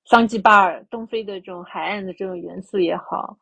[0.05, 3.37] 桑吉巴尔东非的这种海岸的这种元素也好，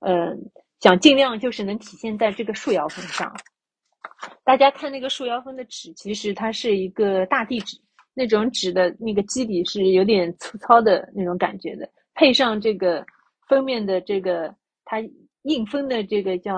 [0.00, 0.50] 嗯，
[0.80, 3.34] 想尽量就是能体现在这个束腰封上。
[4.44, 7.76] 大家看那个束腰封的纸，其实它是一个大地纸，
[8.14, 13.04] 那种纸的那个基底是有点粗糙的那种感觉的，配上这个
[13.48, 14.54] 封面的这个
[14.84, 14.98] 它
[15.42, 16.54] 印封的这个叫，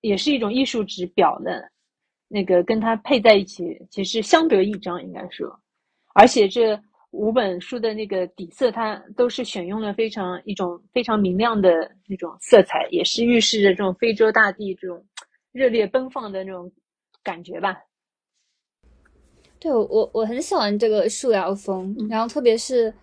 [0.00, 1.70] 也是一种艺术纸表的，
[2.28, 5.48] 那个跟它配在一起，其实相得益彰，应该说。
[6.14, 6.80] 而且这
[7.10, 15.04] 五本书的那个底色，它都是选用了非常一种非常明亮的那种色彩，也是预示着这种非洲大地这种
[15.58, 16.72] 热烈奔放的那种。
[17.20, 17.76] 感觉吧，
[19.58, 22.94] 对我我很喜欢这个束腰风，然后特别是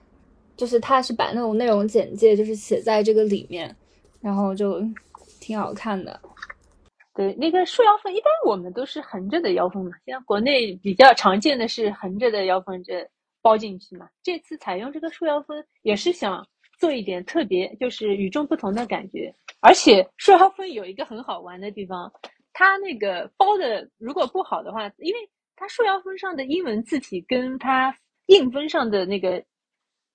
[0.57, 3.75] 就是他是把那种内容简介就是写在这个里面，
[4.19, 4.81] 然后就
[5.39, 6.19] 挺好看的。
[7.13, 13.07] 对，那个竖腰封一般我们都是横着的腰封嘛，现在国内比较常见的是横着的腰封这
[13.43, 14.09] 包进去嘛。
[14.23, 16.43] 这次采用这个竖腰封也是想
[16.79, 19.31] 做一点特别，就是与众不同的感觉。
[19.59, 22.11] 而且竖腰封有一个很好玩的地方，
[22.57, 27.95] 它那个包的如果不好的话，因为它束腰封上的英文字体跟它
[28.27, 29.43] 硬封上的那个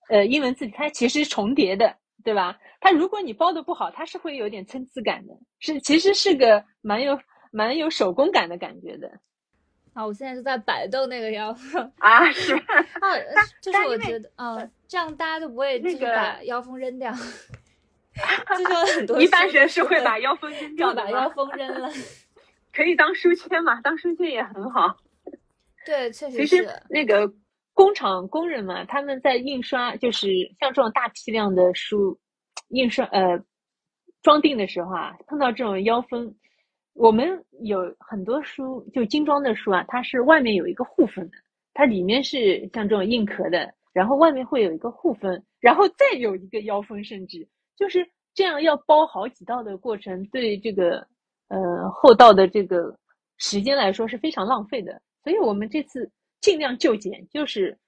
[0.08, 1.94] 呃英文字体它其实重叠的。
[2.22, 2.58] 对吧？
[2.82, 7.18] 它如果你包的不好，它是会有点参差感的，是其实是个蛮有
[7.50, 9.10] 蛮有手工感的感觉的。
[9.94, 13.16] 啊，我现在就在摆动那个腰封 啊，是啊，
[13.62, 17.10] 就是我觉得，嗯，这样大家就不会就是把腰封扔掉。
[18.50, 21.90] 就是有很多一般人是会把腰封扔掉的，把腰封扔了，
[22.72, 23.80] 可以当书签嘛？
[23.80, 24.96] 当书签也很好。
[25.84, 27.32] 对，确实是那个。
[27.72, 30.28] 工厂工人嘛，他们在印刷，就是
[30.58, 32.18] 像这种大批量的书
[32.68, 33.42] 印刷呃
[34.22, 36.34] 装订的时候啊，碰到这种腰封，
[36.92, 41.38] 我们有很多书就精装的书啊，它是外面有一个护封的，
[41.72, 51.06] 它里面是像这种硬壳的，然后外面会有一个护封，然后再有一个腰封，甚至就是这样要包好几道的过程，对这个
[51.50, 52.96] 呃后道的这个
[53.36, 56.10] 时间来说是非常浪费的，所以我们这次。
[56.40, 57.78] 尽量就简，就是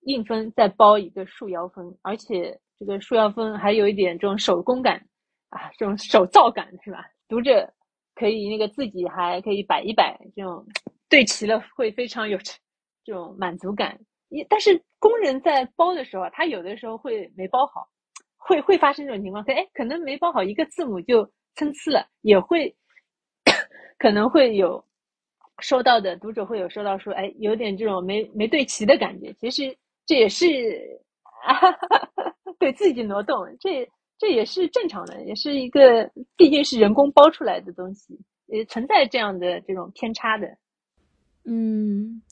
[0.00, 5.02] 硬封再包一个束腰封，而且这个束腰封还有一点这种手工感
[5.48, 7.06] 啊，这种手造感是吧？
[7.26, 7.66] 读者
[8.14, 10.62] 可以那个自己还可以摆一摆，这种
[11.08, 12.36] 对齐了会非常有
[13.02, 13.98] 这种满足感。
[14.28, 17.88] 也但是工人在包的时候，他有的时候会没包好，
[18.36, 19.42] 会会发生这种情况。
[19.44, 22.76] 哎，可能没包好一个字母就参差了，也会
[23.98, 24.82] 可能会有。
[25.60, 29.32] 收到的读者会有收到说，哎，有点这种没没对齐的感觉。
[29.40, 29.76] 其实
[30.06, 30.46] 这也是
[32.60, 33.84] 对自己挪动，这
[34.16, 38.16] 这也是正常的，也是一个毕竟是人工包出来的东西，
[38.46, 40.46] 也存在这样的这种偏差的。
[41.44, 42.22] 嗯，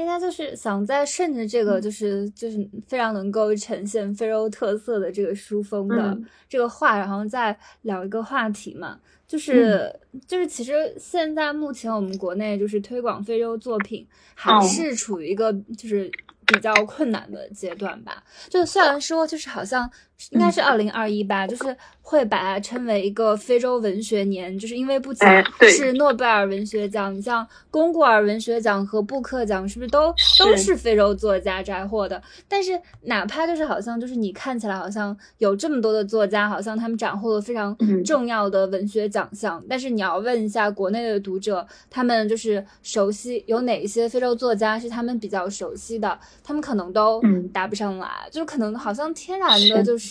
[0.00, 6.18] 因为他就是想在顺着这个，就是就是非常能够呈现非洲特色的这个书风的
[6.48, 8.98] 这个画，然后再聊一个话题嘛。
[9.28, 9.94] 就是
[10.26, 16.10] 就是，其实现在目前我们国内就是推广非洲作品，还是处于一个就是
[16.46, 18.24] 比较困难的阶段吧。
[18.48, 19.88] 就虽然说就是好像
[20.30, 21.76] 应该是二零二一吧，就是。
[22.02, 25.24] 会把它称为一个非洲文学年，就是因为不仅
[25.68, 32.20] 是诺贝尔文学奖，你像龚古尔文学奖和布克奖，是不是都都是非洲作家摘获的？
[32.48, 47.22] 但是哪怕就是好像就是你看起来好像有这么多的作家，好像他们斩获了非常重要的文学奖项，但是你要问一下国内的读者，他们就是熟悉有哪一些非洲作家是他们比较熟悉的，他们可能都
[47.52, 50.09] 答不上来，就是可能好像天然的就是。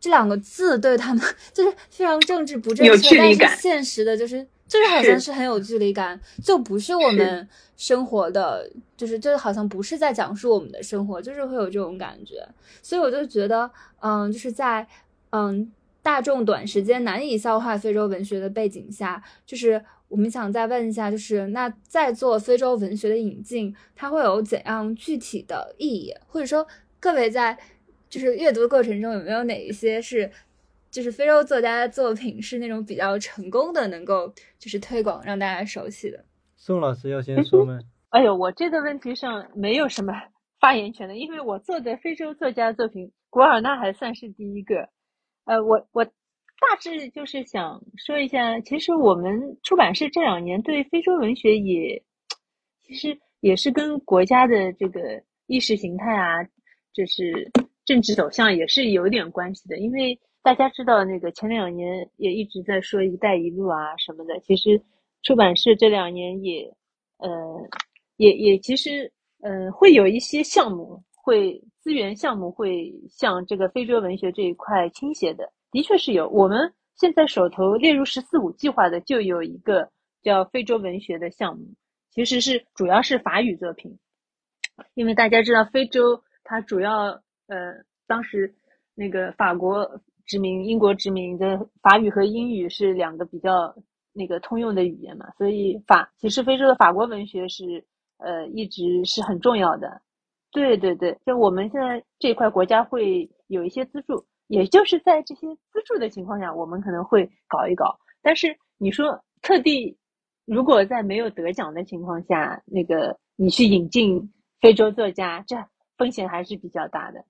[0.00, 12.46] 这两个字对他们就是非常政治不正确，但是现实的就是就是好像是很有距离感，就不是我们生活的，就是就是好像不是在讲述我们的生活，就是会有这种感觉。
[12.80, 13.68] 所以我就觉得，
[14.00, 14.86] 嗯，就是在
[15.30, 15.68] 嗯
[16.00, 26.64] 大众短时间难以消化非洲文学的背景下，就是我们想再问一下，就是那在做非洲文学的引进，它会有怎样具体的意义，或者说
[27.00, 27.58] 各位在。
[28.08, 30.30] 就是阅读的过程中有没有哪一些是，
[30.90, 36.24] 就是非洲作家的作品是那种比较成功的，能够就是推广让大家熟悉的？
[36.56, 37.78] 宋老师要先说吗？
[38.10, 40.14] 哎呦，我这个问题上没有什么
[40.58, 44.88] 发言权的，因为我做的非洲作家作品，古尔纳还算是第一个。
[45.44, 52.02] 呃，我我大致就是想说一下，其实我们出版社这两年对非洲文学也，
[52.86, 55.00] 其实也是跟国家的这个
[55.46, 56.42] 意识形态啊，
[56.94, 57.50] 就是。
[57.88, 64.38] 政治走向也是有点关系的，因为大家知道，那个前两年也一直在说“一带一路”啊什么的。
[64.40, 64.78] 其实
[65.22, 66.70] 出版社这两年也，
[67.16, 67.30] 呃，
[68.18, 69.10] 也也其实，
[69.40, 75.50] 呃，会有一些项目，会资源项目会向这个非洲文学这一块倾斜的。
[75.70, 79.90] 的确是有，我们现在手头列入“十四五”计划的就有一个
[80.20, 81.64] 叫非洲文学的项目，
[82.10, 83.98] 其实是主要是法语作品，
[84.92, 87.18] 因为大家知道非洲它主要。
[87.48, 87.74] 呃，
[88.06, 88.54] 当时
[88.94, 93.74] 那个法国殖民、英国殖民的法语和英语是两个比较
[94.12, 97.84] 那个通用的语言嘛，所以法其实非洲的法国文学是
[98.18, 100.00] 呃一直是很重要的。
[100.50, 107.98] 对对对，就我们现在这块国家会有一些资助，也就是在这些资助的情况下，我们可能会搞一搞。
[108.22, 109.96] 但是你说特地
[110.46, 115.54] 如果在没有得奖的情况下，那个你去引进非洲作家，这
[115.98, 117.22] 风险还是比较大的。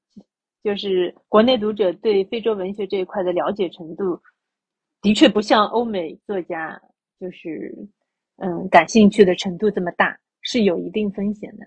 [0.62, 4.20] 就是国内读者对非洲文学这一块的了解程度，
[5.00, 6.80] 的确不像欧美作家
[7.18, 7.74] 就是
[8.36, 11.64] 嗯感兴趣的程度这么大，是有一定风险的。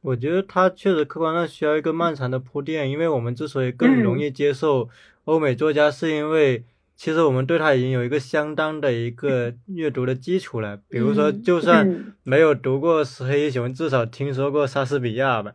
[0.00, 4.88] 我觉得它确实客观上需要一个漫长的铺垫，因为我们之所以更容易接受
[5.24, 6.64] 欧美作家，是因为
[6.96, 10.78] 其实我们对他已经有一个相当的一个 阅读的基础了。
[10.88, 15.52] 比如说，就算没有读过《石黑一雄》，至少听说过莎士比亚吧？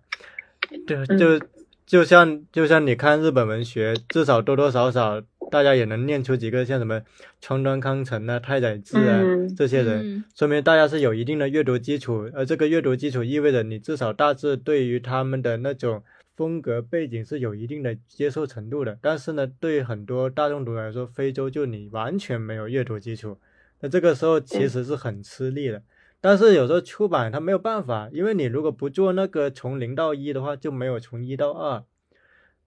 [0.85, 1.45] 对，就
[1.85, 5.21] 就像就像你看日本文学，至少多多少少。
[5.49, 7.01] 大家也能念出几个像什么
[7.41, 9.21] 川端康成啊、太宰治啊
[9.57, 12.31] 这些人，说明大家是有一定的阅读基础。
[12.33, 16.03] 而这个阅读基础意味着你至少大致对于他们的那种
[16.41, 18.97] 风格背景是有一定的接受程度的。
[18.99, 23.37] 但是呢，对于很多大众读者来说，非洲就你完全没有阅读基础，
[23.81, 25.83] 那这个时候其实是很吃力的。
[26.19, 31.83] 但是有时候出版它没有办法，因为你如果不做那个从零到一的话，就没有从一到二。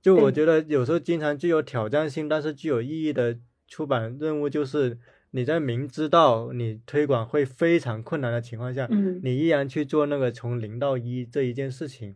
[0.01, 3.37] 就我觉得有时候经常具有挑战性，但是具有意义的
[3.67, 4.97] 出版任务，就是
[5.33, 12.15] 你在明知道你推广会非常困难的情况下，嗯，你依然去做那个从零到一这一件事情。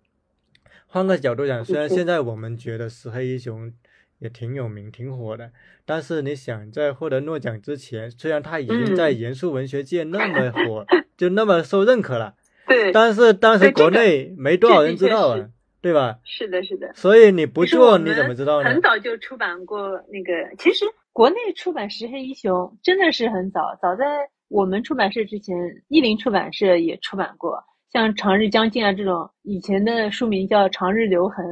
[0.89, 3.73] 换个角度讲，虽然现在我们觉得石黑一雄
[4.19, 5.53] 也挺有名、挺火的，
[5.85, 10.87] 但是你想在获得诺奖之前，虽然他已经在严肃文学界那么火，
[11.17, 12.35] 就那么受认可了，
[12.67, 15.49] 对，但是当时国内没多少人知道啊。
[15.81, 16.19] 对吧？
[16.25, 16.93] 是的，是的。
[16.93, 18.69] 所以你不做你怎么知道呢？
[18.69, 22.53] 很早就出版过那个，其实国内出版《石黑一雄》
[22.83, 24.05] 真的是很早，早在
[24.49, 25.57] 我们出版社之前，
[25.87, 31.45] 译林出版社也出版过，像《长日将近》啊这种，以前的书名叫《长日留痕》，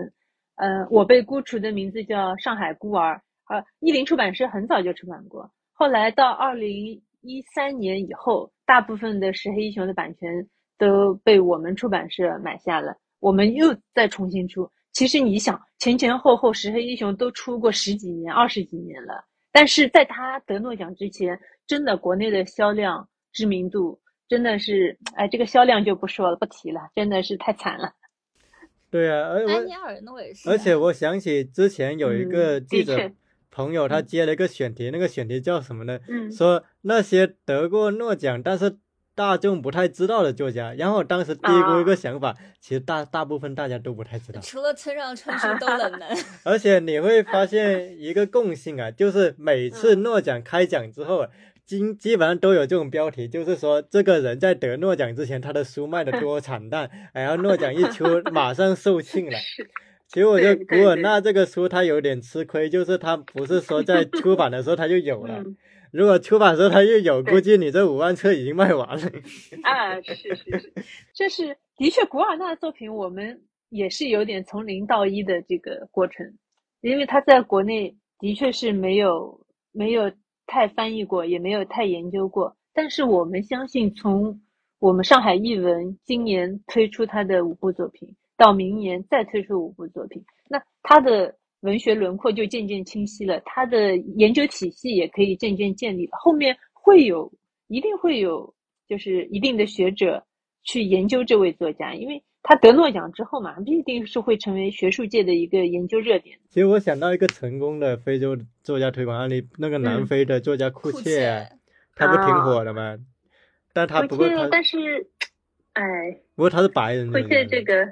[0.56, 3.14] 呃，我被孤雏的名字叫《上海孤儿》，
[3.54, 10.46] 呃，译林出版社很早就出版过，后来到二零一三年以后，大部分的《石黑一雄》的版权
[10.76, 12.94] 都被我们出版社买下了。
[13.18, 23.98] 我们又再重新出，其实你想前前后后石黑一雄都出过十几年、二十几年了，但是在他得诺奖之前，真的国内的销量、知名度
[24.28, 27.92] 真的是，哎，这个销量就不说了，不提了，真的是太惨了。
[28.90, 30.48] 对啊，而安尼尔诺也是。
[30.48, 33.10] 而且我想起之前有一个记者
[33.50, 35.98] 朋友，他接了一个选题，那个选题叫什么呢？
[36.08, 38.78] 嗯，说那些得过诺奖，但是。
[39.16, 46.02] 大众不太知道的作家，然后当时第一个一个想法，其实大大部分大家都不太知道，除了村上春树都冷门。
[46.44, 51.26] 而且你会发现一个共性啊，就是每次诺奖开奖之后，
[51.66, 59.36] 基基本上都有这种标题，就是说这个人在得诺奖之前，他的书卖的多惨淡， 然后诺奖一出，马上售罄了。
[60.06, 65.42] 其实我觉得古尔纳这个书他有点吃亏，就是他不是说在出版的时候他就有了。
[65.90, 69.10] 如果出版的时候他又有，估计你这五万册已经卖完了。
[69.64, 70.72] 啊，是是是，
[71.12, 76.24] 这是的确，古尔纳的作品我们也是有点从零到一的这个过程，
[76.82, 79.40] 因为他在国内的确是没有
[79.72, 80.12] 没有
[80.46, 82.56] 太翻译过，也没有太研究过。
[82.72, 84.40] 但是我们相信，从
[84.78, 91.36] 我们上海译文今年推出他的五部作品，到明年再推出五部作品，那他的。
[91.60, 96.12] 文学轮廓就渐渐清晰了，他的研究体系也可以渐渐建立了。
[96.20, 97.32] 后面会有，
[97.66, 98.54] 一定会有，
[98.86, 100.22] 就是一定的学者
[100.62, 106.38] 去研究这位作家，因为他得诺奖之后嘛，必定是会成为学术界的一个研究热点。
[106.48, 111.48] 其实我想到一个成功的非洲作家推广案例，那个南非的作家库切，
[111.96, 112.96] 他不挺火的吗？
[113.72, 115.08] 但他不过他，但是，
[115.72, 115.82] 哎，
[116.36, 117.10] 不过他是白人。
[117.10, 117.86] 库切这个。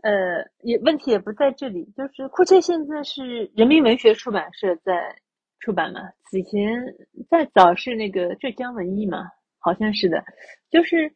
[0.00, 5.16] 呃，也问题也不在这里，就是库切现在是人民文学出版社在
[5.58, 6.00] 出版嘛，
[6.30, 6.94] 此前
[7.28, 9.26] 再早是那个浙江文艺嘛，
[9.58, 10.22] 好像是的，
[10.70, 11.12] 就是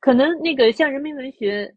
[0.00, 1.72] 可能那个像人民文学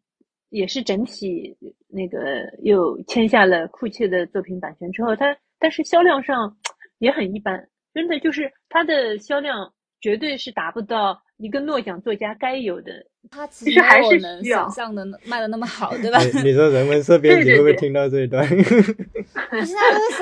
[0.50, 1.56] 也是整体
[1.88, 2.20] 那个
[2.64, 6.56] 又签下了库切的作品版权之后，它但是销量上
[7.00, 12.92] 也很一般，真的就是它的销量绝对是达不到一个诺奖作家该有的。
[13.32, 16.20] 它其实还是能想象的卖的那么好，对吧？
[16.44, 18.46] 你说人文社编辑会不会听到这一段？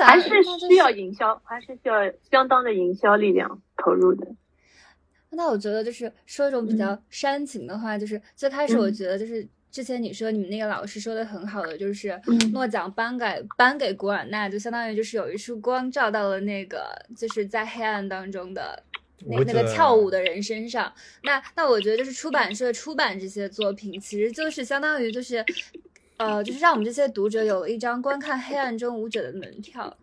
[0.02, 0.30] 还是
[0.68, 1.96] 需要营销，还是需要
[2.30, 4.26] 相当的营销力量投入的。
[5.34, 12.20] 那我觉得就是说一种比较煽情的话，就是最开始我觉得就是之前你说你们那个老师说的很好的，就是
[12.52, 13.24] 诺奖颁给
[13.56, 16.86] 颁给古尔纳，就相当于就是有一束光照到了那个
[17.16, 18.82] 就是在黑暗当中的。
[19.26, 20.92] 那那个跳舞的人身上，
[21.22, 25.42] 那那我觉得就是出版社出版这些作品，其实就是相当于就是，
[26.18, 29.96] 呃，就是让我们这些读者有了一张观看黑暗中舞者的门票，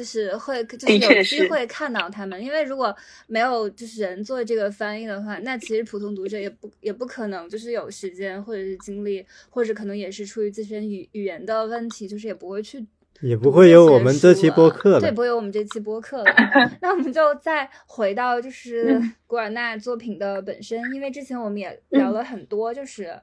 [0.00, 2.42] 就是会就是有机会看到他们。
[2.42, 2.96] 因为如果
[3.26, 12.82] 没有就是人做这个翻译的话，那其实普通读者也不也不可能就是有时间或者是精力，或者可能也是出于自身语语言的问题，就是也不会去
[13.20, 15.00] 也不会有我们这期播客了。
[15.00, 16.34] 对，不会有我们这期播客了。
[16.80, 23.14] 那我们就再回到就是古尔纳作品的本身，因为之前我们也聊了很多，就是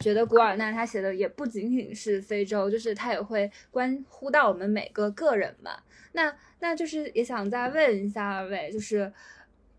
[0.00, 5.70] 觉得古尔纳他写的也不仅仅是非洲，就是他也会关乎到我们每个个人嘛。
[6.14, 9.12] 那那就是也想再问一下二位，就是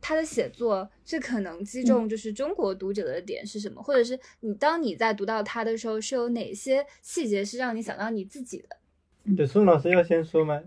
[0.01, 3.81] 他的写作最可能击中就是中国读者的点是什么？
[3.81, 9.35] 或者是你当你在读到他的时候，是有哪些细节是让你想到你自己的？
[9.35, 10.61] 对，宋老师要先说吗？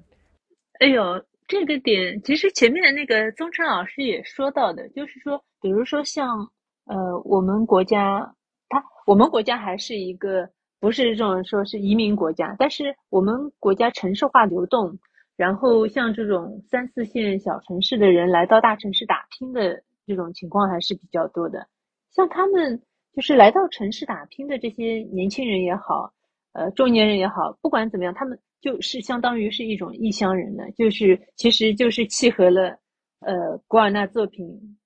[0.80, 6.50] 哎呦，这个点其实前面那个宗琛老师也说到的，就是说，比如说像
[6.86, 8.34] 呃，我们国家，
[8.68, 10.48] 他我们国家还是一个
[10.80, 14.98] 不是这种说是移民国家，但是我们国家城市化流动，
[15.39, 21.66] 然后像这种三四线小城市的人来到大城市打拼的这种情况还是比较多的。
[22.10, 22.82] 像他们
[23.15, 26.12] 就是来到城市打拼的这些年轻人也好，
[26.52, 28.39] 呃，中年人也好，不管怎么样，他们。
[28.60, 32.77] 就是相当于是一种异乡人呢，就是其实就是契合了，
[33.20, 34.77] 呃，古尔纳作品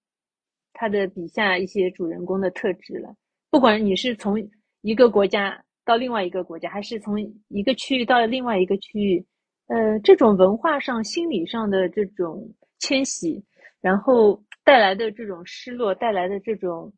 [0.74, 3.14] 他的笔下一些主人公的特质了。
[3.48, 4.36] 不管你是从
[4.82, 7.18] 一个国家到另外一个国家，还是从
[7.48, 9.24] 一个区域到另外一个区域，
[9.72, 12.46] 呃，这种文化上、心理上的这种
[12.78, 13.42] 迁徙，
[13.80, 16.92] 然后带来的这种失落，带来的这种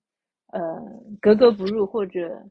[0.53, 0.61] 呃
[1.21, 2.43] 格格不入或者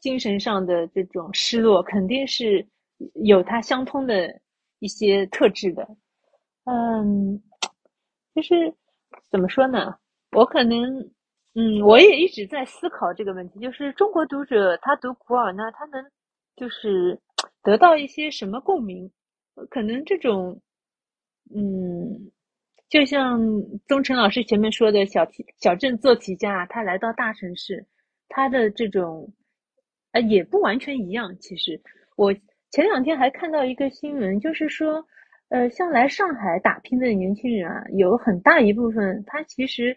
[0.00, 2.66] 精神上的这种失落，肯定是。
[3.24, 4.32] 有它相通的
[4.78, 5.84] 一些特质的，
[6.66, 7.42] 嗯，
[8.32, 8.72] 就是
[9.28, 9.96] 怎么说呢？
[10.36, 11.00] 我可能，
[11.54, 16.00] 嗯，我也一直在思考这个问题，就是中国读者他读古尔纳，他能
[16.54, 17.18] 就是
[17.64, 19.10] 得到一些什么共鸣？
[19.70, 20.60] 可能这种，
[21.54, 22.30] 嗯，
[22.88, 23.40] 就像
[23.86, 27.86] 宗成老师前面说的小题小镇做题家，他来到大城市，
[28.28, 29.32] 他的这种，
[30.12, 31.36] 呃，也不完全一样。
[31.38, 31.80] 其实
[32.16, 32.34] 我。
[32.74, 35.06] 前两天还看到一个新闻，就是说，
[35.50, 39.94] 呃，像来上海打拼的年轻人啊，有很大一部分他其实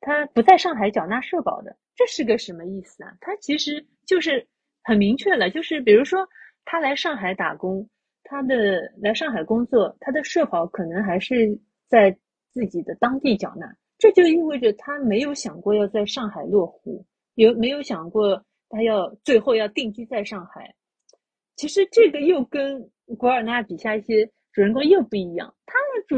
[0.00, 3.16] 他不在上海缴纳社保的，这是个什么意思啊？
[3.20, 4.48] 他其实就是
[4.82, 6.28] 很明确了，就是比如说
[6.64, 7.88] 他来上海打工，
[8.28, 11.58] 他的来上海工作，他的社保可能还是
[11.88, 12.16] 在
[12.52, 13.66] 自己的当地缴纳，
[13.98, 17.04] 这就意味着他没有想过要在上海落户，
[17.34, 20.74] 有没有想过他要最后要定居在上海？
[21.56, 25.54] 其实这个又跟古尔纳笔下一些主人公又不一样。
[25.64, 26.16] 他的主，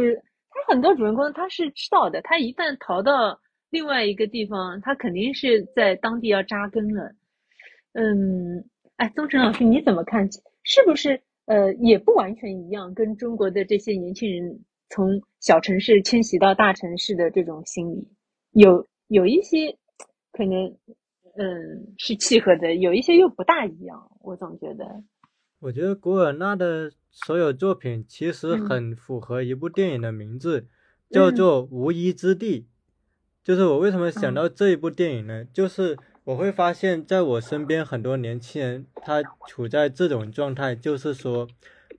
[0.51, 3.39] 他很多主人公他是知道的，他一旦逃到
[3.71, 7.13] 另外一个地方，他肯定是在当地要扎根了。
[7.93, 8.65] 嗯，
[8.97, 10.29] 哎，宗成老师你怎么看？
[10.65, 12.93] 是不是呃也不完全一样？
[12.93, 14.61] 跟中国的这些年轻人
[14.91, 18.07] 从小城市迁徙到大城市的这种心理，
[18.53, 19.79] 有有一些
[20.31, 20.77] 可能
[21.37, 24.11] 嗯是契合的，有一些又不大一样。
[24.21, 25.03] 我总觉得。
[25.61, 30.69] 我觉得古尔纳的所有作品其实很符合一部电影的名字，
[31.11, 32.61] 叫做《无依之地》。
[33.43, 35.45] 就是我为什么想到这一部电影呢？
[35.47, 35.97] 就是
[36.29, 41.49] 我会发现，在我身边很多年轻人，他处在这种状态，就是说，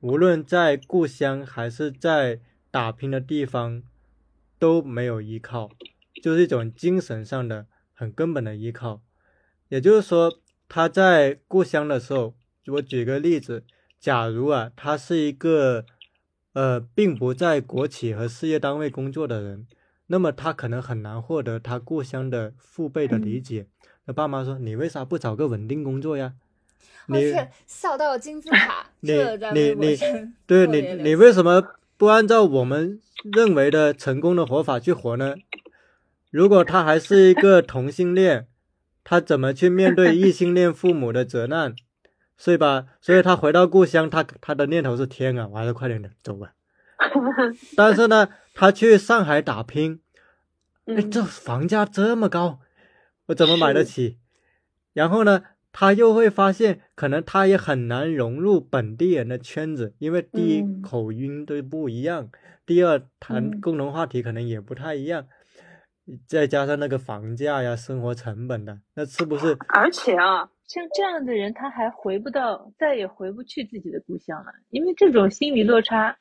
[0.01, 2.39] 无论在故乡还是在
[2.69, 3.81] 打拼的地方，
[4.59, 5.71] 都没有依靠，
[6.21, 9.01] 就是一种精神上的很根本的依靠。
[9.69, 12.35] 也就是说，他在故乡的时候。
[12.73, 13.63] 我举个例子，
[13.99, 15.85] 假如啊，他是一个
[16.53, 19.65] 呃，并不在国企和事业单位工作的人，
[20.05, 23.65] 那么他可能很难获得他故乡的父辈的理解。
[24.09, 26.33] 那爸妈说：“你为啥不找个稳定工作呀？”
[27.05, 27.31] 你
[27.67, 29.13] 笑到金字塔， 你
[29.53, 29.97] 你你，
[30.47, 31.63] 对你你为什么
[31.95, 32.99] 不按照我们
[33.31, 35.35] 认为的成功的活法去活呢？
[36.31, 38.47] 如果他还是一个 同性恋，
[39.03, 41.75] 他怎么去面对异性恋父母的责难？
[42.35, 46.53] 所以吧，所以他回到故乡，他他的念头是天啊，我还是快点的走吧。
[47.77, 49.99] 但是呢，他去上海打拼，
[50.85, 52.59] 哎，这房价这么高，
[53.29, 54.17] 我怎么买得起？
[54.93, 62.29] 然后呢，他又会发现，可能他也很难融入本地人的圈子，因为第一口音都不一样，
[62.65, 65.27] 第二谈共同话题可能也不太一样，
[66.27, 69.57] 再加上那个房价呀、生活成本的，那是不是？
[69.69, 70.49] 而且啊。
[70.69, 74.51] 像这样的人，他还回不到，再也回不去自己的故乡了。
[74.69, 76.15] 因为这种心理落差，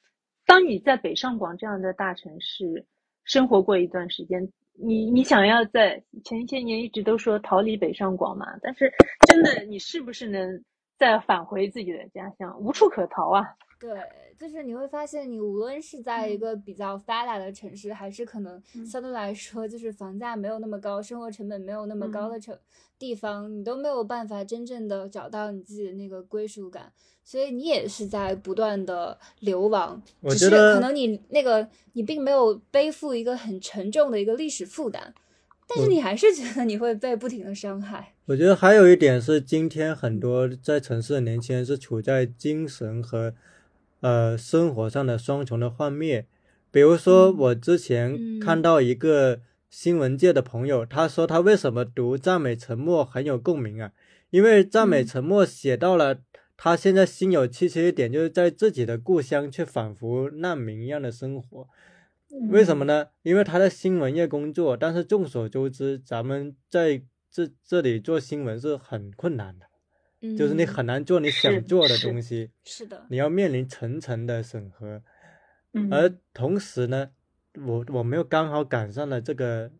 [0.46, 2.86] 当你在北上广这样的大城市
[3.24, 8.92] 生活过一段时间，你你想要在前些年一直都说逃离北上广嘛，但是
[9.26, 10.62] 真的你是不是能
[10.96, 12.56] 再返回自己的家乡？
[12.60, 13.44] 无处可逃啊！
[13.78, 13.90] 对，
[14.38, 22.58] 就是你会发现，你无论是在一个比较发达的城市，还是可能嗯相对来说就是房价没有那么高、生活成本没有那么高嗯的城
[22.98, 26.92] 地方，你都没有办法真正的找到你自己的那个归属感，
[27.24, 30.02] 所以你也是在不断的流亡。
[30.20, 35.14] 我觉得可能你那个你并没有背负一个很沉重的一个历史负担，
[35.68, 38.14] 但是你还是觉得你会被不停的伤害。
[38.26, 43.32] 我觉得还有一点是，今天很多在城市的年轻人是处在精神和
[44.00, 46.26] 呃生活上的双重的幻灭。
[46.70, 53.92] 比如说，我之前嗯看到一个新闻界的朋友，他说他为什么读《赞美沉默》很有共鸣啊？
[54.30, 56.20] 因为《赞美嗯沉默》写到了
[56.56, 61.68] 他现在心有戚戚一点，就是在自己的故乡却仿佛难民一样的生活。
[62.50, 63.06] 为什么呢？
[63.22, 69.64] 因为他在新闻业工作，但是众所周知，咱们在这这里做新闻是很困难的，
[70.20, 75.02] 嗯，就是你很难做你想做的东西，是的，你要面临层层的审核。
[75.74, 77.10] 嗯，而同时呢，
[77.66, 79.70] 我我们又刚好赶上了这个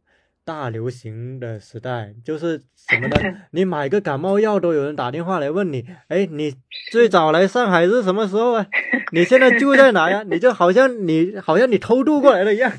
[0.44, 3.16] 大流行的时代，就是什么呢？
[3.52, 6.54] 你买个感冒药都有人打电话来问你，哎，你
[6.90, 8.66] 最早来上海是什么时候啊？
[9.12, 10.22] 你现在住在哪呀？
[10.28, 12.70] 你就好像你好像你偷渡过来了一样，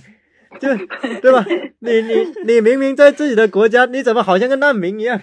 [0.59, 0.69] 就
[1.19, 1.43] 对吧？
[1.79, 2.13] 你你
[2.45, 5.19] 你明明在自己的国家，你怎么好像个难民一样？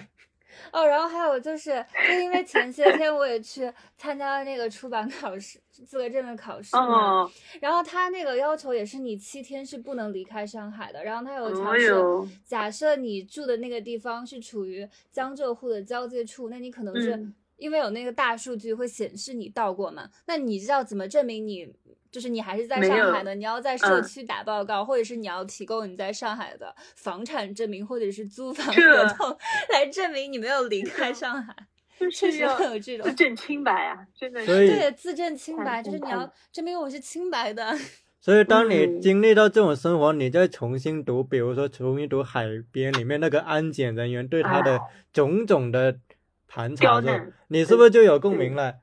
[0.77, 17.33] 哦，然后还有就是，就因为前些天我也去参加了那个出版考试、资格证的考试嘛，哦，然后他那个要求也是你七天是不能离开上海的，然后他有调哦试，哟，假设你住的那个地方是处于江浙沪的交界处，那你可能是、嗯。
[17.57, 21.73] 因为有那个大数据会显示你到过嘛，那你知道怎么证明你
[22.17, 23.35] 就是你还是在上海的？
[23.35, 29.37] 你要在社嗯区打报告，或者是你要提供你在上海的房产证明，或者是租房合同
[29.71, 31.55] 来证明你没有离开上海。
[31.99, 34.47] 就确实是要有这种自证清白啊，真的是。
[34.47, 37.77] 对，自证清白，就是你要证明我是清白的。
[38.19, 44.81] 所以，当你嗯经历到这种生活，你再重新读，比如说重新读《海边》里面那个安检人员对他的哎
[45.13, 45.99] 种种的
[46.47, 48.77] 盘查的时候，你是不是就有共鸣了？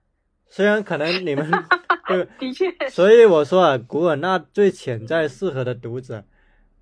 [0.48, 1.50] 虽然可能你们
[2.08, 6.24] 对， 的确，所以我说啊，古尔纳最潜在适合的读者，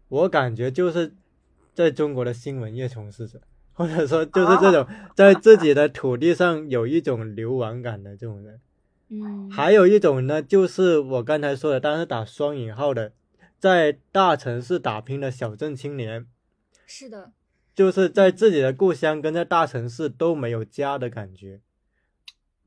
[0.08, 1.14] 我感觉就是
[1.74, 3.40] 在中国的新闻业从事者，
[3.72, 8.60] 或者说就是这种在自己的土地上有一种流亡感的这种人。
[9.08, 13.12] 嗯，还有一种呢，就是我刚才说的，但是打双引号的，
[13.58, 16.26] 在大城市打拼的小镇青年，
[16.86, 17.32] 是的，
[17.74, 21.60] 就是在自己的故乡跟在大城市都没有家的感觉，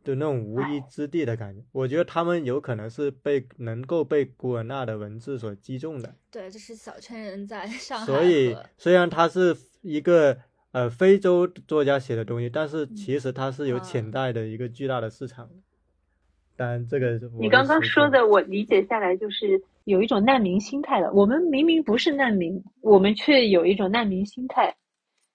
[0.06, 1.62] 就那种无依之地的感觉。
[1.74, 10.38] 我觉得他们有可能是被能够被古尔纳的文字所击中的，对，这是小圈人在 上海所以虽然他是一个
[10.72, 15.56] 呃非洲作家写的东西，但是嗯其实它是有啊潜在的一个巨大的市场的。
[16.58, 21.12] 当然，这个你刚刚说说的，我理解下来就是有一种难民心态了。
[21.12, 24.74] 我们明明不是难民，我们却有一种难民心态。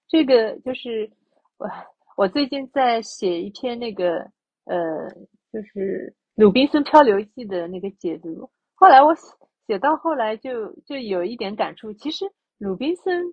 [0.07, 1.11] 这个就是
[1.57, 1.69] 我
[2.17, 4.31] 我最近在写一篇那个
[4.65, 5.09] 呃，
[5.51, 8.49] 就是《鲁滨孙漂流记》的那个解读。
[8.75, 9.21] 后来我写
[9.67, 12.25] 写到后来就就有一点感触，其实
[12.57, 13.23] 鲁滨孙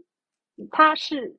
[0.71, 1.37] 他是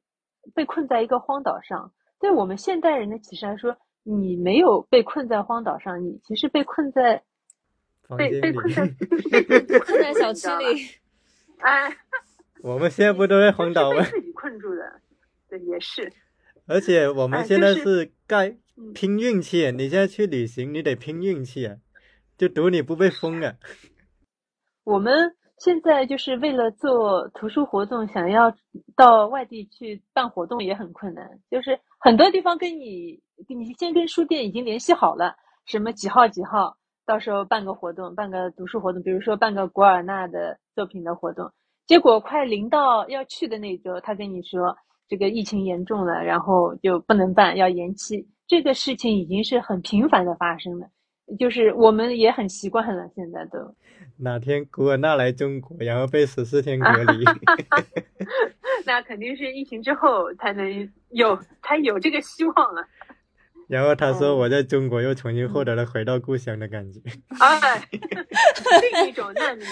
[0.53, 7.23] 被困在一个荒岛上，对我们现代人的启示来说，你没有被困在荒岛上，你其实被困在
[8.17, 10.81] 被被困在就是被困在小区里。
[11.59, 11.95] 哎，
[12.63, 14.11] 我们现在不都在荒岛吗 是？
[14.13, 15.01] 被自己困住的，
[15.49, 16.11] 对，也是。
[16.67, 18.59] 而且我们哎现在就是是盖嗯
[18.93, 21.75] 拼运气，你现在去旅行，你得拼运气啊，
[22.37, 23.55] 就赌你不被封啊。
[24.85, 28.53] 我们现在就是为了做图书活动，想要
[28.95, 31.39] 到外地去办活动也很困难。
[31.51, 35.35] 就是很多地方跟你，你先跟书店已经联系好了，
[35.65, 36.75] 什么几号几号，
[37.05, 41.51] 到时候办个活动，办个读书活动，比如说办个古尔纳的作品的活动。
[41.85, 44.77] 结果快临到要去的那周，他跟你说
[45.07, 48.27] 这个疫情严重了，然后就不能办，要延期。
[48.49, 50.89] 这个事情已经是很频繁的发生了，
[51.37, 53.75] 就是我们也很习惯了，现在都。
[54.17, 57.23] 哪天古尔纳来中国，然后被十四天隔离，
[58.85, 62.85] 那肯定是疫情之后才能有，才有这个希望了。
[63.67, 66.99] 然后他说嗯我在中国又重新获得了回到故乡的感觉。
[67.39, 69.67] 哎，另一种难民，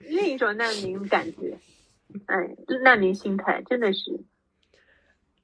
[0.00, 1.56] 另一种难民感觉，
[2.26, 4.20] 哎，难民心态真的是，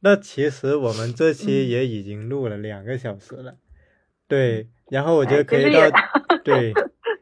[0.04, 3.54] 那其实我们这期嗯也已经录了两个小时了，
[4.26, 5.90] 对，然后我觉得哎可以到，
[6.44, 6.72] 对，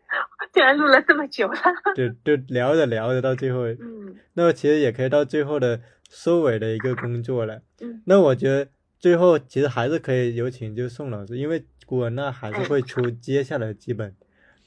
[0.52, 1.58] 竟然录了这么久了。
[1.94, 7.60] 就就聊着聊着到最后，嗯那么其实也可以到最后的收尾的一个工作了。
[7.80, 14.16] 嗯，那我觉得最后其实还是可以有请就宋老师，因为古文呢还是会出 接下来的几本。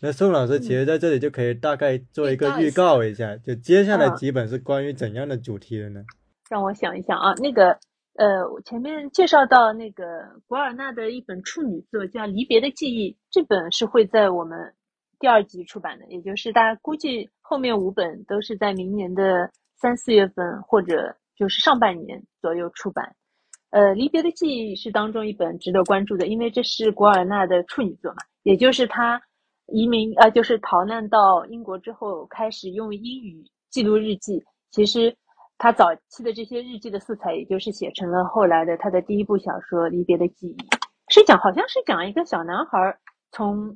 [0.01, 6.03] 那宋老师其实在这里就可以大概做一个预预告一下，就接下来嗯几本是关于怎样的主题的呢？
[6.49, 7.79] 让我想一想啊，那个
[8.15, 10.03] 呃，我前面介绍到那个
[10.47, 14.73] 古尔纳的一本处女作叫《离别的记忆》，这本是会在我们
[15.19, 23.15] 第二集出版的，也就是大家估计后面五本都是在明年的三四月份或者就是上半年左右出版。
[23.71, 29.19] 呃，《离别的记忆》是当中一本值得关注的，因为这是古尔纳的处女作嘛，也就是他
[29.65, 34.43] 移民呃，就是逃难到英国之后，开始用英语记录日记。
[34.69, 35.15] 其实
[35.63, 40.57] 他早期的这些日记的素材，也就是写成了后来的他的第一部小说《离别的记忆》，
[41.07, 42.99] 是讲好像是讲一个小男孩
[43.31, 43.73] 从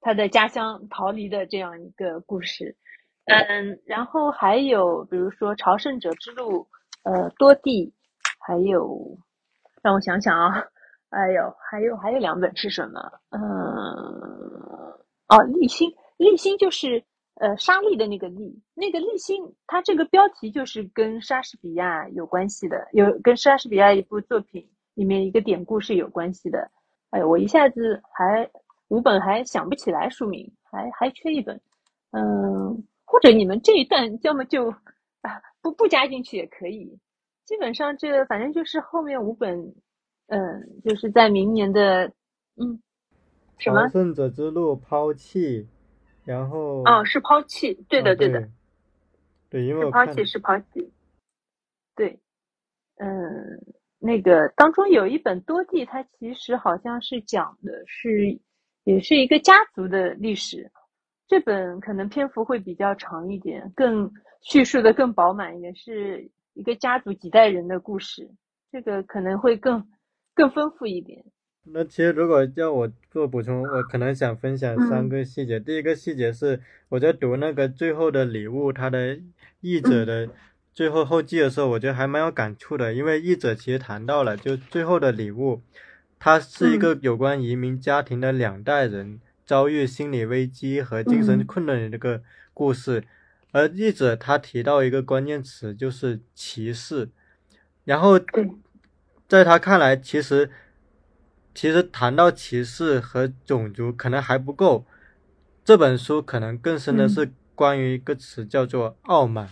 [0.00, 2.76] 他的家乡逃离的这样一个故事。
[3.26, 6.66] 嗯，然后还有比如说《朝圣者之路》，
[7.08, 7.94] 呃，多地，
[8.40, 9.16] 还有
[9.84, 10.64] 让我想想啊，
[11.10, 13.00] 哎呦，还有还有两本是什么？
[13.30, 13.40] 嗯，
[15.28, 17.04] 哦，立新，立新就是
[17.40, 26.70] 呃沙利的那个利，那个立新，它这个标题就是跟莎士比亚有关系的，有跟莎士比亚一部作品里面一个典故是有关系的。
[27.08, 28.48] 哎，我一下子还
[28.88, 31.58] 五本还想不起来书名，还还缺一本。
[32.10, 34.68] 嗯，或者你们这一段要么就
[35.22, 36.98] 啊不不加进去也可以。
[37.46, 39.74] 基本上这反正就是后面五本，
[40.26, 42.06] 嗯，就是在明年的
[42.56, 42.80] 嗯
[43.58, 45.66] 什么朝圣者之路抛弃，
[46.24, 48.48] 然后哦，是抛弃，对的，啊对的，，
[49.48, 50.92] 对，因为是抛弃，是抛弃。
[51.96, 52.18] 对，
[52.96, 53.64] 嗯，
[53.98, 58.38] 那个当中有一本多地，它其实好像是讲的是
[58.84, 60.70] 也是一个家族的历史。
[61.26, 64.10] 这本可能篇幅会比较长一点，更
[64.42, 68.28] 叙述的更饱满一点，是一个家族几代人的故事，
[68.72, 69.88] 这个可能会更
[70.34, 71.24] 更丰富一点。
[71.72, 75.60] 那其实如果要我做补充，我可能想分享三个细节。
[75.60, 79.18] 第一个细节是我在读那个《最后的礼物》它的
[79.60, 80.28] 译者的
[80.72, 85.56] 最后后记的时候，我觉得还蛮有感触的，因为译者其实谈到了，就《最后的礼物》，
[86.18, 92.22] 它是一个有关移民家庭的两代人遭遇心理危机和精神困顿的这个
[92.52, 93.04] 故事。
[93.52, 97.08] 而译者他提到一个关键词，就是歧视。
[97.84, 98.20] 然后，
[99.26, 100.48] 在他看来，其实
[101.54, 104.84] 其实谈到歧视和种族可能还不够，
[105.64, 109.48] 这本书可能更深的是关于一个词叫做傲慢。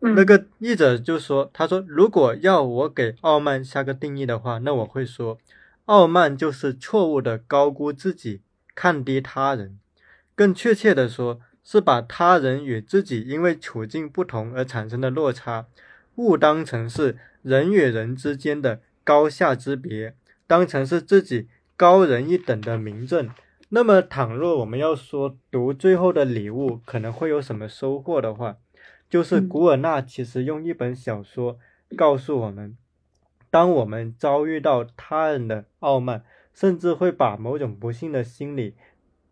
[0.00, 5.38] 嗯，那个译者就说：“他说，如果要我给傲慢下个定义的话，那我会说，
[5.84, 8.40] 傲慢就是错误的高估自己，
[8.74, 9.78] 看低他人。
[10.34, 15.66] 更确切的说，是把他人与自己因为处境不同而产生的落差，
[16.14, 20.14] 误当成是人与人之间的高下之别，
[20.50, 21.46] 当成是自己
[21.76, 23.30] 高人一等的明证。
[23.68, 28.56] 那么，倘若我们要说读最后的礼物可能会有什么收获的话，
[29.08, 31.56] 就是嗯古尔纳其实用一本小说
[31.96, 32.76] 告诉我们，
[33.48, 38.74] 当我们遭遇到他人的傲慢，甚至会把某种不幸的心理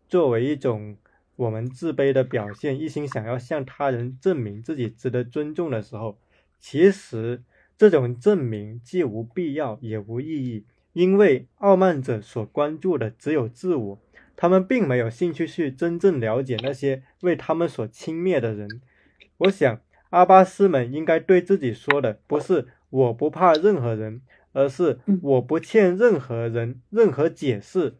[0.07, 0.95] 作为一种
[1.35, 6.17] 我们自卑的表现，一心想要向他人证明自己值得尊重的时候，
[6.61, 7.43] 其实
[7.77, 13.99] 这种证明既无必要也无意义，因为傲慢者所关注的只有自我，
[14.35, 18.81] 他们并没有兴趣去真正了解那些为他们所轻蔑的人。
[19.37, 19.79] 我想，
[20.09, 24.21] 阿巴斯们应该对自己说的不是“我不怕任何人”，
[24.53, 27.95] 而是嗯“我不欠任何人任何解释”。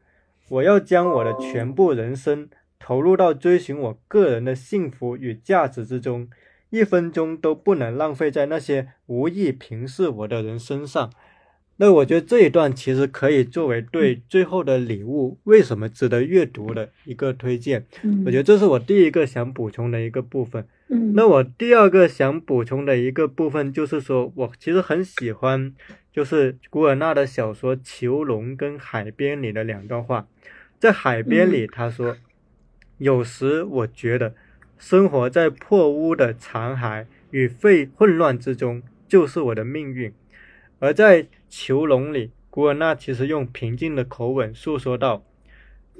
[0.49, 2.49] 我要将我的全部人生
[2.79, 6.27] 投入到追寻我个人的幸福与价值之中，
[6.71, 11.11] 一分钟都不能浪费在那些无意平视我的人身上。
[11.81, 17.85] 那我觉得这一段其实可以作为对最后的礼物为什么值得阅读的一个推荐。
[18.03, 20.68] 嗯，我觉得这是我第一个想补充的一个部分。
[20.89, 25.73] 嗯，那我第二个想补充的一个部分就是说，我其实很喜欢，
[26.11, 30.27] 就是古尔纳的小说《囚笼》跟《海边》里的两段话。
[30.77, 32.18] 在《海边》里，他说
[32.99, 34.35] ：“有时我觉得，
[34.77, 40.11] 生活在破屋的残骸与废混乱之中，就是我的命运。”
[40.80, 45.23] 而在《囚笼》里，古尔纳其实用平静的口吻诉说道：“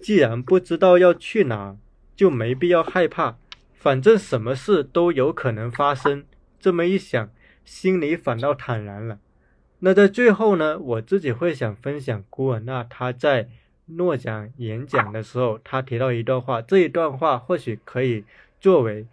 [0.01, 1.77] 既然不知道要去哪，
[2.15, 3.38] 就没必要害怕。”
[3.76, 6.26] 反正什么事都有可能发生，
[6.60, 7.31] 这么一想，
[7.64, 9.19] 心里反倒坦然了。
[9.80, 13.47] 那在最后呢，我自己会想分享古尔纳他在
[13.85, 18.26] 诺奖演讲的时候，他提到一段话，这一段话或许可以
[18.60, 19.07] 作为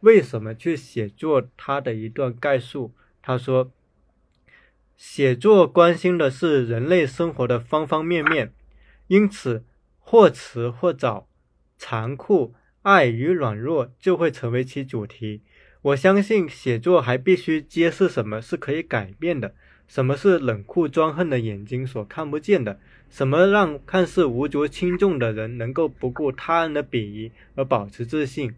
[0.00, 2.92] 为什么去写作他的一段概述。
[3.20, 3.72] 他说
[4.98, 8.52] ：“写作关心的是人类生活的方方面面，
[9.06, 9.64] 因此
[10.00, 11.28] 或迟或早。”
[11.80, 15.42] 残酷、爱与软弱就会成为其主题。
[15.80, 19.54] 我相信写作还必须揭示什么是可以改变的，
[19.86, 28.52] 什么是冷酷专横的眼睛所看不见的，什么让看似无足轻重的人能够不顾他人的鄙夷而保持自信。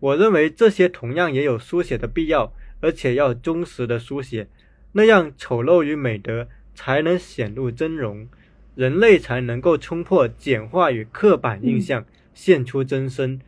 [0.00, 2.52] 我认为这些同样也有书写的必要，
[2.82, 4.46] 而且要忠实的书写，
[4.92, 8.28] 那样丑陋与美德才能显露真容，
[8.74, 12.04] 人类才能够冲破简化与刻板印象，
[12.34, 13.40] 现出真身。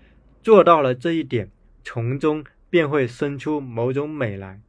[0.43, 1.51] 做到了这一点，
[1.85, 2.45] 从中。
[2.71, 4.61] 便会生出某种美来，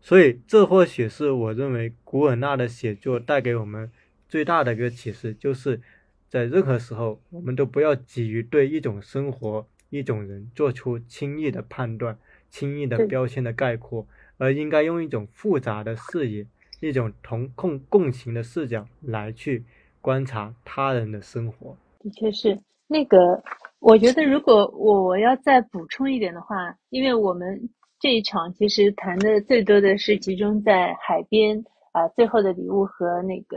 [0.00, 3.92] 所以这或许是我认为古尔纳的写作带给我们
[4.30, 5.78] 最大的一个启示，就是
[6.26, 14.08] 在任何时候，我们都不要急于对一种生活、一种人做出轻易的判断、轻易的标签的概括，
[14.40, 16.44] 而应该用一种复杂的视野、
[16.80, 19.64] 一种同共共情的视角来去
[20.00, 21.76] 观察他人的生活。
[22.00, 22.58] 的确是
[22.88, 23.16] 那个。
[23.82, 27.58] 我觉得，如果我要再补充一点的话，因为我们
[27.98, 33.56] 这一场其实谈的最多的是集中在海边啊，最后的礼物和那个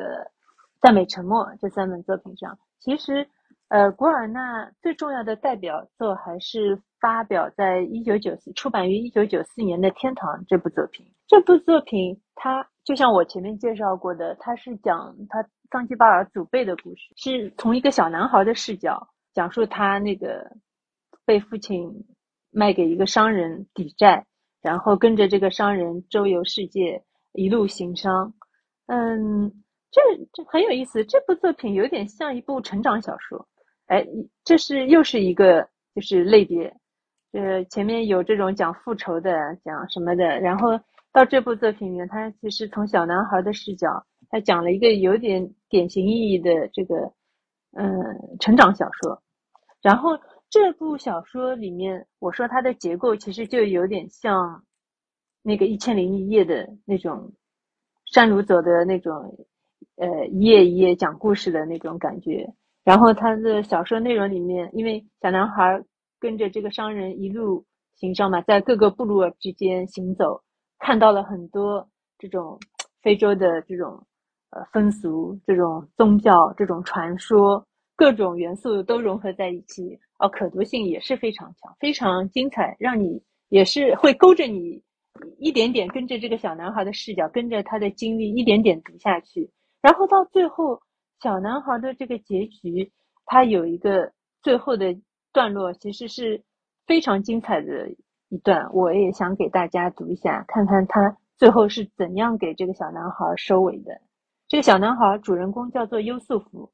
[0.82, 2.58] 赞美沉默这三本作品上。
[2.80, 3.28] 其实，
[3.74, 11.04] 呃，古尔纳最重要的代表作还是发表在一九九四出版于一九九四年的《天堂》这部作品。
[11.26, 19.08] 这部作品，它就像我前面介绍过的，它是讲他桑基巴尔祖辈的故事，是从一个小男孩的视角。
[19.34, 20.52] 讲述他那个
[21.26, 21.92] 被父亲
[22.52, 24.24] 卖给一个商人抵债，
[24.62, 28.32] 然后跟着这个商人周游世界，一路行商。
[28.86, 29.52] 嗯，
[29.90, 30.00] 这
[30.32, 31.04] 这很有意思。
[31.06, 33.48] 这部作品有点像一部成长小说。
[33.88, 34.06] 哎，
[34.44, 36.76] 这是又是一个就是类别。
[37.34, 40.80] 呃，前面有这种讲复仇的，讲什么的，然后
[41.12, 47.12] 到这部作品里面，他其实从小男孩的视角，他讲了一个有点典型意义的这个
[47.72, 49.22] 嗯成长小说。
[49.82, 50.12] 然后
[50.50, 54.64] 这部小说里面，我说它的结构其实就有点像
[55.42, 57.34] 那个《一千零一夜》的那种
[58.06, 59.46] 山鲁佐的那种，
[59.96, 62.54] 呃，一页一页讲故事的那种感觉。
[62.84, 65.82] 然后他的小说内容里面，因为小男孩
[66.20, 67.66] 跟着这个商人一路
[67.96, 70.42] 行商嘛，在各个部落之间行走，
[70.80, 71.88] 看到了很多
[72.18, 72.60] 这种
[73.02, 74.06] 非洲的这种
[74.50, 77.66] 呃风俗、这种宗教、这种传说。
[77.96, 84.82] 各种元素都融合在一起，哦，可读性也是非常强，非常精彩，让你也是会勾着你
[85.38, 89.48] 一点点跟着这个小男孩的视角，跟着他的经历一点点读下去。
[89.80, 90.82] 然后到最后，
[91.24, 92.92] 小男孩的这个结局，
[93.26, 94.94] 他有一个最后的
[95.32, 96.44] 段落，其实是
[96.86, 97.90] 非常精彩的
[98.28, 98.70] 一段。
[98.74, 104.02] 我也想给大家读一下，看看他最后是怎样给这个小男孩收尾的。
[104.50, 106.70] 这个小男孩主人公叫做优素福。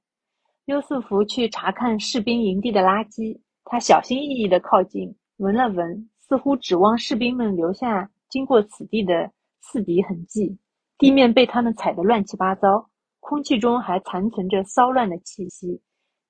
[0.66, 9.32] 优素福去查看士兵营地的垃圾，他小心翼翼地靠近，闻了闻，似乎指望士兵们留下经过此地的
[9.62, 10.58] 刺鼻痕迹。
[10.98, 12.89] 地面被他们踩得乱七八糟，
[13.30, 15.80] 空气中还残存着骚乱的气息。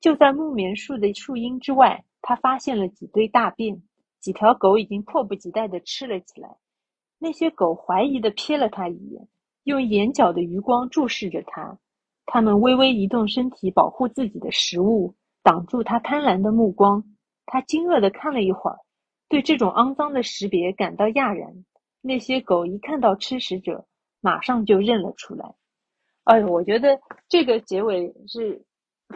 [0.02, 3.82] 就在木棉树的树荫之外，他发现了几堆大便，
[4.20, 6.58] 几条狗已经迫不及待地吃了起来。
[7.18, 9.26] 那些狗怀疑地瞥了他一眼，
[9.64, 11.80] 用眼角的余光注视着他。
[12.26, 17.02] 他们微微移动身体，保护自己的食物，挡住他贪婪的目光。
[17.46, 18.78] 他惊愕地看了一会儿，
[19.30, 21.64] 对这种肮脏的识别感到讶然。
[22.02, 23.86] 那些狗一看到吃食者，
[24.20, 25.56] 马上就认了出来。
[26.30, 26.98] 哎，我觉得
[27.28, 28.62] 这个结尾是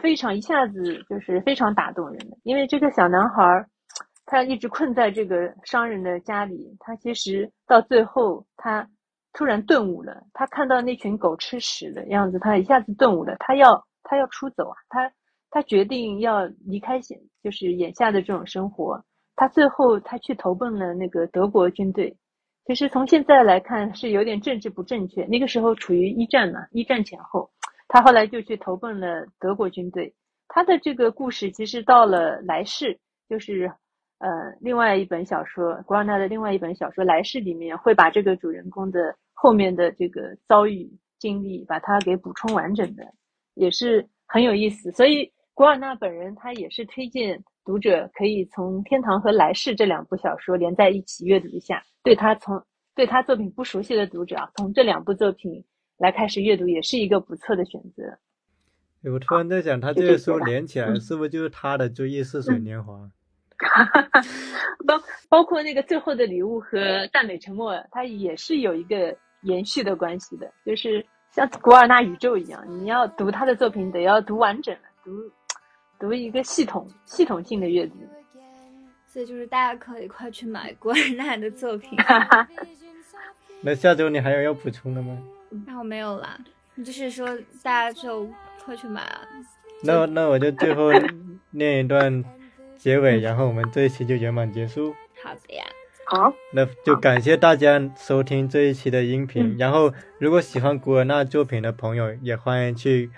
[0.01, 3.65] 非常一下子就是非常打动人的，因为这个小男孩
[4.25, 8.87] 他一直困在这个商人的家里，他其实到最后他。
[9.35, 15.11] 突然顿悟了，他看到那群狗吃屎的样子，他一下子顿悟了，他要他要出走啊，他
[15.49, 19.03] 他决定要离开现就是眼下的这种生活，
[19.35, 22.15] 他最后他去投奔了那个德国军队，
[22.65, 27.49] 其实从现在来看是有点政治不正确，那个时候处于一战嘛，一战前后，
[27.87, 30.13] 他后来就去投奔了德国军队，
[30.47, 32.99] 他的这个故事其实到了来世
[33.29, 33.71] 就是。
[34.19, 34.29] 呃，
[34.61, 43.03] 另外一本小说，古尔纳的另外一本小说《来世》里面会把这个主人公的后面的这个遭遇经历，把它给补充完整的，
[43.55, 44.89] 也是很有意思。
[44.93, 51.83] 所以古尔纳本人他也是推荐读者可以从《天堂》和《来世》这两部小说连在一起阅读一下。
[52.03, 52.61] 对他从
[52.95, 55.63] 对他作品不熟悉的读者啊，从这两部作品
[55.97, 58.03] 来开始阅读，也是一个不错的选择。
[59.11, 62.93] 我突然在想，他这个书连起来，是不是就是他的《追忆似水年华》？
[63.63, 64.21] 哈哈哈，
[64.85, 64.99] 包
[65.29, 75.11] 包括那个最后的礼物和赞美沉默，它也是有一个延续的关系的，就是像古尔纳宇宙一样，你要读他的作品，得要读完整了，读
[76.03, 77.95] 读一个系统系统性的阅读。
[79.07, 81.97] 所以就是大家可以快去买古尔纳的作品。
[83.61, 85.17] 那下周你还有要补充的吗？
[85.65, 86.37] 那我没有啦，
[86.83, 87.25] 就是说
[87.61, 88.27] 大家就
[88.65, 89.21] 快去买啊。
[89.81, 90.91] 那那我就最后
[91.51, 92.21] 念一段
[92.75, 94.93] 结尾，然后我们这一期就圆满结束。
[95.23, 95.63] 好的呀，
[96.05, 99.53] 好，那就感谢大家收听这一期的音频。
[99.53, 103.09] 嗯然后，如果喜欢古尔纳作品的朋友，也欢迎去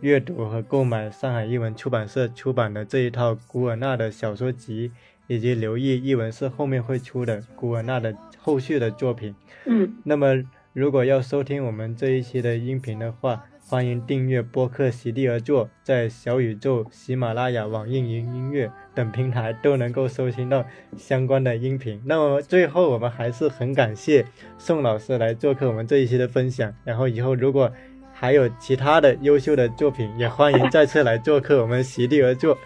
[0.00, 4.90] 阅读和购买上海译文出版社出版的这一套古尔纳的小说集，
[5.28, 9.34] 以及留意译文社后面会出的古尔纳的后续的作品。
[9.64, 10.42] 嗯，那么，
[10.72, 20.64] 如果要收听我们这一期的音频的话，欢迎订阅播客席地而坐，在小宇宙、喜马拉雅、网易云音乐等平台都能够收听到
[20.96, 22.00] 相关的音频。
[22.04, 24.24] 那么最后，我们还是很感谢
[24.58, 26.74] 宋老师来做客我们这一期的分享。
[26.84, 27.72] 然后以后如果
[28.18, 32.56] 还有其他的优秀的作品，也欢迎再次来做客我们席地而坐。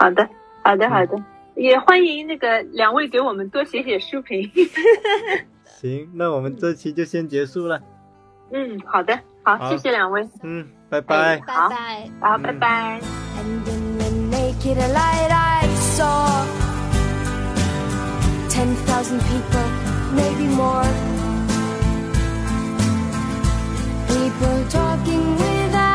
[0.00, 0.26] 好的，
[0.64, 1.22] 好的，好的，
[1.54, 4.50] 也欢迎那个两位给我们多写写书评。
[5.64, 7.78] 行，那我们这期就先结束了。
[8.50, 11.36] 嗯，好的，好，好谢谢两位，嗯，拜拜。
[11.46, 12.10] 拜好拜。
[12.20, 13.00] 好，嗯拜拜。
[20.98, 21.25] And
[24.16, 25.85] People talking without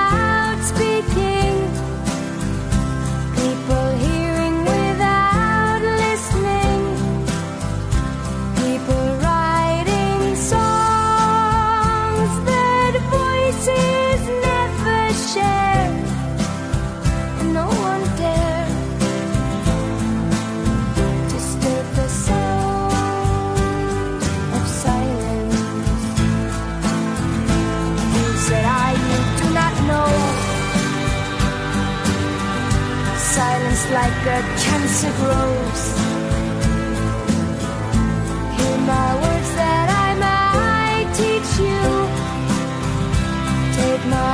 [34.02, 35.84] like a cancer grows.
[38.58, 41.86] Hear my words that I might teach you.
[43.78, 44.34] Take my